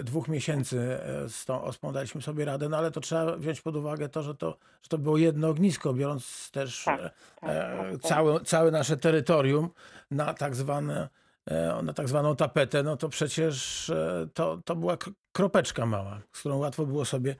dwóch 0.03 0.27
miesięcy 0.27 0.79
e, 0.79 1.29
z 1.29 1.45
tą 1.45 1.63
ospą 1.63 1.93
daliśmy 1.93 2.21
sobie 2.21 2.45
radę, 2.45 2.69
no 2.69 2.77
ale 2.77 2.91
to 2.91 3.01
trzeba 3.01 3.37
wziąć 3.37 3.61
pod 3.61 3.75
uwagę 3.75 4.09
to, 4.09 4.23
że 4.23 4.35
to, 4.35 4.57
że 4.81 4.89
to 4.89 4.97
było 4.97 5.17
jedno 5.17 5.47
ognisko, 5.47 5.93
biorąc 5.93 6.51
też 6.51 6.83
Tak, 6.83 6.99
e, 6.99 7.09
tak, 7.41 7.49
e, 7.49 7.77
tak, 7.77 7.91
tak. 7.91 8.01
całe, 8.01 8.39
całe 8.39 8.71
nasze 8.71 8.97
terytorium 8.97 9.69
na 10.11 10.33
tak 10.33 10.55
zwane 10.55 11.09
e, 11.45 11.81
na 11.83 11.93
tak 11.93 12.09
zwaną 12.09 12.35
tapetę, 12.35 12.83
no 12.83 12.97
to 12.97 13.09
przecież 13.09 13.89
e, 13.89 14.27
to, 14.33 14.59
to 14.65 14.75
była 14.75 14.97
kropeczka 15.31 15.85
mała, 15.85 16.21
z 16.31 16.39
którą 16.39 16.57
łatwo 16.57 16.85
było 16.85 17.05
sobie 17.05 17.35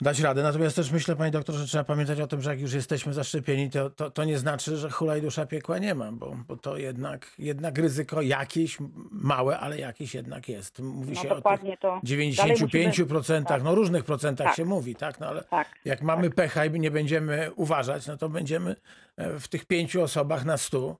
dać 0.00 0.20
radę. 0.20 0.42
Natomiast 0.42 0.76
też 0.76 0.90
myślę, 0.92 1.16
panie 1.16 1.30
doktorze, 1.30 1.58
że 1.58 1.66
trzeba 1.66 1.84
pamiętać 1.84 2.20
o 2.20 2.26
tym, 2.26 2.42
że 2.42 2.50
jak 2.50 2.60
już 2.60 2.72
jesteśmy 2.72 3.12
zaszczepieni, 3.12 3.70
to, 3.70 3.90
to, 3.90 4.10
to 4.10 4.24
nie 4.24 4.38
znaczy, 4.38 4.76
że 4.76 4.90
hulaj 4.90 5.22
dusza 5.22 5.46
piekła 5.46 5.78
nie 5.78 5.94
ma, 5.94 6.12
bo, 6.12 6.36
bo 6.48 6.56
to 6.56 6.76
jednak, 6.76 7.34
jednak 7.38 7.78
ryzyko 7.78 8.22
jakieś, 8.22 8.78
małe, 9.10 9.58
ale 9.58 9.78
jakieś 9.78 10.14
jednak 10.14 10.48
jest. 10.48 10.80
Mówi 10.80 11.12
No 11.14 11.14
się 11.14 11.28
o 11.28 11.34
tych 11.34 11.38
dokładnie 11.38 11.76
to. 11.76 12.00
95%, 12.04 13.44
tak. 13.44 13.62
no 13.62 13.74
różnych 13.74 14.04
procentach 14.04 14.46
Tak. 14.46 14.56
się 14.56 14.64
mówi, 14.64 14.94
tak? 14.96 15.20
No 15.20 15.26
ale 15.26 15.44
Tak. 15.44 15.68
jak 15.84 16.02
mamy 16.02 16.30
pecha 16.30 16.64
i 16.64 16.80
nie 16.80 16.90
będziemy 16.90 17.50
uważać, 17.56 18.06
no 18.06 18.16
to 18.16 18.28
będziemy 18.28 18.76
e, 19.16 19.38
w 19.38 19.48
tych 19.48 19.66
pięciu 19.66 20.02
osobach 20.02 20.44
na 20.44 20.56
100, 20.56 20.96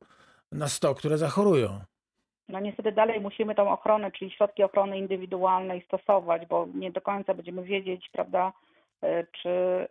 na 0.53 0.69
100, 0.69 0.95
które 0.95 1.19
zachorują. 1.19 1.81
No 2.49 2.61
niestety 2.61 2.93
dalej 2.93 3.21
musimy 3.21 3.55
tą 3.55 3.71
ochronę, 3.73 4.13
czyli 4.13 4.31
środki 4.31 4.63
ochrony 4.63 4.99
indywidualnej 4.99 5.83
stosować, 5.87 6.47
bo 6.47 6.69
nie 6.75 6.93
do 6.93 7.01
końca 7.01 7.35
będziemy 7.35 7.63
wiedzieć, 7.63 8.09
prawda, 8.13 8.53
czy 9.33 9.49
e, 9.49 9.87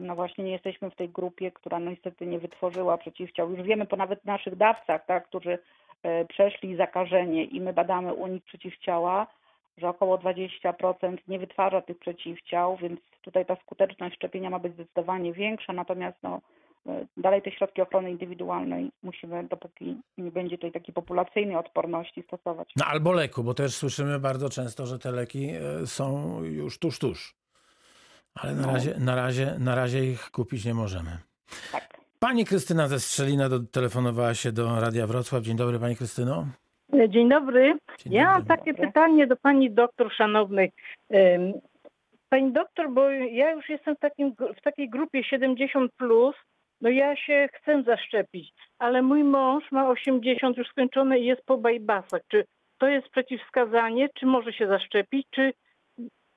no 0.00 0.14
właśnie 0.14 0.44
nie 0.44 0.52
jesteśmy 0.52 0.90
w 0.90 0.96
tej 0.96 1.08
grupie, 1.08 1.50
która 1.50 1.78
no 1.78 1.90
niestety 1.90 2.26
nie 2.26 2.38
wytworzyła 2.38 2.98
przeciwciał. 2.98 3.50
Już 3.50 3.62
wiemy 3.62 3.86
po 3.86 3.96
nawet 3.96 4.24
naszych 4.24 4.56
dawcach, 4.56 5.06
tak, 5.06 5.28
którzy 5.28 5.58
e, 6.02 6.24
przeszli 6.24 6.76
zakażenie 6.76 7.44
i 7.44 7.60
my 7.60 7.72
badamy 7.72 8.14
u 8.14 8.26
nich 8.26 8.44
przeciwciała, 8.44 9.26
że 9.78 9.88
około 9.88 10.18
20% 10.18 11.16
nie 11.28 11.38
wytwarza 11.38 11.82
tych 11.82 11.98
przeciwciał, 11.98 12.76
więc 12.76 13.00
tutaj 13.22 13.46
ta 13.46 13.56
skuteczność 13.56 14.16
szczepienia 14.16 14.50
ma 14.50 14.58
być 14.58 14.74
zdecydowanie 14.74 15.32
większa, 15.32 15.72
natomiast 15.72 16.18
no, 16.22 16.40
e, 16.86 17.06
dalej 17.16 17.42
te 17.42 17.52
środki 17.52 17.82
ochrony 17.82 18.10
indywidualnej 18.10 18.90
musimy, 19.02 19.44
dopóki 19.44 19.96
nie 20.18 20.30
będzie 20.30 20.58
tej 20.58 20.72
takiej 20.72 20.94
populacyjnej 20.94 21.56
odporności 21.56 22.22
stosować. 22.22 22.72
No 22.76 22.84
albo 22.86 23.12
leku, 23.12 23.44
bo 23.44 23.54
też 23.54 23.74
słyszymy 23.74 24.18
bardzo 24.18 24.48
często, 24.48 24.86
że 24.86 24.98
te 24.98 25.12
leki 25.12 25.50
e, 25.50 25.86
są 25.86 26.38
już 26.44 26.78
tuż, 26.78 26.98
tuż. 26.98 27.41
Ale 28.34 28.54
na 28.54 28.62
No. 28.66 28.72
razie, 28.72 28.94
na 28.98 29.14
razie, 29.16 29.54
na 29.58 29.74
razie 29.74 30.04
ich 30.04 30.30
kupić 30.30 30.64
nie 30.64 30.74
możemy. 30.74 31.10
Tak. 31.72 31.88
Pani 32.18 32.44
Krystyna 32.44 32.88
ze 32.88 33.00
Strzelina 33.00 33.48
do, 33.48 33.60
telefonowała 33.60 34.34
się 34.34 34.52
do 34.52 34.80
Radia 34.80 35.06
Wrocław. 35.06 35.42
Dzień 35.42 35.56
dobry 35.56 35.78
Pani 35.78 35.96
Krystyno. 35.96 36.46
Dzień 37.08 37.28
dobry. 37.28 37.74
Dzień 37.98 38.12
Ja 38.12 38.24
mam 38.24 38.42
dobry. 38.42 38.56
takie 38.56 38.74
pytanie 38.74 39.26
do 39.26 39.36
pani 39.36 39.70
doktor 39.70 40.12
szanownej. 40.12 40.72
Pani 42.28 42.52
doktor, 42.52 42.90
bo 42.90 43.10
ja 43.10 43.50
już 43.50 43.68
jestem 43.68 43.96
w, 43.96 43.98
takim, 43.98 44.34
w 44.58 44.60
takiej 44.62 44.90
grupie 44.90 45.24
70 45.24 45.92
plus, 45.96 46.34
no 46.80 46.88
ja 46.90 47.16
się 47.16 47.48
chcę 47.52 47.82
zaszczepić, 47.82 48.52
ale 48.78 49.02
mój 49.02 49.24
mąż 49.24 49.72
ma 49.72 49.88
80 49.88 50.56
już 50.56 50.68
skończone 50.68 51.18
i 51.18 51.24
jest 51.24 51.42
po 51.46 51.58
bypassach. 51.58 52.20
Czy 52.28 52.44
to 52.78 52.88
jest 52.88 53.08
przeciwwskazanie, 53.08 54.08
czy 54.14 54.26
może 54.26 54.52
się 54.52 54.66
zaszczepić, 54.66 55.26
czy 55.30 55.52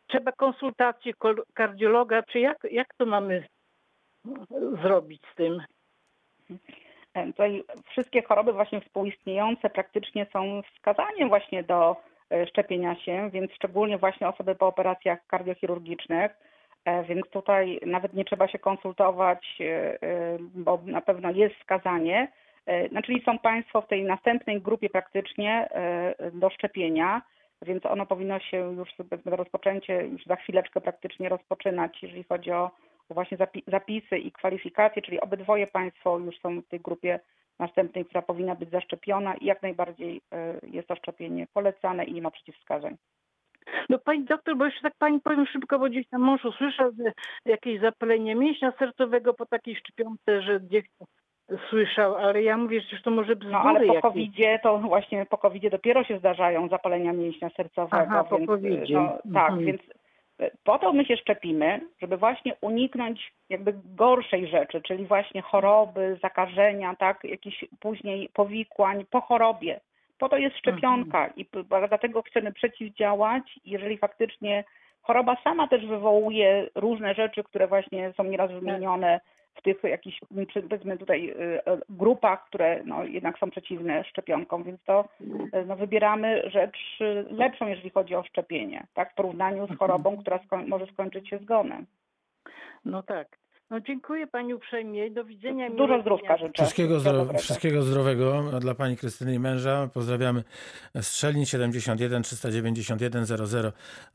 trzeba 0.08 0.32
konsultacji 0.32 1.14
kardiologa, 1.54 2.24
czy 2.24 2.40
jak, 2.40 2.58
jak 2.72 2.88
to 2.98 3.06
mamy 3.06 3.48
zrobić 4.84 5.22
z 5.32 5.36
tym? 5.36 5.62
E, 7.14 7.26
Tutaj 7.26 7.64
wszystkie 7.90 8.22
choroby 8.22 8.54
właśnie 8.54 8.82
współistniejące 8.82 9.70
praktycznie 9.70 10.28
są 10.34 10.62
wskazaniem 10.76 11.30
właśnie 11.30 11.64
do 11.64 11.96
e, 12.32 12.48
szczepienia 12.48 12.96
się, 12.96 13.30
więc 13.34 13.52
szczególnie 13.52 13.98
właśnie 13.98 14.28
osoby 14.28 14.56
po 14.56 14.68
operacjach 14.68 15.20
kardiochirurgicznych, 15.28 16.32
e, 16.86 17.04
więc 17.04 17.30
tutaj 17.30 17.80
nawet 17.86 18.14
nie 18.14 18.26
trzeba 18.26 18.48
się 18.48 18.60
konsultować, 18.60 19.58
bo 20.40 20.82
na 20.86 21.02
pewno 21.02 21.32
jest 21.32 21.56
wskazanie. 21.56 22.32
Czyli 23.06 23.24
są 23.26 23.40
Państwo 23.40 23.82
w 23.82 23.88
tej 23.88 24.04
następnej 24.04 24.62
grupie 24.62 24.90
praktycznie 24.90 25.70
do 26.34 26.50
szczepienia, 26.50 27.22
więc 27.62 27.86
ono 27.86 28.06
powinno 28.06 28.40
się 28.40 28.58
już 28.58 28.90
rozpoczęcie 29.26 30.08
już 30.08 30.26
za 30.26 30.36
chwileczkę 30.36 30.82
praktycznie 30.82 31.30
rozpoczynać, 31.30 32.04
jeżeli 32.04 32.24
chodzi 32.24 32.52
o 32.52 32.72
właśnie 33.10 33.38
zapi- 33.38 33.64
zapisy 33.68 34.18
i 34.18 34.32
kwalifikacje, 34.32 35.02
czyli 35.02 35.20
obydwoje 35.20 35.68
Państwo 35.68 36.20
już 36.20 36.40
są 36.40 36.62
w 36.62 36.68
tej 36.68 36.80
grupie 36.80 37.20
następnej, 37.60 38.06
która 38.06 38.22
powinna 38.22 38.56
być 38.56 38.70
zaszczepiona 38.70 39.36
i 39.36 39.46
jak 39.46 39.62
najbardziej 39.62 40.22
e, 40.32 40.60
jest 40.64 40.88
to 40.88 40.96
szczepienie 40.96 41.48
polecane 41.54 42.06
i 42.06 42.14
nie 42.14 42.22
ma 42.22 42.32
przeciwwskazań. 42.32 42.98
No 43.90 44.00
pani 44.00 44.24
doktor, 44.24 44.58
bo 44.58 44.66
jeszcze 44.66 44.82
tak 44.82 44.94
pani 44.98 45.22
powiem 45.22 45.46
szybko, 45.46 45.80
bo 45.80 45.86
gdzieś 45.86 46.08
tam 46.08 46.22
mąż 46.22 46.46
usłyszał 46.46 46.92
jakieś 47.46 47.82
zapalenie 47.82 48.36
mięśnia 48.36 48.72
sercowego 48.80 49.34
po 49.34 49.46
takiej 49.46 49.76
szczepionce, 49.76 50.42
że 50.42 50.60
gdzieś 50.60 50.86
słyszał, 51.70 52.16
ale 52.16 52.44
ja 52.44 52.58
mówię, 52.58 52.82
że 52.82 53.00
to 53.04 53.12
może 53.12 53.36
bzdury 53.36 53.52
No 53.54 53.60
ale 53.60 53.86
po 53.88 54.02
covid 54.02 54.34
to 54.64 54.78
właśnie 54.78 55.26
po 55.26 55.38
covid 55.38 55.70
dopiero 55.72 56.04
się 56.04 56.18
zdarzają 56.20 56.68
zapalenia 56.68 57.14
mięśnia 57.14 57.50
sercowego. 57.50 58.04
Aha, 58.10 58.24
po 58.24 58.38
więc, 58.38 58.48
covidzie. 58.50 58.96
no, 58.96 59.18
tak, 59.34 59.50
Mhm. 59.52 59.66
więc 59.66 59.82
e, 60.40 60.52
po 60.64 60.80
to 60.80 60.94
my 60.94 61.06
się 61.06 61.18
szczepimy, 61.18 61.82
żeby 62.02 62.18
właśnie 62.18 62.56
uniknąć 62.62 63.34
jakby 63.50 63.74
gorszej 63.96 64.48
rzeczy, 64.48 64.82
czyli 64.82 65.06
właśnie 65.06 65.42
choroby, 65.42 66.18
zakażenia, 66.22 66.96
tak, 66.96 67.24
jakichś 67.24 67.66
później 67.80 68.30
powikłań 68.34 69.06
po 69.12 69.22
chorobie. 69.22 69.80
Po 70.20 70.30
to 70.30 70.38
jest 70.38 70.58
szczepionka 70.58 71.28
i 71.28 71.46
p- 71.46 71.64
dlatego 71.88 72.22
chcemy 72.22 72.54
przeciwdziałać, 72.54 73.44
jeżeli 73.66 73.98
faktycznie 73.98 74.64
choroba 75.02 75.38
sama 75.44 75.68
też 75.68 75.86
wywołuje 75.86 76.70
różne 76.76 77.14
rzeczy, 77.14 77.44
które 77.44 77.68
właśnie 77.68 78.14
są 78.18 78.24
nieraz 78.24 78.52
wymienione 78.52 79.20
w 79.56 79.62
tych 79.62 79.84
jakichś, 79.84 80.20
powiedzmy 80.70 80.98
tutaj, 80.98 81.30
y, 81.30 81.66
e, 81.66 81.78
grupach, 81.90 82.46
które 82.46 82.82
no, 82.86 83.04
jednak 83.04 83.40
są 83.40 83.52
przeciwne 83.52 84.04
szczepionkom, 84.04 84.64
więc 84.64 84.84
to 84.84 85.10
e, 85.52 85.66
no, 85.66 85.76
wybieramy 85.76 86.50
rzecz 86.50 86.78
y, 87.02 87.26
lepszą, 87.32 87.68
jeżeli 87.68 87.90
chodzi 87.90 88.16
o 88.16 88.24
szczepienie, 88.24 88.88
tak, 88.94 89.12
w 89.12 89.16
porównaniu 89.16 89.68
z 89.68 89.78
chorobą, 89.78 90.18
która 90.18 90.38
skoń- 90.38 90.68
może 90.68 90.86
skończyć 90.86 91.30
się 91.30 91.38
zgonem. 91.38 91.86
No 92.86 93.04
tak. 93.04 93.38
No 93.76 93.82
dziękuję 93.82 94.28
pani 94.28 94.54
uprzejmie. 94.54 95.12
Do 95.12 95.24
widzenia. 95.26 95.70
Dużo 95.70 96.02
zdrówka 96.02 96.38
życzę. 96.38 96.64
Wszystkiego, 96.64 97.00
zdro- 97.00 97.38
wszystkiego 97.38 97.84
zdrowego 97.84 98.44
dla 98.60 98.76
pani 98.76 98.98
Krystyny 98.98 99.34
i 99.34 99.40
męża. 99.40 99.90
Pozdrawiamy 99.94 100.44
Strzelin 101.02 101.46
71 101.46 102.24
391 102.24 103.26
00 103.26 103.72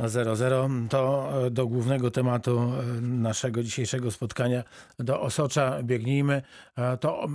00. 0.08 0.68
To 0.90 1.28
e, 1.46 1.50
do 1.50 1.66
głównego 1.66 2.10
tematu 2.10 2.58
e, 2.60 3.00
naszego 3.00 3.62
dzisiejszego 3.62 4.10
spotkania, 4.10 4.64
do 4.98 5.20
Osocza 5.20 5.82
biegnijmy. 5.82 6.42
E, 6.78 6.96
To 6.96 7.26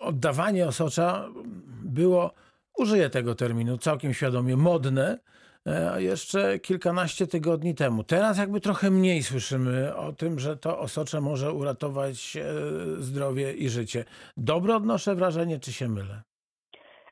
oddawanie 0.00 0.66
Osocza 0.66 1.28
było, 1.84 2.30
użyję 2.78 3.10
tego 3.10 3.34
terminu 3.34 3.78
całkiem 3.78 4.14
świadomie, 4.14 4.56
modne 4.56 5.18
jeszcze 5.96 6.58
kilkanaście 6.58 7.26
tygodni 7.26 7.74
temu. 7.74 8.04
Teraz 8.04 8.38
jakby 8.38 8.60
trochę 8.60 8.90
mniej 8.90 9.22
słyszymy 9.22 9.96
o 9.96 10.12
tym, 10.12 10.38
że 10.38 10.56
to 10.56 10.78
osocze 10.78 11.20
może 11.20 11.52
uratować 11.52 12.36
e, 12.36 12.42
zdrowie 13.02 13.52
i 13.52 13.68
życie. 13.68 14.04
Dobre 14.36 14.76
odnoszę 14.76 15.14
wrażenie, 15.14 15.58
czy 15.58 15.72
się 15.72 15.88
mylę? 15.88 16.22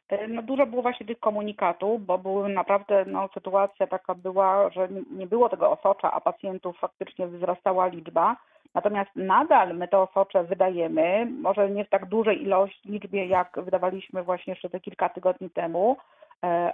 E, 0.09 0.29
No 0.29 0.43
dużo 0.43 0.67
było 0.67 0.83
właśnie 0.83 1.07
tych 1.07 1.21
komunikatów, 1.21 2.07
bo 2.07 2.19
były 2.19 2.49
naprawdę, 2.49 3.05
no 3.07 3.29
sytuacja 3.35 3.87
taka 3.87 4.15
była, 4.15 4.71
że 4.71 4.89
nie- 5.11 5.27
było 5.27 5.49
tego 5.49 5.71
osocza, 5.71 6.13
a 6.13 6.21
pacjentów 6.21 6.79
faktycznie 6.79 7.27
wzrastała 7.27 7.87
liczba. 7.87 8.37
Natomiast 8.75 9.11
nadal 9.17 9.75
my 9.77 9.89
te 9.89 9.99
osocze 9.99 10.45
wydajemy, 10.45 11.27
może 11.41 11.71
nie 11.71 11.85
w 11.85 11.89
tak 11.91 12.07
dużej 12.07 12.43
ilości, 12.43 12.89
liczbie, 12.89 13.27
jak 13.27 13.53
wydawaliśmy 13.65 14.23
właśnie 14.23 14.51
jeszcze 14.53 14.71
te 14.71 14.81
kilka 14.81 15.09
tygodni 15.09 15.51
temu, 15.51 15.97
e, 15.97 16.03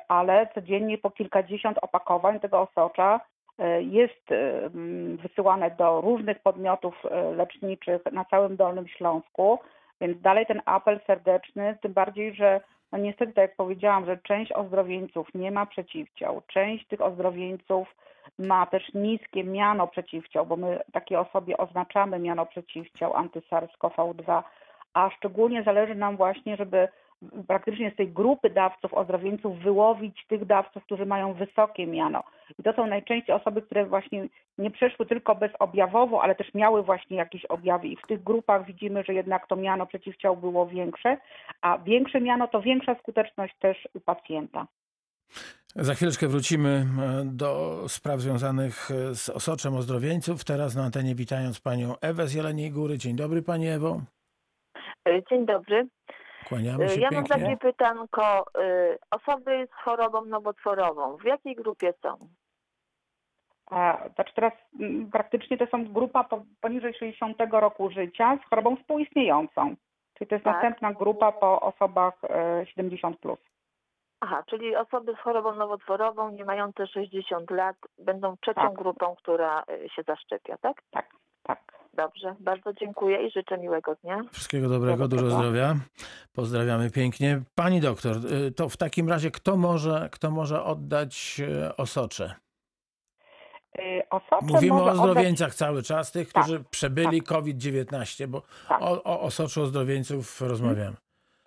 ale 0.08 0.48
codziennie 0.54 0.98
po 0.98 1.10
kilkadziesiąt 1.10 1.78
opakowań 1.82 2.40
tego 2.40 2.60
osocza 2.60 3.20
e, 3.58 3.82
jest 3.82 4.32
e, 4.32 4.64
mm, 4.64 5.16
wysyłane 5.16 5.70
do 5.70 6.00
różnych 6.00 6.38
podmiotów 6.38 6.94
e, 7.10 7.32
leczniczych 7.32 8.02
na 8.12 8.24
całym 8.24 8.56
Dolnym 8.56 8.88
Śląsku, 8.88 9.58
więc 10.00 10.20
dalej 10.20 10.46
ten 10.46 10.62
apel 10.64 11.00
serdeczny, 11.06 11.78
tym 11.82 11.92
bardziej, 11.92 12.34
że 12.34 12.60
no 12.92 12.98
niestety, 12.98 13.32
tak 13.32 13.42
jak 13.42 13.56
powiedziałam, 13.56 14.06
że 14.06 14.16
część 14.16 14.52
ozdrowieńców 14.52 15.28
nie 15.34 15.50
ma 15.50 15.66
przeciwciał, 15.66 16.42
część 16.46 16.86
tych 16.86 17.00
ozdrowieńców 17.00 17.94
ma 18.38 18.66
też 18.66 18.94
niskie 18.94 19.44
miano 19.44 19.86
przeciwciał, 19.86 20.46
bo 20.46 20.56
my 20.56 20.80
takiej 20.92 21.16
osobie 21.16 21.56
oznaczamy 21.56 22.18
miano 22.18 22.46
przeciwciał 22.46 23.12
anty-SARS-CoV-2, 23.12 24.42
a 24.94 25.10
szczególnie 25.10 25.62
zależy 25.62 25.94
nam 25.94 26.16
właśnie, 26.16 26.56
żeby 26.56 26.88
praktycznie 27.46 27.90
z 27.90 27.96
tej 27.96 28.08
grupy 28.08 28.50
dawców 28.50 28.94
ozdrowieńców 28.94 29.58
wyłowić 29.58 30.26
tych 30.28 30.44
dawców, 30.44 30.84
którzy 30.84 31.06
mają 31.06 31.34
wysokie 31.34 31.86
miano. 31.86 32.24
I 32.58 32.62
to 32.62 32.72
są 32.72 32.86
najczęściej 32.86 33.36
osoby, 33.36 33.62
które 33.62 33.86
właśnie 33.86 34.28
nie 34.58 34.70
przeszły 34.70 35.06
tylko 35.06 35.34
bezobjawowo, 35.34 36.22
ale 36.22 36.34
też 36.34 36.54
miały 36.54 36.82
właśnie 36.82 37.16
jakieś 37.16 37.44
objawy 37.44 37.88
i 37.88 37.96
w 37.96 38.06
tych 38.06 38.22
grupach 38.22 38.66
widzimy, 38.66 39.04
że 39.04 39.14
jednak 39.14 39.46
to 39.46 39.56
miano 39.56 39.86
przeciwciał 39.86 40.36
było 40.36 40.66
większe, 40.66 41.16
a 41.60 41.78
większe 41.78 42.20
miano 42.20 42.48
to 42.48 42.60
większa 42.60 42.94
skuteczność 42.94 43.54
też 43.58 43.88
u 43.94 44.00
pacjenta. 44.00 44.66
Za 45.76 45.94
chwileczkę 45.94 46.28
wrócimy 46.28 46.68
e, 46.68 46.84
do 47.24 47.82
spraw 47.88 48.20
związanych 48.20 48.90
e, 48.90 49.14
z 49.14 49.28
osoczem 49.28 49.74
ozdrowieńców. 49.74 50.44
Teraz 50.44 50.76
na 50.76 50.84
antenie 50.84 51.14
witając 51.14 51.60
panią 51.60 51.94
Ewę 52.00 52.26
z 52.26 52.34
Jeleniej 52.34 52.70
Góry. 52.70 52.98
Dzień 52.98 53.16
dobry 53.16 53.42
pani 53.42 53.68
Ewo. 53.68 54.00
Dzień 55.30 55.46
dobry. 55.46 55.88
Kłaniamy 56.48 56.88
się 56.88 57.00
Ja 57.00 57.10
mam 57.10 57.24
pięknie. 57.24 57.42
takie 57.44 57.56
pytanko. 57.56 58.44
y, 58.60 58.98
Osoby 59.10 59.66
z 59.70 59.74
chorobą 59.84 60.24
nowotworową, 60.24 61.16
w 61.16 61.24
jakiej 61.24 61.54
grupie 61.54 61.94
są? 62.02 62.18
A, 63.70 64.08
Znaczy 64.14 64.34
teraz 64.34 64.52
mm, 64.80 65.10
praktycznie 65.10 65.58
to 65.58 65.66
są 65.66 65.84
grupa 65.92 66.24
po, 66.24 66.42
poniżej 66.60 66.94
60 66.94 67.36
roku 67.52 67.90
życia 67.90 68.38
z 68.46 68.50
chorobą 68.50 68.76
współistniejącą. 68.76 69.74
Czyli 70.14 70.28
to 70.28 70.34
jest 70.34 70.44
Tak. 70.44 70.54
następna 70.54 70.92
grupa 70.92 71.32
po 71.32 71.60
osobach 71.60 72.14
e, 72.24 72.64
70+. 72.76 73.16
Plus. 73.16 73.38
Aha, 74.20 74.42
czyli 74.46 74.76
osoby 74.76 75.12
z 75.14 75.18
chorobą 75.18 75.54
nowotworową 75.54 76.30
nie 76.30 76.44
mające 76.44 76.86
60 76.86 77.50
lat 77.50 77.76
będą 77.98 78.36
trzecią 78.36 78.60
Tak. 78.60 78.72
grupą, 78.72 79.16
która 79.16 79.62
y, 79.84 79.88
się 79.88 80.02
zaszczepia, 80.02 80.56
tak? 80.58 80.82
Tak, 80.90 81.06
tak. 81.42 81.77
Dobrze, 81.98 82.34
bardzo 82.40 82.72
dziękuję 82.72 83.26
i 83.26 83.30
życzę 83.30 83.58
miłego 83.58 83.94
dnia. 83.94 84.22
Wszystkiego 84.32 84.68
dobrego, 84.68 85.08
dużo 85.08 85.30
zdrowia. 85.30 85.76
Pozdrawiamy 86.32 86.90
pięknie. 86.90 87.40
Pani 87.54 87.80
doktor, 87.80 88.16
y, 88.46 88.52
to 88.52 88.68
w 88.68 88.76
takim 88.76 89.08
razie 89.08 89.30
kto 89.30 89.56
może, 89.56 90.08
kto 90.12 90.30
może 90.30 90.64
oddać 90.64 91.40
e, 91.64 91.76
osocze? 91.76 92.34
Y, 93.78 94.02
Osocze 94.10 94.46
Mówimy 94.46 94.74
o 94.74 94.84
oddać- 94.84 94.98
ozdrowieńcach 94.98 95.54
cały 95.54 95.82
czas, 95.82 96.12
tych, 96.12 96.32
Tak, 96.32 96.42
którzy 96.44 96.64
przebyli 96.70 97.22
COVID-19, 97.22 98.26
bo 98.26 98.42
Tak. 98.68 98.82
o, 98.82 99.04
o 99.04 99.20
osoczu 99.20 99.62
ozdrowieńców 99.62 100.40
rozmawiamy. 100.40 100.96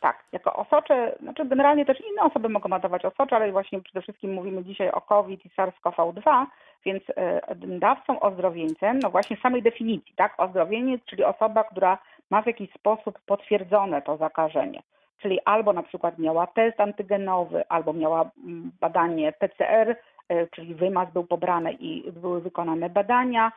Tak, 0.02 0.24
jako 0.32 0.54
osocze, 0.54 1.16
znaczy 1.20 1.45
generalnie 1.45 1.86
też 1.86 1.97
inne 2.12 2.22
osoby 2.22 2.49
mogą 2.49 2.70
nadawać 2.70 3.06
osocze, 3.06 3.36
ale 3.36 3.52
właśnie 3.52 3.82
przede 3.82 4.02
wszystkim 4.02 4.34
mówimy 4.34 4.64
dzisiaj 4.64 4.91
o 4.91 5.02
COVID 5.02 5.45
i 5.45 5.49
SARS-CoV-2, 5.49 6.45
więc 6.86 7.04
e, 7.16 7.41
dawcą 7.56 8.20
ozdrowieńcem, 8.20 8.99
no 8.99 9.10
właśnie 9.10 9.38
samej 9.38 9.62
definicji, 9.62 10.14
tak, 10.16 10.34
ozdrowieniec, 10.38 11.02
czyli 11.06 11.24
osoba, 11.24 11.64
która 11.64 11.97
ma 12.30 12.41
w 12.41 12.47
jakiś 12.47 12.74
sposób 12.74 13.20
potwierdzone 13.26 14.02
to 14.02 14.18
zakażenie. 14.18 14.82
Czyli 15.22 15.39
albo 15.45 15.74
na 15.74 15.84
przykład 15.84 16.20
miała 16.20 16.47
test 16.47 16.80
antygenowy, 16.80 17.64
albo 17.70 17.93
miała 17.93 18.22
mm, 18.22 18.72
badanie 18.80 19.32
PCR, 19.32 19.95
e, 20.30 20.47
czyli 20.47 20.76
wymaz 20.76 21.14
był 21.14 21.24
pobrany 21.24 21.74
i 21.74 22.12
były 22.12 22.41
wykonane 22.41 22.89
badania, 22.89 23.52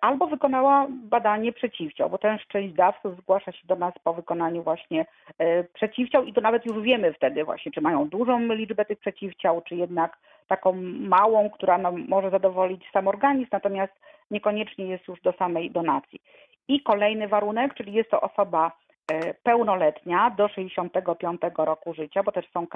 albo 0.00 0.26
wykonała 0.26 0.86
badanie 0.90 1.52
przeciwciał, 1.52 2.10
bo 2.10 2.18
też 2.18 2.46
część 2.46 2.74
dawców 2.74 3.16
zgłasza 3.16 3.52
się 3.52 3.66
do 3.66 3.76
nas 3.76 3.94
po 4.04 4.14
wykonaniu 4.14 4.62
właśnie 4.62 5.06
e, 5.38 5.64
przeciwciał 5.64 6.24
i 6.24 6.32
to 6.32 6.40
nawet 6.40 6.66
już 6.66 6.80
wiemy 6.80 7.12
wtedy 7.12 7.44
właśnie, 7.44 7.72
czy 7.72 7.80
mają 7.80 8.08
dużą 8.08 8.40
liczbę 8.40 8.84
tych 8.84 8.98
przeciwciał, 8.98 9.62
czy 9.62 9.76
jednak 9.76 10.18
taką 10.48 10.72
małą, 11.00 11.50
która 11.50 11.78
no, 11.78 11.92
może 12.08 12.30
zadowolić 12.30 12.90
sam 12.92 13.08
organizm, 13.08 13.48
natomiast 13.52 13.92
niekoniecznie 14.30 14.86
jest 14.86 15.08
już 15.08 15.20
do 15.20 15.32
samej 15.32 15.70
donacji. 15.70 16.20
I 16.68 16.82
kolejny 16.82 17.28
warunek, 17.28 17.74
czyli 17.74 17.92
jest 17.92 18.10
to 18.10 18.20
osoba 18.20 18.72
e, 19.12 19.34
pełnoletnia 19.34 20.30
do 20.30 20.48
65 20.48 21.40
roku 21.58 21.94
życia, 21.94 22.22
bo 22.22 22.32
też 22.32 22.50
są 22.50 22.66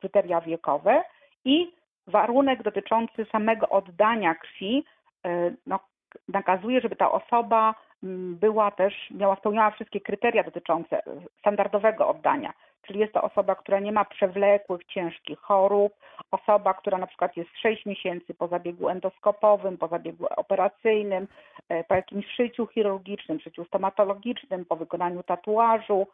kryteria 0.00 0.40
wiekowe 0.40 1.02
i 1.44 1.72
warunek 2.06 2.62
dotyczący 2.62 3.26
samego 3.32 3.68
oddania 3.68 4.34
krwi 4.34 4.84
e, 5.24 5.52
no, 5.66 5.80
nakazuje, 6.28 6.80
żeby 6.80 6.96
ta 6.96 7.12
osoba 7.12 7.74
mm, 8.02 8.36
była 8.36 8.70
też, 8.70 8.94
miała, 9.10 9.36
spełniała 9.36 9.70
wszystkie 9.70 10.00
kryteria 10.00 10.42
dotyczące 10.42 10.96
e, 10.98 11.02
standardowego 11.38 12.08
oddania. 12.08 12.52
Czyli 12.82 13.00
jest 13.00 13.12
to 13.12 13.22
osoba, 13.22 13.54
która 13.54 13.80
nie 13.80 13.92
ma 13.92 14.04
przewlekłych, 14.04 14.84
ciężkich 14.84 15.38
chorób, 15.38 15.92
osoba, 16.30 16.74
która 16.74 16.98
na 16.98 17.06
przykład 17.06 17.36
jest 17.36 17.50
6 17.62 17.86
miesięcy 17.86 18.34
po 18.34 18.48
zabiegu 18.48 18.88
endoskopowym, 18.88 19.78
po 19.78 19.88
zabiegu 19.88 20.26
operacyjnym, 20.36 21.28
e, 21.68 21.84
po 21.84 21.94
jakimś 21.94 22.26
szyciu 22.26 22.66
chirurgicznym, 22.66 23.40
szyciu 23.40 23.64
stomatologicznym, 23.64 24.64
po 24.64 24.76
wykonaniu 24.76 25.22
tatuażu. 25.22 26.06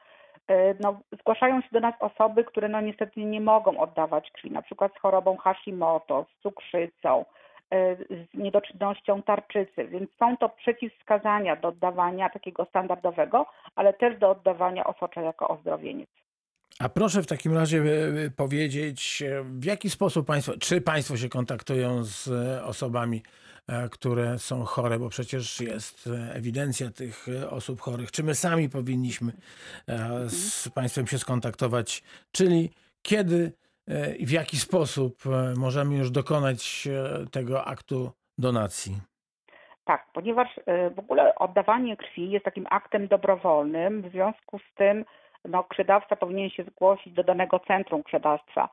E, 0.48 0.74
No, 0.80 1.00
zgłaszają 1.20 1.60
się 1.60 1.68
do 1.72 1.80
nas 1.80 1.94
osoby, 2.00 2.44
które 2.44 2.68
no 2.68 2.80
niestety 2.80 3.24
nie 3.24 3.40
mogą 3.40 3.78
oddawać 3.78 4.30
krwi, 4.30 4.50
na 4.50 4.62
przykład 4.62 4.92
z 4.94 4.98
chorobą 4.98 5.36
Hashimoto, 5.36 6.26
z 6.30 6.42
cukrzycą, 6.42 7.24
z 8.10 8.34
niedoczynnością 8.34 9.22
tarczycy, 9.22 9.88
więc 9.88 10.10
są 10.18 10.36
to 10.36 10.48
przeciwwskazania 10.48 11.56
do 11.56 11.68
oddawania 11.68 12.30
takiego 12.30 12.64
standardowego, 12.64 13.46
ale 13.74 13.92
też 13.92 14.18
do 14.18 14.30
oddawania 14.30 14.84
osocza 14.84 15.20
jako 15.20 15.48
ozdrowieniec. 15.48 16.08
A 16.78 16.88
proszę 16.88 17.22
w 17.22 17.26
takim 17.26 17.54
razie 17.54 17.78
e, 17.78 18.30
powiedzieć, 18.30 19.22
e, 19.22 19.42
w 19.44 19.64
jaki 19.64 19.90
sposób 19.90 20.26
Państwo, 20.26 20.52
czy 20.60 20.80
Państwo 20.80 21.16
się 21.16 21.28
kontaktują 21.28 22.04
z 22.04 22.28
e, 22.28 22.64
osobami, 22.64 23.22
e, 23.68 23.88
które 23.88 24.38
są 24.38 24.64
chore, 24.64 24.98
bo 24.98 25.08
przecież 25.08 25.60
jest 25.60 26.06
e, 26.06 26.34
ewidencja 26.34 26.90
tych 26.90 27.26
e, 27.28 27.50
osób 27.50 27.80
chorych, 27.80 28.10
czy 28.10 28.22
my 28.22 28.34
sami 28.34 28.68
powinniśmy 28.68 29.32
e, 29.88 30.30
z 30.30 30.68
Państwem 30.68 31.06
się 31.06 31.18
skontaktować, 31.18 32.02
czyli 32.32 32.70
kiedy 33.02 33.36
e, 33.36 33.65
i 34.18 34.26
w 34.26 34.30
jaki 34.30 34.56
sposób 34.56 35.14
e, 35.26 35.54
możemy 35.56 35.96
już 35.96 36.10
dokonać 36.10 36.88
e, 36.90 37.26
tego 37.26 37.64
aktu 37.64 38.10
donacji. 38.38 38.92
Tak, 39.84 40.06
ponieważ 40.12 40.48
e, 40.66 40.90
w 40.90 40.98
ogóle 40.98 41.34
oddawanie 41.34 41.96
krwi 41.96 42.30
jest 42.30 42.44
takim 42.44 42.66
aktem 42.70 43.08
dobrowolnym, 43.08 44.02
w 44.02 44.12
związku 44.12 44.58
z 44.58 44.74
tym 44.74 45.04
no, 45.44 45.64
krwiodawca 45.64 46.16
powinien 46.16 46.50
się 46.50 46.64
zgłosić 46.64 47.12
do 47.12 47.24
danego 47.24 47.58
centrum 47.58 48.02
krwiodawstwa, 48.02 48.64
e, 48.64 48.68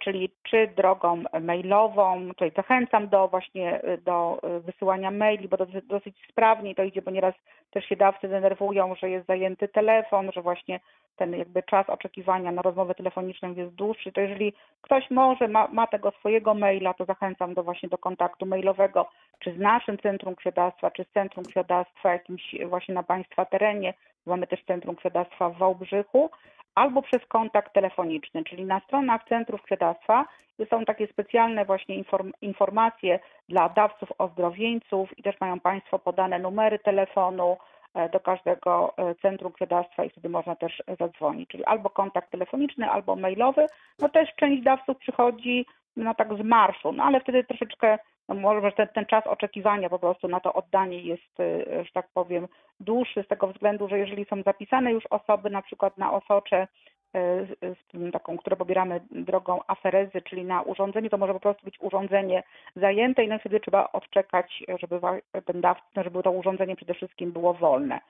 czyli 0.00 0.30
czy 0.42 0.68
drogą 0.76 1.22
mailową, 1.40 2.28
tutaj 2.28 2.52
zachęcam 2.56 3.08
do 3.08 3.28
właśnie 3.28 3.82
e, 3.82 3.98
do 3.98 4.38
e, 4.42 4.60
wysyłania 4.60 5.10
maili, 5.10 5.48
bo 5.48 5.56
dosyć, 5.56 5.86
dosyć 5.86 6.16
sprawnie 6.30 6.74
to 6.74 6.82
idzie, 6.82 7.02
bo 7.02 7.10
nieraz 7.10 7.34
też 7.70 7.84
się 7.84 7.96
dawcy 7.96 8.28
denerwują, 8.28 8.94
że 8.94 9.10
jest 9.10 9.26
zajęty 9.26 9.68
telefon, 9.68 10.30
że 10.32 10.42
właśnie 10.42 10.80
ten 11.16 11.36
jakby 11.36 11.62
czas 11.62 11.90
oczekiwania 11.90 12.52
na 12.52 12.62
rozmowę 12.62 12.94
telefoniczną 12.94 13.54
jest 13.54 13.74
dłuższy, 13.74 14.12
to 14.12 14.20
jeżeli 14.20 14.52
ktoś 14.82 15.10
może, 15.10 15.48
ma, 15.48 15.68
ma 15.68 15.86
tego 15.86 16.10
swojego 16.10 16.54
maila, 16.54 16.94
to 16.94 17.04
zachęcam 17.04 17.54
do 17.54 17.62
właśnie 17.62 17.88
do 17.88 17.98
kontaktu 17.98 18.46
mailowego, 18.46 19.08
czy 19.38 19.52
z 19.52 19.58
naszym 19.58 19.98
Centrum 19.98 20.34
Krwiodawstwa, 20.34 20.90
czy 20.90 21.04
z 21.04 21.12
Centrum 21.12 21.44
Krwiodawstwa 21.44 22.12
jakimś 22.12 22.54
właśnie 22.66 22.94
na 22.94 23.02
Państwa 23.02 23.44
terenie. 23.44 23.94
Mamy 24.26 24.46
też 24.46 24.64
Centrum 24.64 24.96
Krwiodawstwa 24.96 25.50
w 25.50 25.58
Wałbrzychu, 25.58 26.30
albo 26.74 27.02
przez 27.02 27.26
kontakt 27.26 27.72
telefoniczny, 27.72 28.44
czyli 28.44 28.64
na 28.64 28.80
stronach 28.80 29.24
Centrów 29.28 29.62
Krwiodawstwa 29.62 30.24
są 30.70 30.84
takie 30.84 31.06
specjalne 31.06 31.64
właśnie 31.64 32.02
inform- 32.02 32.32
informacje 32.40 33.18
dla 33.48 33.68
dawców 33.68 34.12
ozdrowieńców 34.18 35.18
i 35.18 35.22
też 35.22 35.40
mają 35.40 35.60
Państwo 35.60 35.98
podane 35.98 36.38
numery 36.38 36.78
telefonu 36.78 37.56
e, 37.94 38.08
do 38.08 38.20
każdego 38.20 38.94
e, 38.96 39.14
centrum 39.14 39.52
krwiodawstwa 39.52 40.04
i 40.04 40.10
wtedy 40.10 40.28
można 40.28 40.56
też 40.56 40.82
zadzwonić, 40.98 41.48
czyli 41.50 41.64
albo 41.64 41.90
kontakt 41.90 42.30
telefoniczny, 42.30 42.90
albo 42.90 43.16
mailowy. 43.16 43.66
No 43.98 44.08
też 44.08 44.28
część 44.36 44.62
dawców 44.62 44.98
przychodzi 44.98 45.66
no 45.96 46.14
tak 46.14 46.34
z 46.34 46.44
marszu, 46.44 46.92
no 46.92 47.04
ale 47.04 47.20
wtedy 47.20 47.44
troszeczkę 47.44 47.98
no 48.28 48.34
może 48.34 48.72
ten, 48.72 48.88
ten 48.88 49.06
czas 49.06 49.26
oczekiwania 49.26 49.88
po 49.88 49.98
prostu 49.98 50.28
na 50.28 50.40
to 50.40 50.52
oddanie 50.52 51.00
jest, 51.02 51.40
y, 51.40 51.84
że 51.84 51.92
tak 51.94 52.08
powiem, 52.14 52.48
dłuższy 52.80 53.22
z 53.22 53.28
tego 53.28 53.46
względu, 53.46 53.88
że 53.88 53.98
jeżeli 53.98 54.24
są 54.24 54.42
zapisane 54.42 54.92
już 54.92 55.06
osoby 55.06 55.50
na 55.50 55.62
przykład 55.62 55.98
na 55.98 56.12
osocze, 56.12 56.68
y, 57.16 57.46
z, 57.62 58.12
taką, 58.12 58.38
które 58.38 58.56
pobieramy 58.56 59.00
drogą 59.10 59.60
aferezy, 59.66 60.22
czyli 60.22 60.44
na 60.44 60.62
urządzenie, 60.62 61.10
to 61.10 61.18
może 61.18 61.32
po 61.32 61.40
prostu 61.40 61.64
być 61.64 61.80
urządzenie 61.80 62.42
zajęte 62.76 63.24
i 63.24 63.28
no 63.28 63.38
wtedy 63.38 63.60
trzeba 63.60 63.92
odczekać, 63.92 64.64
żeby 64.80 65.00
ten 65.44 65.60
dawca, 65.60 66.02
żeby 66.02 66.22
to 66.22 66.30
urządzenie 66.30 66.76
przede 66.76 66.94
wszystkim 66.94 67.32
było 67.32 67.54
wolne. 67.54 68.00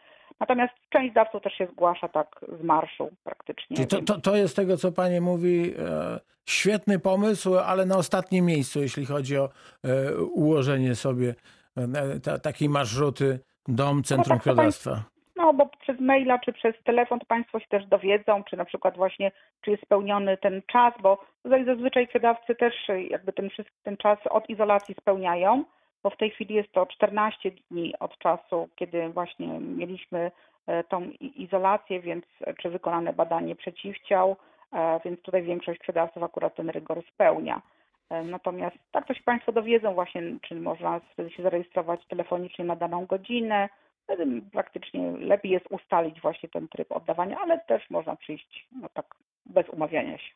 Natomiast 0.40 0.74
część 0.88 1.14
dawców 1.14 1.42
też 1.42 1.52
się 1.52 1.66
zgłasza 1.66 2.08
tak 2.08 2.40
z 2.60 2.62
marszu 2.62 3.10
praktycznie. 3.24 3.86
To, 3.86 4.02
to, 4.02 4.20
to 4.20 4.36
jest 4.36 4.56
tego, 4.56 4.76
co 4.76 4.92
pani 4.92 5.20
mówi, 5.20 5.74
e, 5.78 6.20
świetny 6.46 6.98
pomysł, 6.98 7.58
ale 7.58 7.86
na 7.86 7.96
ostatnim 7.96 8.44
miejscu, 8.44 8.80
jeśli 8.80 9.06
chodzi 9.06 9.38
o 9.38 9.48
e, 9.84 10.16
ułożenie 10.22 10.94
sobie 10.94 11.34
e, 11.76 12.20
ta, 12.20 12.38
takiej 12.38 12.68
marszruty 12.68 13.40
dom, 13.68 14.02
centrum 14.02 14.38
tak, 14.38 14.44
to 14.44 14.50
krwiodawstwa. 14.50 15.02
No, 15.36 15.54
bo 15.54 15.66
przez 15.66 16.00
maila 16.00 16.38
czy 16.38 16.52
przez 16.52 16.74
telefon 16.84 17.18
to 17.18 17.26
Państwo 17.26 17.60
się 17.60 17.66
też 17.68 17.86
dowiedzą, 17.86 18.44
czy 18.44 18.56
na 18.56 18.64
przykład 18.64 18.96
właśnie, 18.96 19.32
czy 19.60 19.70
jest 19.70 19.82
spełniony 19.82 20.36
ten 20.36 20.62
czas, 20.66 20.94
bo 21.02 21.24
tutaj 21.42 21.64
zazwyczaj 21.64 22.08
krwiodawcy 22.08 22.54
też 22.54 22.74
jakby 23.10 23.32
ten, 23.32 23.48
ten 23.82 23.96
czas 23.96 24.18
od 24.30 24.50
izolacji 24.50 24.94
spełniają, 25.00 25.64
bo 26.02 26.10
w 26.10 26.16
tej 26.16 26.30
chwili 26.30 26.54
jest 26.54 26.72
to 26.72 26.86
14 26.86 27.50
dni 27.70 27.94
od 27.98 28.18
czasu, 28.18 28.68
kiedy 28.76 29.08
właśnie 29.08 29.46
mieliśmy 29.60 30.30
e, 30.66 30.84
tą 30.84 31.10
izolację, 31.20 32.00
więc 32.00 32.24
czy 32.58 32.70
wykonane 32.70 33.12
badanie 33.12 33.56
przeciwciał, 33.56 34.36
e, 34.72 35.00
więc 35.04 35.22
tutaj 35.22 35.42
większość 35.42 35.80
krwiodawców 35.80 36.22
akurat 36.22 36.54
ten 36.54 36.70
rygor 36.70 37.02
spełnia. 37.14 37.62
E, 38.10 38.22
Natomiast 38.24 38.76
tak 38.92 39.06
to 39.06 39.14
się 39.14 39.22
Państwo 39.22 39.52
dowiedzą 39.52 39.94
właśnie, 39.94 40.22
czy 40.42 40.54
można 40.54 41.00
wtedy 41.12 41.30
się 41.30 41.42
zarejestrować 41.42 42.06
telefonicznie 42.06 42.64
na 42.64 42.76
daną 42.76 43.06
godzinę, 43.06 43.68
Wtedy 44.08 44.42
praktycznie 44.52 45.10
lepiej 45.10 45.52
jest 45.52 45.66
ustalić 45.70 46.20
właśnie 46.20 46.48
ten 46.48 46.68
tryb 46.68 46.92
oddawania, 46.92 47.38
ale 47.40 47.58
też 47.58 47.90
można 47.90 48.16
przyjść 48.16 48.68
no 48.72 48.88
tak 48.88 49.14
bez 49.46 49.68
umawiania 49.68 50.18
się. 50.18 50.32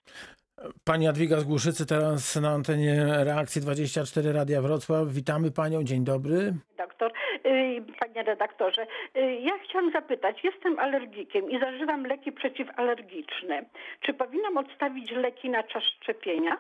Pani 0.85 1.05
Jadwiga 1.05 1.37
z 1.41 1.45
Głuszycy 1.45 1.87
teraz 1.87 2.37
na 2.37 2.51
antenie 2.51 3.07
Reakcji 3.25 3.61
24 3.63 4.33
Radia 4.33 4.63
Wrocław. 4.63 5.09
Witamy 5.09 5.51
panią, 5.51 5.85
dzień 5.85 6.05
dobry. 6.05 6.55
Doktor, 6.79 7.13
y, 7.47 7.83
panie 8.01 8.23
redaktorze, 8.23 8.87
y, 9.17 9.21
ja 9.35 9.53
chciałam 9.65 9.93
zapytać, 9.93 10.45
jestem 10.45 10.79
alergikiem 10.79 11.51
i 11.51 11.61
zażywam 11.61 12.05
leki 12.07 12.33
przeciwalergiczne. 12.33 13.65
Czy 14.01 14.15
powinnam 14.15 14.57
odstawić 14.57 15.11
leki 15.11 15.51
na 15.51 15.63
czas 15.63 15.83
szczepienia? 15.83 16.59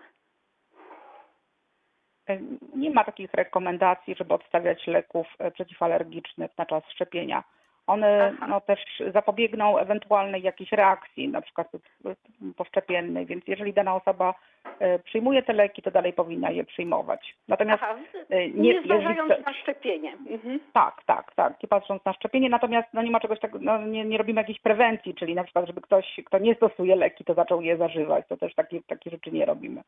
E, 2.29 2.39
Nie 2.77 2.91
ma 2.91 3.05
takich 3.05 3.35
rekomendacji, 3.35 4.15
żeby 4.19 4.35
odstawiać 4.35 4.87
leków 4.87 5.27
przeciwalergicznych 5.55 6.51
na 6.59 6.67
czas 6.67 6.83
szczepienia. 6.95 7.45
One 7.87 8.37
no, 8.49 8.61
też 8.61 8.81
zapobiegną 9.13 9.79
ewentualnej 9.79 10.43
jakiejś 10.43 10.73
reakcji, 10.73 11.29
na 11.29 11.43
przykład 11.43 11.69
e, 11.75 12.15
poszczepiennej, 12.57 13.27
więc 13.27 13.45
jeżeli 13.47 13.73
dana 13.73 13.95
osoba 13.95 14.35
e, 14.79 14.99
przyjmuje 14.99 15.43
te 15.43 15.53
leki, 15.53 15.83
to 15.83 15.91
dalej 15.91 16.13
powinna 16.13 16.51
je 16.51 16.65
przyjmować. 16.65 17.35
Natomiast 17.49 17.83
Aha, 17.83 17.97
e, 18.31 18.49
nie, 18.49 18.69
jeżeli 18.69 18.89
zważając 18.89 19.33
chce- 19.33 19.43
na 19.47 19.55
szczepienie. 19.55 20.13
Mhm. 20.31 20.61
Tak, 20.73 21.03
tak, 21.07 21.35
tak. 21.35 21.63
Nie 21.63 21.69
patrząc 21.69 22.05
na 22.05 22.13
szczepienie, 22.13 22.49
natomiast 22.49 22.89
no 22.93 23.03
nie 23.03 23.11
ma 23.11 23.21
czegoś 23.21 23.41
takiego, 23.41 23.59
no 23.63 23.79
nie, 23.79 24.05
nie 24.05 24.19
robimy 24.19 24.41
jakiejś 24.41 24.61
prewencji, 24.61 25.15
czyli 25.15 25.35
na 25.35 25.45
przykład, 25.45 25.67
żeby 25.67 25.81
ktoś, 25.81 26.21
kto 26.27 26.39
nie 26.39 26.55
stosuje 26.55 26.97
leki, 26.97 27.25
to 27.25 27.35
zaczął 27.35 27.61
je 27.61 27.77
zażywać. 27.77 28.25
To 28.29 28.37
też 28.37 28.55
takie, 28.55 28.83
takie 28.83 29.11
rzeczy 29.11 29.33
nie 29.33 29.45
robimy. 29.45 29.83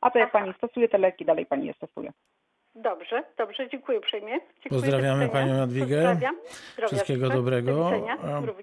A 0.00 0.10
to 0.10 0.18
jak 0.18 0.30
pani 0.30 0.52
stosuje 0.54 0.88
te 0.88 0.98
leki, 0.98 1.24
dalej 1.24 1.46
pani 1.46 1.66
je 1.66 1.72
stosuje. 1.74 2.12
Dobrze, 2.82 3.24
dobrze, 3.38 3.68
dziękuję 3.70 3.98
uprzejmie. 3.98 4.32
Dziękuję, 4.32 4.70
Pozdrawiamy 4.70 5.28
panią 5.28 5.56
Jadwigę. 5.56 5.96
Pozdrawiam. 5.96 6.36
Zdrowia 6.72 6.88
Wszystkiego 6.88 7.26
życzę. 7.26 7.36
dobrego. 7.36 7.90
Do. 8.46 8.54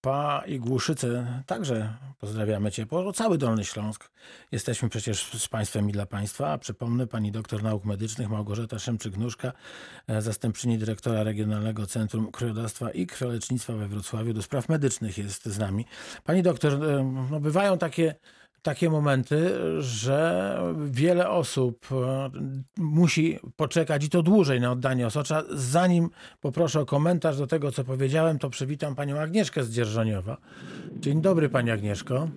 Pa 0.00 0.42
i 0.46 0.58
Głuszyce 0.58 1.26
także 1.46 1.88
pozdrawiamy 2.20 2.70
ciepło. 2.70 3.12
Cały 3.12 3.38
Dolny 3.38 3.64
Śląsk. 3.64 4.10
Jesteśmy 4.52 4.88
przecież 4.88 5.24
z 5.24 5.48
państwem 5.48 5.88
i 5.88 5.92
dla 5.92 6.06
państwa. 6.06 6.52
A 6.52 6.58
przypomnę, 6.58 7.06
pani 7.06 7.32
doktor 7.32 7.62
nauk 7.62 7.84
medycznych 7.84 8.30
Małgorzata 8.30 8.76
Szymczyk-Nóżka, 8.76 9.52
e, 10.08 10.22
zastępczyni 10.22 10.78
dyrektora 10.78 11.22
Regionalnego 11.22 11.86
Centrum 11.86 12.32
Krwiodawstwa 12.32 12.90
i 12.90 13.06
Krwiolecznictwa 13.06 13.72
we 13.72 13.86
Wrocławiu 13.86 14.32
do 14.32 14.42
spraw 14.42 14.68
medycznych 14.68 15.18
jest 15.18 15.46
z 15.46 15.58
nami. 15.58 15.84
Pani 16.24 16.42
doktor, 16.42 16.72
e, 16.72 17.04
no 17.30 17.40
bywają 17.40 17.78
takie 17.78 18.14
takie 18.64 18.90
momenty, 18.90 19.50
że 19.82 20.58
wiele 20.90 21.30
osób 21.30 21.86
e, 21.92 22.30
musi 22.78 23.38
poczekać 23.56 24.04
i 24.04 24.08
to 24.08 24.22
dłużej 24.22 24.60
na 24.60 24.72
oddanie 24.72 25.06
osocza. 25.06 25.42
Zanim 25.50 26.10
poproszę 26.40 26.80
o 26.80 26.86
komentarz 26.86 27.38
do 27.38 27.46
tego, 27.46 27.72
co 27.72 27.84
powiedziałem, 27.84 28.38
to 28.38 28.50
przywitam 28.50 28.94
panią 28.94 29.18
Agnieszkę 29.18 29.64
z 29.64 29.70
Dzierżoniowa. 29.70 30.36
Dzień 30.96 31.20
dobry, 31.20 31.48
pani 31.48 31.70
Agnieszko. 31.70 32.28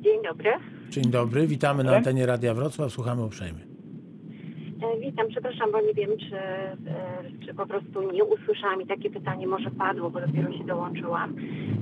Dzień 0.00 0.22
dobry. 0.22 0.50
Dzień 0.90 1.10
dobry, 1.10 1.46
witamy 1.46 1.84
na 1.84 1.96
antenie 1.96 2.26
Radia 2.26 2.54
Wrocław, 2.54 2.92
słuchamy 2.92 3.24
uprzejmie. 3.24 3.73
Witam, 5.00 5.28
przepraszam, 5.28 5.72
bo 5.72 5.80
nie 5.80 5.94
wiem, 5.94 6.10
czy, 6.18 6.36
e, 6.36 7.46
czy 7.46 7.54
po 7.54 7.66
prostu 7.66 8.12
nie 8.12 8.24
usłyszałam 8.24 8.82
i 8.82 8.86
takie 8.86 9.10
pytanie 9.10 9.46
może 9.46 9.70
padło, 9.70 10.10
bo 10.10 10.20
dopiero 10.20 10.52
się 10.52 10.64
dołączyłam. 10.64 11.34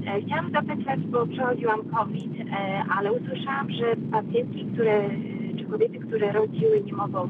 E, 0.06 0.20
Chciałam 0.22 0.50
zapytać, 0.52 1.00
bo 1.00 1.26
przechodziłam 1.26 1.80
COVID, 1.84 2.32
e, 2.40 2.82
ale 2.98 3.12
usłyszałam, 3.12 3.70
że 3.70 3.96
pacjentki, 4.12 4.64
które, 4.74 5.10
czy 5.58 5.64
kobiety, 5.64 5.98
które 5.98 6.32
rodziły, 6.32 6.80
nie 6.80 6.92
mogą 6.92 7.28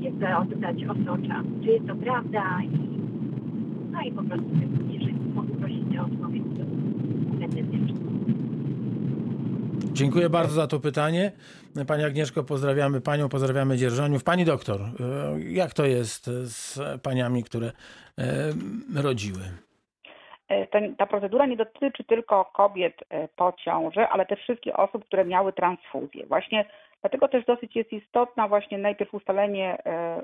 jakby 0.00 0.36
oddać 0.36 0.84
osocza. 0.84 1.42
Czy 1.64 1.68
jest 1.68 1.86
to 1.86 1.94
prawda? 1.94 2.58
No 3.92 4.00
i 4.02 4.12
po 4.12 4.22
prostu, 4.22 4.46
jeżeli 4.92 5.14
mogę 5.34 5.54
prosić 5.54 5.98
o 5.98 6.02
odpowiedź, 6.04 6.42
to 6.58 6.64
będę 7.38 7.62
wdzięczna. 7.62 7.91
Dziękuję 9.92 10.30
bardzo 10.30 10.54
za 10.54 10.66
to 10.66 10.80
pytanie. 10.80 11.32
Pani 11.86 12.04
Agnieszko, 12.04 12.44
pozdrawiamy 12.44 13.00
panią, 13.00 13.28
pozdrawiamy 13.28 13.76
Dzierżoniów. 13.76 14.24
Pani 14.24 14.44
doktor, 14.44 14.80
e, 14.80 14.88
jak 15.40 15.74
to 15.74 15.86
jest 15.86 16.26
z 16.26 16.78
paniami, 17.02 17.44
które 17.44 17.66
e, 17.66 17.72
rodziły? 19.02 19.40
E, 20.48 20.66
ten, 20.66 20.96
ta 20.96 21.06
procedura 21.06 21.46
nie 21.46 21.56
dotyczy 21.56 22.04
tylko 22.04 22.44
kobiet 22.44 22.94
po 23.36 23.52
ciąży, 23.64 24.00
ale 24.00 24.26
też 24.26 24.40
wszystkich 24.40 24.78
osób, 24.78 25.04
które 25.04 25.24
miały 25.24 25.52
transfuzję. 25.52 26.26
Właśnie 26.26 26.64
dlatego 27.02 27.28
też 27.28 27.44
dosyć 27.44 27.76
jest 27.76 27.92
istotna 27.92 28.48
właśnie 28.48 28.78
najpierw 28.78 29.14
ustalenie 29.14 29.78
e, 29.86 30.22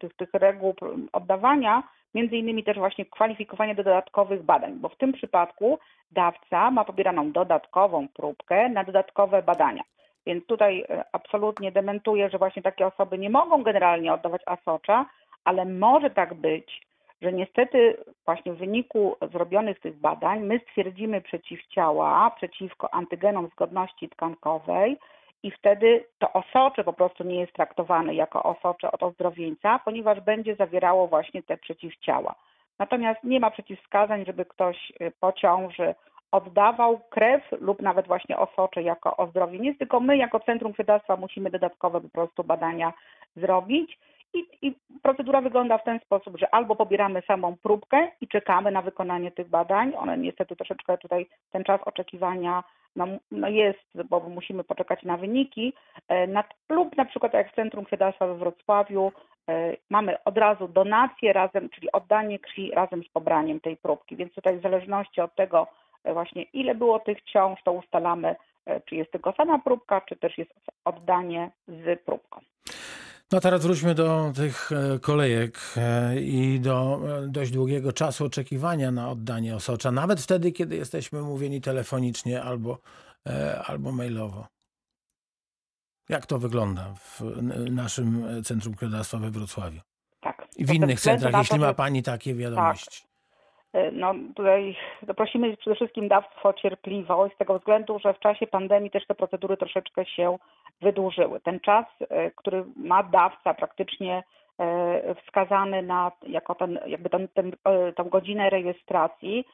tych, 0.00 0.16
tych 0.16 0.34
reguł 0.34 0.74
oddawania, 1.12 1.82
między 2.14 2.36
innymi 2.36 2.64
też 2.64 2.78
właśnie 2.78 3.06
kwalifikowanie 3.06 3.74
do 3.74 3.84
dodatkowych 3.84 4.42
badań, 4.42 4.72
bo 4.74 4.88
w 4.88 4.96
tym 4.96 5.12
przypadku 5.12 5.78
dawca 6.10 6.70
ma 6.70 6.84
pobieraną 6.84 7.32
dodatkową 7.32 8.08
próbkę 8.08 8.68
na 8.68 8.84
dodatkowe 8.84 9.42
badania. 9.42 9.82
Więc 10.26 10.46
tutaj 10.46 10.84
e, 10.88 11.04
absolutnie 11.12 11.72
dementuję, 11.72 12.30
że 12.30 12.38
właśnie 12.38 12.62
takie 12.62 12.86
osoby 12.86 13.18
nie 13.18 13.30
mogą 13.30 13.62
generalnie 13.62 14.12
oddawać 14.12 14.42
asocza, 14.46 15.06
ale 15.44 15.64
może 15.64 16.10
tak 16.10 16.34
być, 16.34 16.82
że 17.22 17.32
niestety 17.32 17.96
właśnie 18.24 18.52
w 18.52 18.58
wyniku 18.58 19.16
zrobionych 19.32 19.80
tych 19.80 19.96
badań 19.96 20.40
my 20.40 20.58
stwierdzimy 20.58 21.20
przeciwciała 21.20 22.30
przeciwko 22.30 22.94
antygenom 22.94 23.48
zgodności 23.48 24.08
tkankowej 24.08 24.96
i 25.42 25.50
wtedy 25.50 26.04
to 26.18 26.32
osocze 26.32 26.84
po 26.84 26.92
prostu 26.92 27.24
nie 27.24 27.40
jest 27.40 27.52
traktowane 27.52 28.14
jako 28.14 28.42
osocze 28.42 28.92
od 28.92 29.02
ozdrowieńca, 29.02 29.80
ponieważ 29.84 30.20
będzie 30.20 30.54
zawierało 30.54 31.08
właśnie 31.08 31.42
te 31.42 31.56
przeciwciała. 31.56 32.34
Natomiast 32.78 33.24
nie 33.24 33.40
ma 33.40 33.50
przeciwwskazań, 33.50 34.24
żeby 34.24 34.44
ktoś 34.44 34.92
y, 35.00 35.12
po 35.20 35.32
ciąży 35.32 35.94
oddawał 36.32 37.00
krew 37.10 37.42
lub 37.60 37.82
nawet 37.82 38.06
właśnie 38.06 38.38
osocze 38.38 38.82
jako 38.82 39.16
ozdrowieniec, 39.16 39.78
tylko 39.78 40.00
my 40.00 40.16
jako 40.16 40.40
Centrum 40.40 40.72
Krwiodawstwa 40.72 41.16
musimy 41.16 41.50
dodatkowe 41.50 42.00
po 42.00 42.08
prostu 42.08 42.44
badania 42.44 42.92
zrobić. 43.36 43.98
I, 44.34 44.46
I 44.62 44.74
procedura 45.02 45.40
wygląda 45.40 45.78
w 45.78 45.84
ten 45.84 46.00
sposób, 46.00 46.38
że 46.38 46.54
albo 46.54 46.76
pobieramy 46.76 47.22
samą 47.22 47.56
próbkę 47.62 48.08
i 48.20 48.28
czekamy 48.28 48.70
na 48.70 48.82
wykonanie 48.82 49.30
tych 49.30 49.48
badań. 49.48 49.92
One 49.96 50.18
niestety 50.18 50.56
troszeczkę 50.56 50.98
tutaj 50.98 51.26
ten 51.50 51.64
czas 51.64 51.80
oczekiwania 51.84 52.64
no, 52.96 53.06
no 53.30 53.48
jest, 53.48 54.02
bo 54.10 54.20
musimy 54.20 54.64
poczekać 54.64 55.02
na 55.02 55.16
wyniki. 55.16 55.72
E, 56.08 56.26
Na, 56.26 56.44
lub 56.68 56.96
na 56.96 57.04
przykład 57.04 57.34
jak 57.34 57.52
w 57.52 57.54
Centrum 57.54 57.84
Krwiodawstwa 57.84 58.26
we 58.26 58.34
Wrocławiu 58.34 59.12
e, 59.48 59.76
mamy 59.90 60.24
od 60.24 60.38
razu 60.38 60.68
donację 60.68 61.32
razem, 61.32 61.68
czyli 61.68 61.92
oddanie 61.92 62.38
krwi 62.38 62.70
razem 62.70 63.04
z 63.04 63.08
pobraniem 63.08 63.60
tej 63.60 63.76
próbki. 63.76 64.16
Więc 64.16 64.34
tutaj 64.34 64.58
w 64.58 64.62
zależności 64.62 65.20
od 65.20 65.34
tego 65.34 65.66
e, 66.04 66.12
właśnie 66.12 66.42
ile 66.42 66.74
było 66.74 66.98
tych 66.98 67.22
ciąż, 67.22 67.62
to 67.62 67.72
ustalamy, 67.72 68.36
czy 68.86 68.96
jest 68.96 69.12
tylko 69.12 69.32
sama 69.32 69.58
próbka, 69.58 70.00
czy 70.00 70.16
też 70.16 70.38
jest 70.38 70.54
oddanie 70.84 71.50
z 71.68 72.02
próbką. 72.04 72.40
No 73.32 73.40
teraz 73.40 73.66
wróćmy 73.66 73.94
do 73.94 74.32
tych 74.36 74.72
e, 74.72 74.98
kolejek 74.98 75.58
e, 75.76 76.20
i 76.20 76.60
do 76.60 76.98
e, 77.24 77.28
dość 77.28 77.50
długiego 77.50 77.92
czasu 77.92 78.24
oczekiwania 78.24 78.90
na 78.90 79.10
oddanie 79.10 79.56
osocza, 79.56 79.90
nawet 79.92 80.20
wtedy, 80.20 80.52
kiedy 80.52 80.76
jesteśmy 80.76 81.22
mówieni 81.22 81.60
telefonicznie 81.60 82.42
albo, 82.42 82.78
albo 83.66 83.92
mailowo. 83.92 84.46
Jak 86.08 86.26
to 86.26 86.38
wygląda 86.38 86.94
w 86.94 87.20
naszym 87.70 88.24
Centrum 88.44 88.74
Krwiodawstwa 88.74 89.18
we 89.18 89.30
Wrocławiu? 89.30 89.80
Tak. 90.20 90.46
I 90.56 90.64
w 90.64 90.74
innych 90.74 91.00
centrach, 91.00 91.34
jeśli 91.38 91.58
ma 91.58 91.74
Pani 91.74 92.02
takie 92.02 92.34
wiadomości. 92.34 93.02
E, 93.72 93.90
No 93.90 94.14
tutaj 94.36 94.76
prosimy 95.16 95.56
przede 95.56 95.76
wszystkim 95.76 96.08
dawców 96.08 96.46
o 96.46 96.52
cierpliwość 96.52 97.34
z 97.34 97.38
tego 97.38 97.58
względu, 97.58 97.98
że 97.98 98.14
w 98.14 98.18
czasie 98.18 98.46
pandemii 98.46 98.90
też 98.90 99.06
te 99.06 99.14
procedury 99.14 99.56
troszeczkę 99.56 100.06
się 100.06 100.38
wydłużyły. 100.82 101.40
Ten 101.40 101.60
czas, 101.60 101.86
e, 102.00 102.30
który 102.30 102.64
ma 102.76 103.02
dawca 103.02 103.54
praktycznie 103.54 104.22
e, 104.58 105.14
wskazany 105.14 105.82
na 105.82 106.12
jako 106.26 106.54
ten, 106.54 106.78
jakby 106.86 107.10
ten, 107.10 107.28
ten, 107.28 107.52
e, 107.64 107.92
tą 107.92 108.04
godzinę 108.04 108.50
rejestracji, 108.50 109.44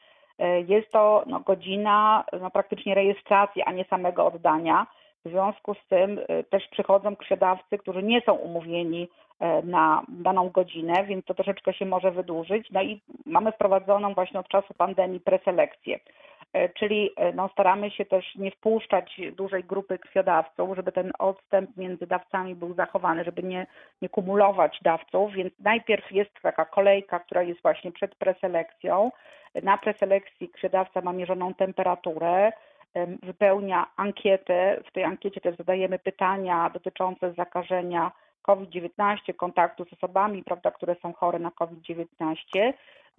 jest 0.67 0.91
to 0.91 1.23
no, 1.27 1.39
godzina 1.39 2.23
no, 2.41 2.51
praktycznie 2.51 2.95
rejestracji, 2.95 3.61
a 3.61 3.71
nie 3.71 3.85
samego 3.85 4.25
oddania. 4.25 4.87
W 5.25 5.29
związku 5.29 5.73
z 5.73 5.87
tym 5.87 6.19
też 6.49 6.67
przychodzą 6.67 7.15
krwiodawcy, 7.15 7.77
którzy 7.77 8.03
nie 8.03 8.21
są 8.21 8.33
umówieni 8.33 9.09
na 9.63 10.03
daną 10.09 10.49
godzinę, 10.49 10.93
więc 11.03 11.25
to 11.25 11.33
troszeczkę 11.33 11.73
się 11.73 11.85
może 11.85 12.11
wydłużyć. 12.11 12.71
No 12.71 12.81
i 12.81 13.01
mamy 13.25 13.51
wprowadzoną 13.51 14.13
właśnie 14.13 14.39
od 14.39 14.47
czasu 14.47 14.73
pandemii 14.73 15.19
preselekcję. 15.19 15.99
E, 16.53 16.69
Czyli 16.69 17.11
e, 17.17 17.33
no, 17.33 17.49
staramy 17.49 17.91
się 17.91 18.05
też 18.05 18.35
nie 18.35 18.51
wpuszczać 18.51 19.21
dużej 19.37 19.63
grupy 19.63 19.99
krwiodawców, 19.99 20.75
żeby 20.75 20.91
ten 20.91 21.11
odstęp 21.19 21.77
między 21.77 22.07
dawcami 22.07 22.55
był 22.55 22.73
zachowany, 22.73 23.23
żeby 23.23 23.43
nie, 23.43 23.67
nie 24.01 24.09
kumulować 24.09 24.79
dawców, 24.81 25.33
więc 25.33 25.53
najpierw 25.59 26.11
jest 26.11 26.31
taka 26.41 26.65
kolejka, 26.65 27.19
która 27.19 27.43
jest 27.43 27.61
właśnie 27.61 27.91
przed 27.91 28.15
preselekcją. 28.15 29.11
Na 29.63 29.77
preselekcji 29.77 30.49
krwiodawca 30.49 31.01
ma 31.01 31.13
mierzoną 31.13 31.53
temperaturę, 31.53 32.51
em, 32.93 33.17
wypełnia 33.23 33.87
ankietę. 33.95 34.81
W 34.85 34.91
tej 34.91 35.03
ankiecie 35.03 35.41
też 35.41 35.55
zadajemy 35.55 35.99
pytania 35.99 36.69
dotyczące 36.73 37.33
zakażenia 37.33 38.11
COVID-19, 38.49 39.33
kontaktu 39.35 39.85
z 39.85 39.93
osobami, 39.93 40.43
prawda, 40.43 40.71
które 40.71 40.95
są 40.95 41.13
chore 41.13 41.39
na 41.39 41.51
COVID-19. 41.51 42.73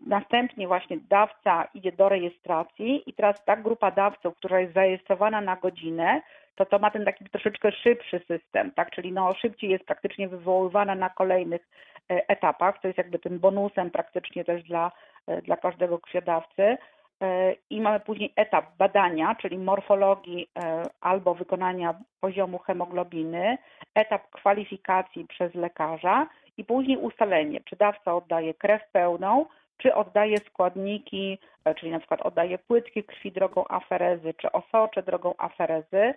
Następnie 0.07 0.67
właśnie 0.67 0.99
dawca 1.09 1.69
idzie 1.75 1.93
do 1.93 2.09
rejestracji 2.09 3.03
i 3.07 3.13
teraz 3.13 3.45
ta 3.45 3.57
grupa 3.57 3.91
dawców, 3.91 4.37
która 4.37 4.61
jest 4.61 4.75
zarejestrowana 4.75 5.41
na 5.41 5.57
godzinę, 5.57 6.23
to 6.57 6.67
to 6.67 6.79
ma 6.79 6.91
ten 6.91 7.05
taki 7.05 7.25
troszeczkę 7.25 7.73
szybszy 7.73 8.21
system, 8.29 8.71
tak? 8.71 8.91
Czyli 8.91 9.13
no 9.13 9.35
szybciej 9.35 9.71
jest 9.71 9.85
praktycznie 9.85 10.29
wywoływana 10.29 10.95
na 10.95 11.11
kolejnych 11.11 11.69
e, 12.11 12.29
etapach, 12.29 12.79
co 12.83 12.89
jest 12.89 12.99
jakby 12.99 13.19
tym 13.19 13.39
bonusem 13.39 13.91
praktycznie 13.91 14.45
też 14.45 14.63
dla, 14.63 14.93
e, 15.27 15.43
dla 15.43 15.57
każdego 15.57 15.99
krwiodawcy. 15.99 16.77
E, 17.23 17.55
I 17.71 17.81
mamy 17.81 18.01
później 18.01 18.33
etap 18.37 18.77
badania, 18.79 19.35
czyli 19.35 19.59
morfologii 19.59 20.49
e, 20.59 20.83
albo 21.01 21.35
wykonania 21.35 21.95
poziomu 22.21 22.59
hemoglobiny, 22.59 23.59
etap 23.95 24.31
kwalifikacji 24.31 25.27
przez 25.27 25.55
lekarza 25.55 26.27
i 26.57 26.65
później 26.65 26.97
ustalenie, 26.97 27.61
czy 27.65 27.77
dawca 27.77 28.15
oddaje 28.15 28.55
krew 28.55 28.83
pełną, 28.93 29.47
czy 29.79 29.95
oddaje 29.95 30.39
składniki, 30.39 31.39
e, 31.65 31.75
czyli 31.75 31.93
na 31.93 31.99
przykład 31.99 32.23
oddaje 32.23 32.59
płytki 32.59 33.05
krwi 33.05 33.33
drogą 33.33 33.65
aferezy, 33.69 34.35
czy 34.35 34.53
osocze 34.53 35.03
drogą 35.03 35.35
aferezy. 35.39 36.15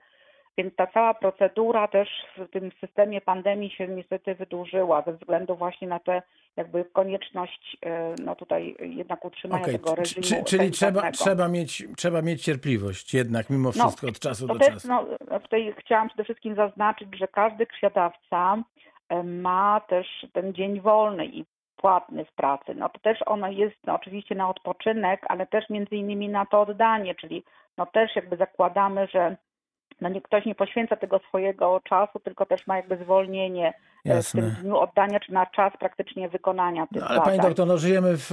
Więc 0.58 0.76
ta 0.76 0.88
cała 0.88 1.14
procedura 1.14 1.88
też 1.88 2.10
w 2.38 2.49
tym 2.51 2.72
systemie 2.82 3.22
pandemii 3.22 3.70
się 3.70 3.88
niestety 3.88 4.36
wydłużyła 4.36 5.01
ze 5.01 5.14
względu 5.14 5.56
właśnie 5.56 5.88
na 5.88 5.99
tę 5.99 6.22
jakby 6.58 6.86
konieczność 6.86 7.78
e, 7.86 8.16
no 8.26 8.36
tutaj 8.36 8.76
jednak 8.80 9.26
utrzymania 9.26 9.64
Okej, 9.64 9.74
tego 9.76 9.95
reżimu 9.95 10.24
czy- 10.28 10.43
czyli 10.43 10.72
trzeba, 10.72 11.12
trzeba, 11.12 11.47
mieć, 11.47 11.84
trzeba 11.97 12.22
mieć 12.22 12.43
cierpliwość 12.43 13.14
jednak 13.14 13.49
mimo 13.49 13.64
No, 13.64 13.72
wszystko 13.72 14.08
od 14.08 14.20
czasu 14.20 14.47
do 14.47 14.56
też, 14.56 14.68
czasu. 14.68 14.88
no, 14.88 15.06
tutaj 15.39 15.74
chciałam 15.80 16.08
przede 16.08 16.24
wszystkim 16.24 16.56
zaznaczyć, 16.56 17.18
że 17.18 17.28
każdy 17.28 17.66
krwiodawca 17.66 18.58
e, 19.10 19.24
ma 19.24 19.82
też 19.88 20.08
ten 20.34 20.54
dzień 20.54 20.82
wolny 20.82 21.26
i 21.26 21.45
płatny 21.76 22.26
w 22.26 22.32
pracy. 22.32 22.76
No 22.76 22.89
to 22.89 22.99
też 22.99 23.18
ono 23.26 23.47
jest 23.51 23.76
no, 23.88 23.95
oczywiście 23.95 24.36
na 24.36 24.49
odpoczynek, 24.49 25.22
ale 25.30 25.47
też 25.47 25.70
między 25.70 25.95
innymi 25.95 26.30
na 26.30 26.45
to 26.45 26.62
oddanie, 26.62 27.16
czyli 27.16 27.43
no 27.78 27.86
też 27.86 28.16
jakby 28.16 28.38
zakładamy, 28.38 29.08
że 29.08 29.38
no 30.02 30.10
nie, 30.10 30.22
ktoś 30.22 30.46
nie 30.46 30.56
poświęca 30.56 30.96
tego 30.96 31.20
swojego 31.28 31.82
czasu, 31.84 32.20
tylko 32.20 32.46
też 32.46 32.68
ma 32.68 32.78
jakby 32.78 32.98
zwolnienie 32.98 33.68
e, 33.68 33.74
w 34.06 34.16
Jasne. 34.16 34.41
tym 34.41 34.52
dniu 34.62 34.78
oddania, 34.78 35.20
czy 35.20 35.34
na 35.34 35.46
czas 35.46 35.74
praktycznie 35.80 36.30
wykonania 36.30 36.88
tych 36.88 37.02
No, 37.02 37.08
ale 37.08 37.22
pani 37.22 37.39
doktor, 37.39 37.68
no, 37.68 37.78
żyjemy 37.78 38.18
w, 38.18 38.32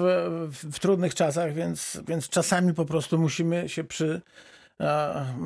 w, 0.48 0.76
w 0.76 0.78
trudnych 0.80 1.14
czasach, 1.14 1.52
więc, 1.52 2.02
więc 2.08 2.28
czasami 2.28 2.74
po 2.74 2.84
prostu 2.84 3.18
musimy 3.18 3.68
się 3.68 3.84
przy, 3.84 4.20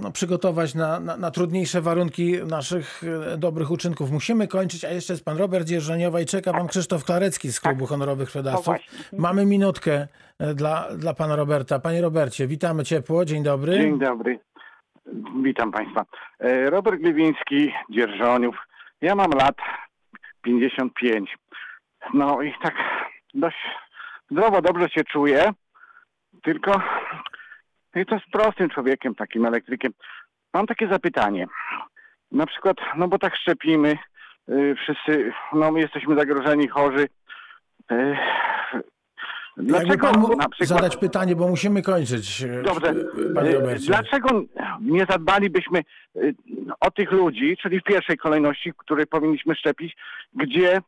no, 0.02 0.10
przygotować 0.12 0.74
na, 0.74 1.00
na, 1.00 1.16
na 1.16 1.30
trudniejsze 1.30 1.80
warunki 1.80 2.34
naszych 2.46 3.02
e, 3.32 3.36
dobrych 3.36 3.70
uczynków. 3.70 4.10
Musimy 4.10 4.48
kończyć, 4.48 4.84
a 4.84 4.90
jeszcze 4.90 5.12
jest 5.12 5.24
pan 5.24 5.38
Robert 5.38 5.66
Dzierżoniowa 5.66 6.20
i 6.20 6.26
czeka 6.26 6.52
pan 6.52 6.68
Krzysztof 6.68 7.04
Klarecki 7.04 7.52
z 7.52 7.60
Klubu 7.60 7.86
Honorowych 7.86 8.28
Krwiodawców. 8.28 8.66
Tak. 8.66 8.80
właśnie. 8.80 9.18
Mamy 9.18 9.46
minutkę 9.46 10.08
e, 10.38 10.54
dla, 10.54 10.88
dla 10.96 11.14
pana 11.14 11.36
Roberta. 11.36 11.78
Panie 11.78 12.00
Robercie, 12.00 12.46
witamy 12.46 12.84
ciepło, 12.84 13.24
dzień 13.24 13.42
dobry. 13.42 13.78
Dzień 13.78 13.98
dobry. 13.98 14.38
Witam 15.42 15.72
Państwa. 15.72 16.04
E, 16.38 16.70
Robert 16.70 17.00
Gliwiński, 17.00 17.72
Dzierżoniów. 17.90 18.56
Ja 19.00 19.14
mam 19.14 19.30
lat 19.30 19.56
55. 20.42 21.36
No 22.14 22.42
i 22.42 22.54
tak 22.62 22.74
dość 23.34 23.56
zdrowo, 24.30 24.62
dobrze 24.62 24.88
się 24.88 25.04
czuję. 25.04 25.52
Tylko 26.42 26.82
i 27.94 28.06
to 28.06 28.18
z 28.18 28.30
prostym 28.30 28.70
człowiekiem, 28.70 29.14
takim 29.14 29.46
elektrykiem. 29.46 29.92
Mam 30.54 30.66
takie 30.66 30.88
zapytanie. 30.88 31.46
Na 32.32 32.46
przykład, 32.46 32.76
no 32.96 33.08
bo 33.08 33.18
tak 33.18 33.36
szczepimy, 33.36 33.98
y, 34.48 34.74
wszyscy, 34.74 35.32
no 35.52 35.70
my 35.72 35.80
jesteśmy 35.80 36.16
zagrożeni, 36.16 36.68
chorzy. 36.68 37.08
Y, 37.92 38.16
Jakby 38.72 38.93
Dlaczego 39.56 40.12
na 40.12 40.48
przykład... 40.48 40.68
zadać 40.68 40.96
pytanie, 40.96 41.36
bo 41.36 41.48
musimy 41.48 41.82
kończyć. 41.82 42.42
e, 42.42 42.62
Dobrze. 42.62 42.94
Panie 43.34 43.58
E. 43.58 43.76
Dlaczego 43.78 44.42
nie 44.80 45.06
zadbalibyśmy 45.10 45.78
e, 45.78 46.20
o 46.80 46.90
tych 46.90 47.12
ludzi, 47.12 47.56
czyli 47.62 47.80
w 47.80 47.84
pierwszej 47.84 48.16
kolejności, 48.16 48.72
których 48.76 49.06
powinniśmy 49.06 49.54
szczepić, 49.54 49.96
gdzie 50.34 50.78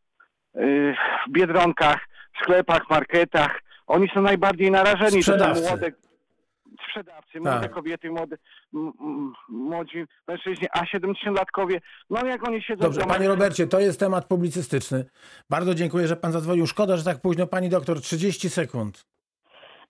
w 1.27 1.31
biedronkach, 1.31 2.07
w 2.35 2.43
sklepach, 2.43 2.89
marketach, 2.89 3.61
oni 3.87 4.09
są 4.13 4.21
najbardziej 4.21 4.71
narażeni. 4.71 5.15
To 5.15 5.21
Sprzedawcy. 5.21 5.61
młode 5.61 5.91
sprzedawcy, 6.89 7.39
młode 7.39 7.61
Tak. 7.61 7.71
kobiety, 7.71 8.09
młode, 8.11 8.37
m, 8.73 8.91
m, 9.01 9.33
młodzi 9.49 10.05
mężczyźni, 10.27 10.67
a 10.71 10.83
70-latkowie, 10.85 11.79
no 12.09 12.25
jak 12.25 12.47
oni 12.47 12.61
siedzą 12.61 12.81
Dobrze, 12.81 13.01
panie 13.01 13.27
Robercie, 13.27 13.67
to 13.67 13.79
jest 13.79 13.99
temat 13.99 14.25
publicystyczny. 14.25 15.05
Bardzo 15.49 15.75
dziękuję, 15.75 16.07
że 16.07 16.15
pan 16.15 16.31
zadzwonił. 16.31 16.67
Szkoda, 16.67 16.97
że 16.97 17.03
tak 17.03 17.21
późno. 17.21 17.47
Pani 17.47 17.69
doktor, 17.69 18.01
30 18.01 18.49
sekund. 18.49 19.05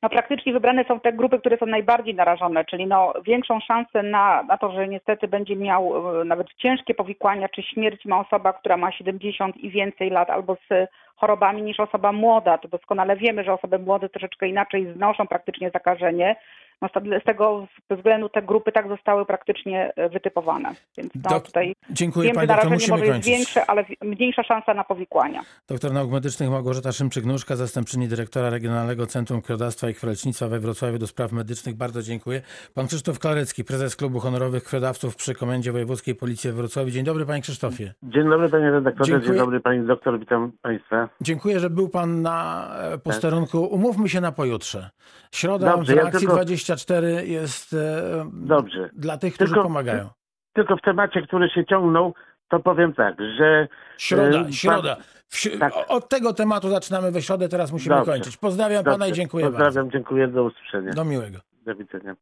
no 0.01 0.09
praktycznie 0.09 0.53
wybrane 0.53 0.85
są 0.87 0.99
te 0.99 1.13
grupy, 1.13 1.39
które 1.39 1.57
są 1.57 1.65
najbardziej 1.65 2.15
narażone, 2.15 2.65
czyli 2.65 2.87
no 2.87 3.13
większą 3.25 3.59
szansę 3.59 4.03
na, 4.03 4.43
na 4.43 4.57
to, 4.57 4.71
że 4.71 4.87
niestety 4.87 5.27
będzie 5.27 5.55
miał 5.55 5.81
e, 6.21 6.25
nawet 6.25 6.47
ciężkie 6.57 6.93
powikłania 6.93 7.49
czy 7.49 7.63
śmierć 7.63 8.05
ma 8.05 8.19
osoba, 8.19 8.53
która 8.53 8.77
ma 8.77 8.91
70 8.91 9.57
i 9.57 9.69
więcej 9.69 10.09
lat 10.09 10.29
albo 10.29 10.55
z 10.55 10.89
chorobami 11.15 11.61
niż 11.61 11.79
osoba 11.79 12.11
młoda. 12.11 12.57
To 12.57 12.67
doskonale 12.67 13.17
wiemy, 13.17 13.43
że 13.43 13.53
osoby 13.53 13.79
młode 13.79 14.09
troszeczkę 14.09 14.47
inaczej 14.47 14.93
znoszą 14.95 15.27
praktycznie 15.27 15.69
zakażenie. 15.73 16.35
No 16.81 16.89
z 17.21 17.23
tego 17.23 17.67
względu 17.89 18.29
te 18.29 18.41
grupy 18.41 18.71
tak 18.71 18.87
zostały 18.87 19.25
praktycznie 19.25 19.91
e, 19.95 20.09
wytypowane. 20.09 20.75
Więc 20.97 21.11
no, 21.15 21.21
Dok- 21.29 21.45
tutaj 21.45 21.73
Dziękuję 21.89 22.27
wiem, 22.33 22.47
pani 22.47 22.61
że 22.63 22.69
Musimy 22.69 22.91
może 22.91 23.05
jest 23.05 23.15
kończyć. 23.15 23.31
większe, 23.33 23.65
ale 23.65 23.85
mniejsza 24.01 24.43
szansa 24.43 24.73
na 24.73 24.83
powikłania. 24.83 25.41
Doktor 25.69 25.93
nauk 25.93 26.11
medycznych 26.11 26.49
Małgorzata 26.49 26.89
Szymczyk-Nóżka, 26.89 27.55
zastępczyni 27.55 28.07
dyrektora 28.07 28.49
Regionalnego 28.49 29.05
Centrum 29.05 29.41
Krwiodawstwa 29.41 29.89
i 29.89 29.93
Krwiolecznictwa 29.93 30.47
we 30.47 30.59
Wrocławiu 30.59 30.97
do 30.97 31.07
spraw 31.07 31.31
medycznych. 31.31 31.75
Bardzo 31.75 32.01
dziękuję. 32.01 32.41
Pan 32.73 32.87
Krzysztof 32.87 33.19
Klarecki, 33.19 33.63
prezes 33.63 33.95
Klubu 33.95 34.19
Honorowych 34.19 34.63
Krwiodawców 34.63 35.15
przy 35.15 35.33
Komendzie 35.33 35.71
Wojewódzkiej 35.71 36.15
Policji 36.15 36.49
we 36.49 36.55
Wrocławiu. 36.55 36.89
Dzień 36.91 37.03
dobry, 37.05 37.25
panie 37.25 37.41
Krzysztofie. 37.41 37.93
Dzień 38.03 38.29
dobry 38.29 38.49
panie 38.49 38.71
redaktorze, 38.71 39.11
Dziękuję. 39.11 39.29
dzień 39.31 39.37
dobry 39.39 39.59
pani 39.59 39.87
doktor, 39.87 40.19
witam 40.19 40.51
państwa. 40.61 41.09
Dziękuję, 41.21 41.59
że 41.59 41.69
był 41.69 41.89
pan 41.89 42.21
na 42.21 42.67
e, 42.93 42.97
posterunku. 42.97 43.59
Umówmy 43.65 44.09
się 44.09 44.21
na 44.21 44.31
pojutrze. 44.31 44.89
Środa 45.31 45.71
Dobrze, 45.71 45.93
w 45.93 45.95
ja 45.95 46.01
reakcji 46.01 46.19
tylko- 46.27 46.35
24 46.67 47.27
jest 47.27 47.73
e, 47.73 48.29
Dobrze. 48.33 48.89
dla 48.93 49.17
tych, 49.17 49.33
którzy 49.33 49.53
Tylko- 49.53 49.63
pomagają. 49.67 50.09
Tylko 50.53 50.77
w 50.77 50.81
temacie, 50.81 51.21
który 51.21 51.49
się 51.49 51.65
ciągnął, 51.65 52.13
to 52.49 52.59
powiem 52.59 52.93
tak, 52.93 53.15
że... 53.37 53.67
Środa, 53.97 54.39
e, 54.41 54.53
środa. 54.53 54.95
pan- 54.95 55.03
W, 55.29 55.35
si- 55.37 55.59
Od 55.87 56.09
tego 56.09 56.33
tematu 56.33 56.69
zaczynamy 56.69 57.11
we 57.11 57.21
środę, 57.21 57.49
teraz 57.49 57.71
musimy 57.71 57.95
Dobrze. 57.95 58.11
kończyć. 58.11 58.37
Pozdrawiam 58.37 58.83
pana 58.83 58.97
Dobrze, 58.97 59.09
i 59.09 59.13
dziękuję 59.13 59.45
Pozdrawiam, 59.45 59.73
bardzo. 59.73 59.91
dziękuję, 59.91 60.27
do 60.27 60.43
usłyszenia. 60.43 60.93
Do 60.93 61.05
miłego. 61.05 61.39
Do 61.65 61.75
widzenia. 61.75 62.15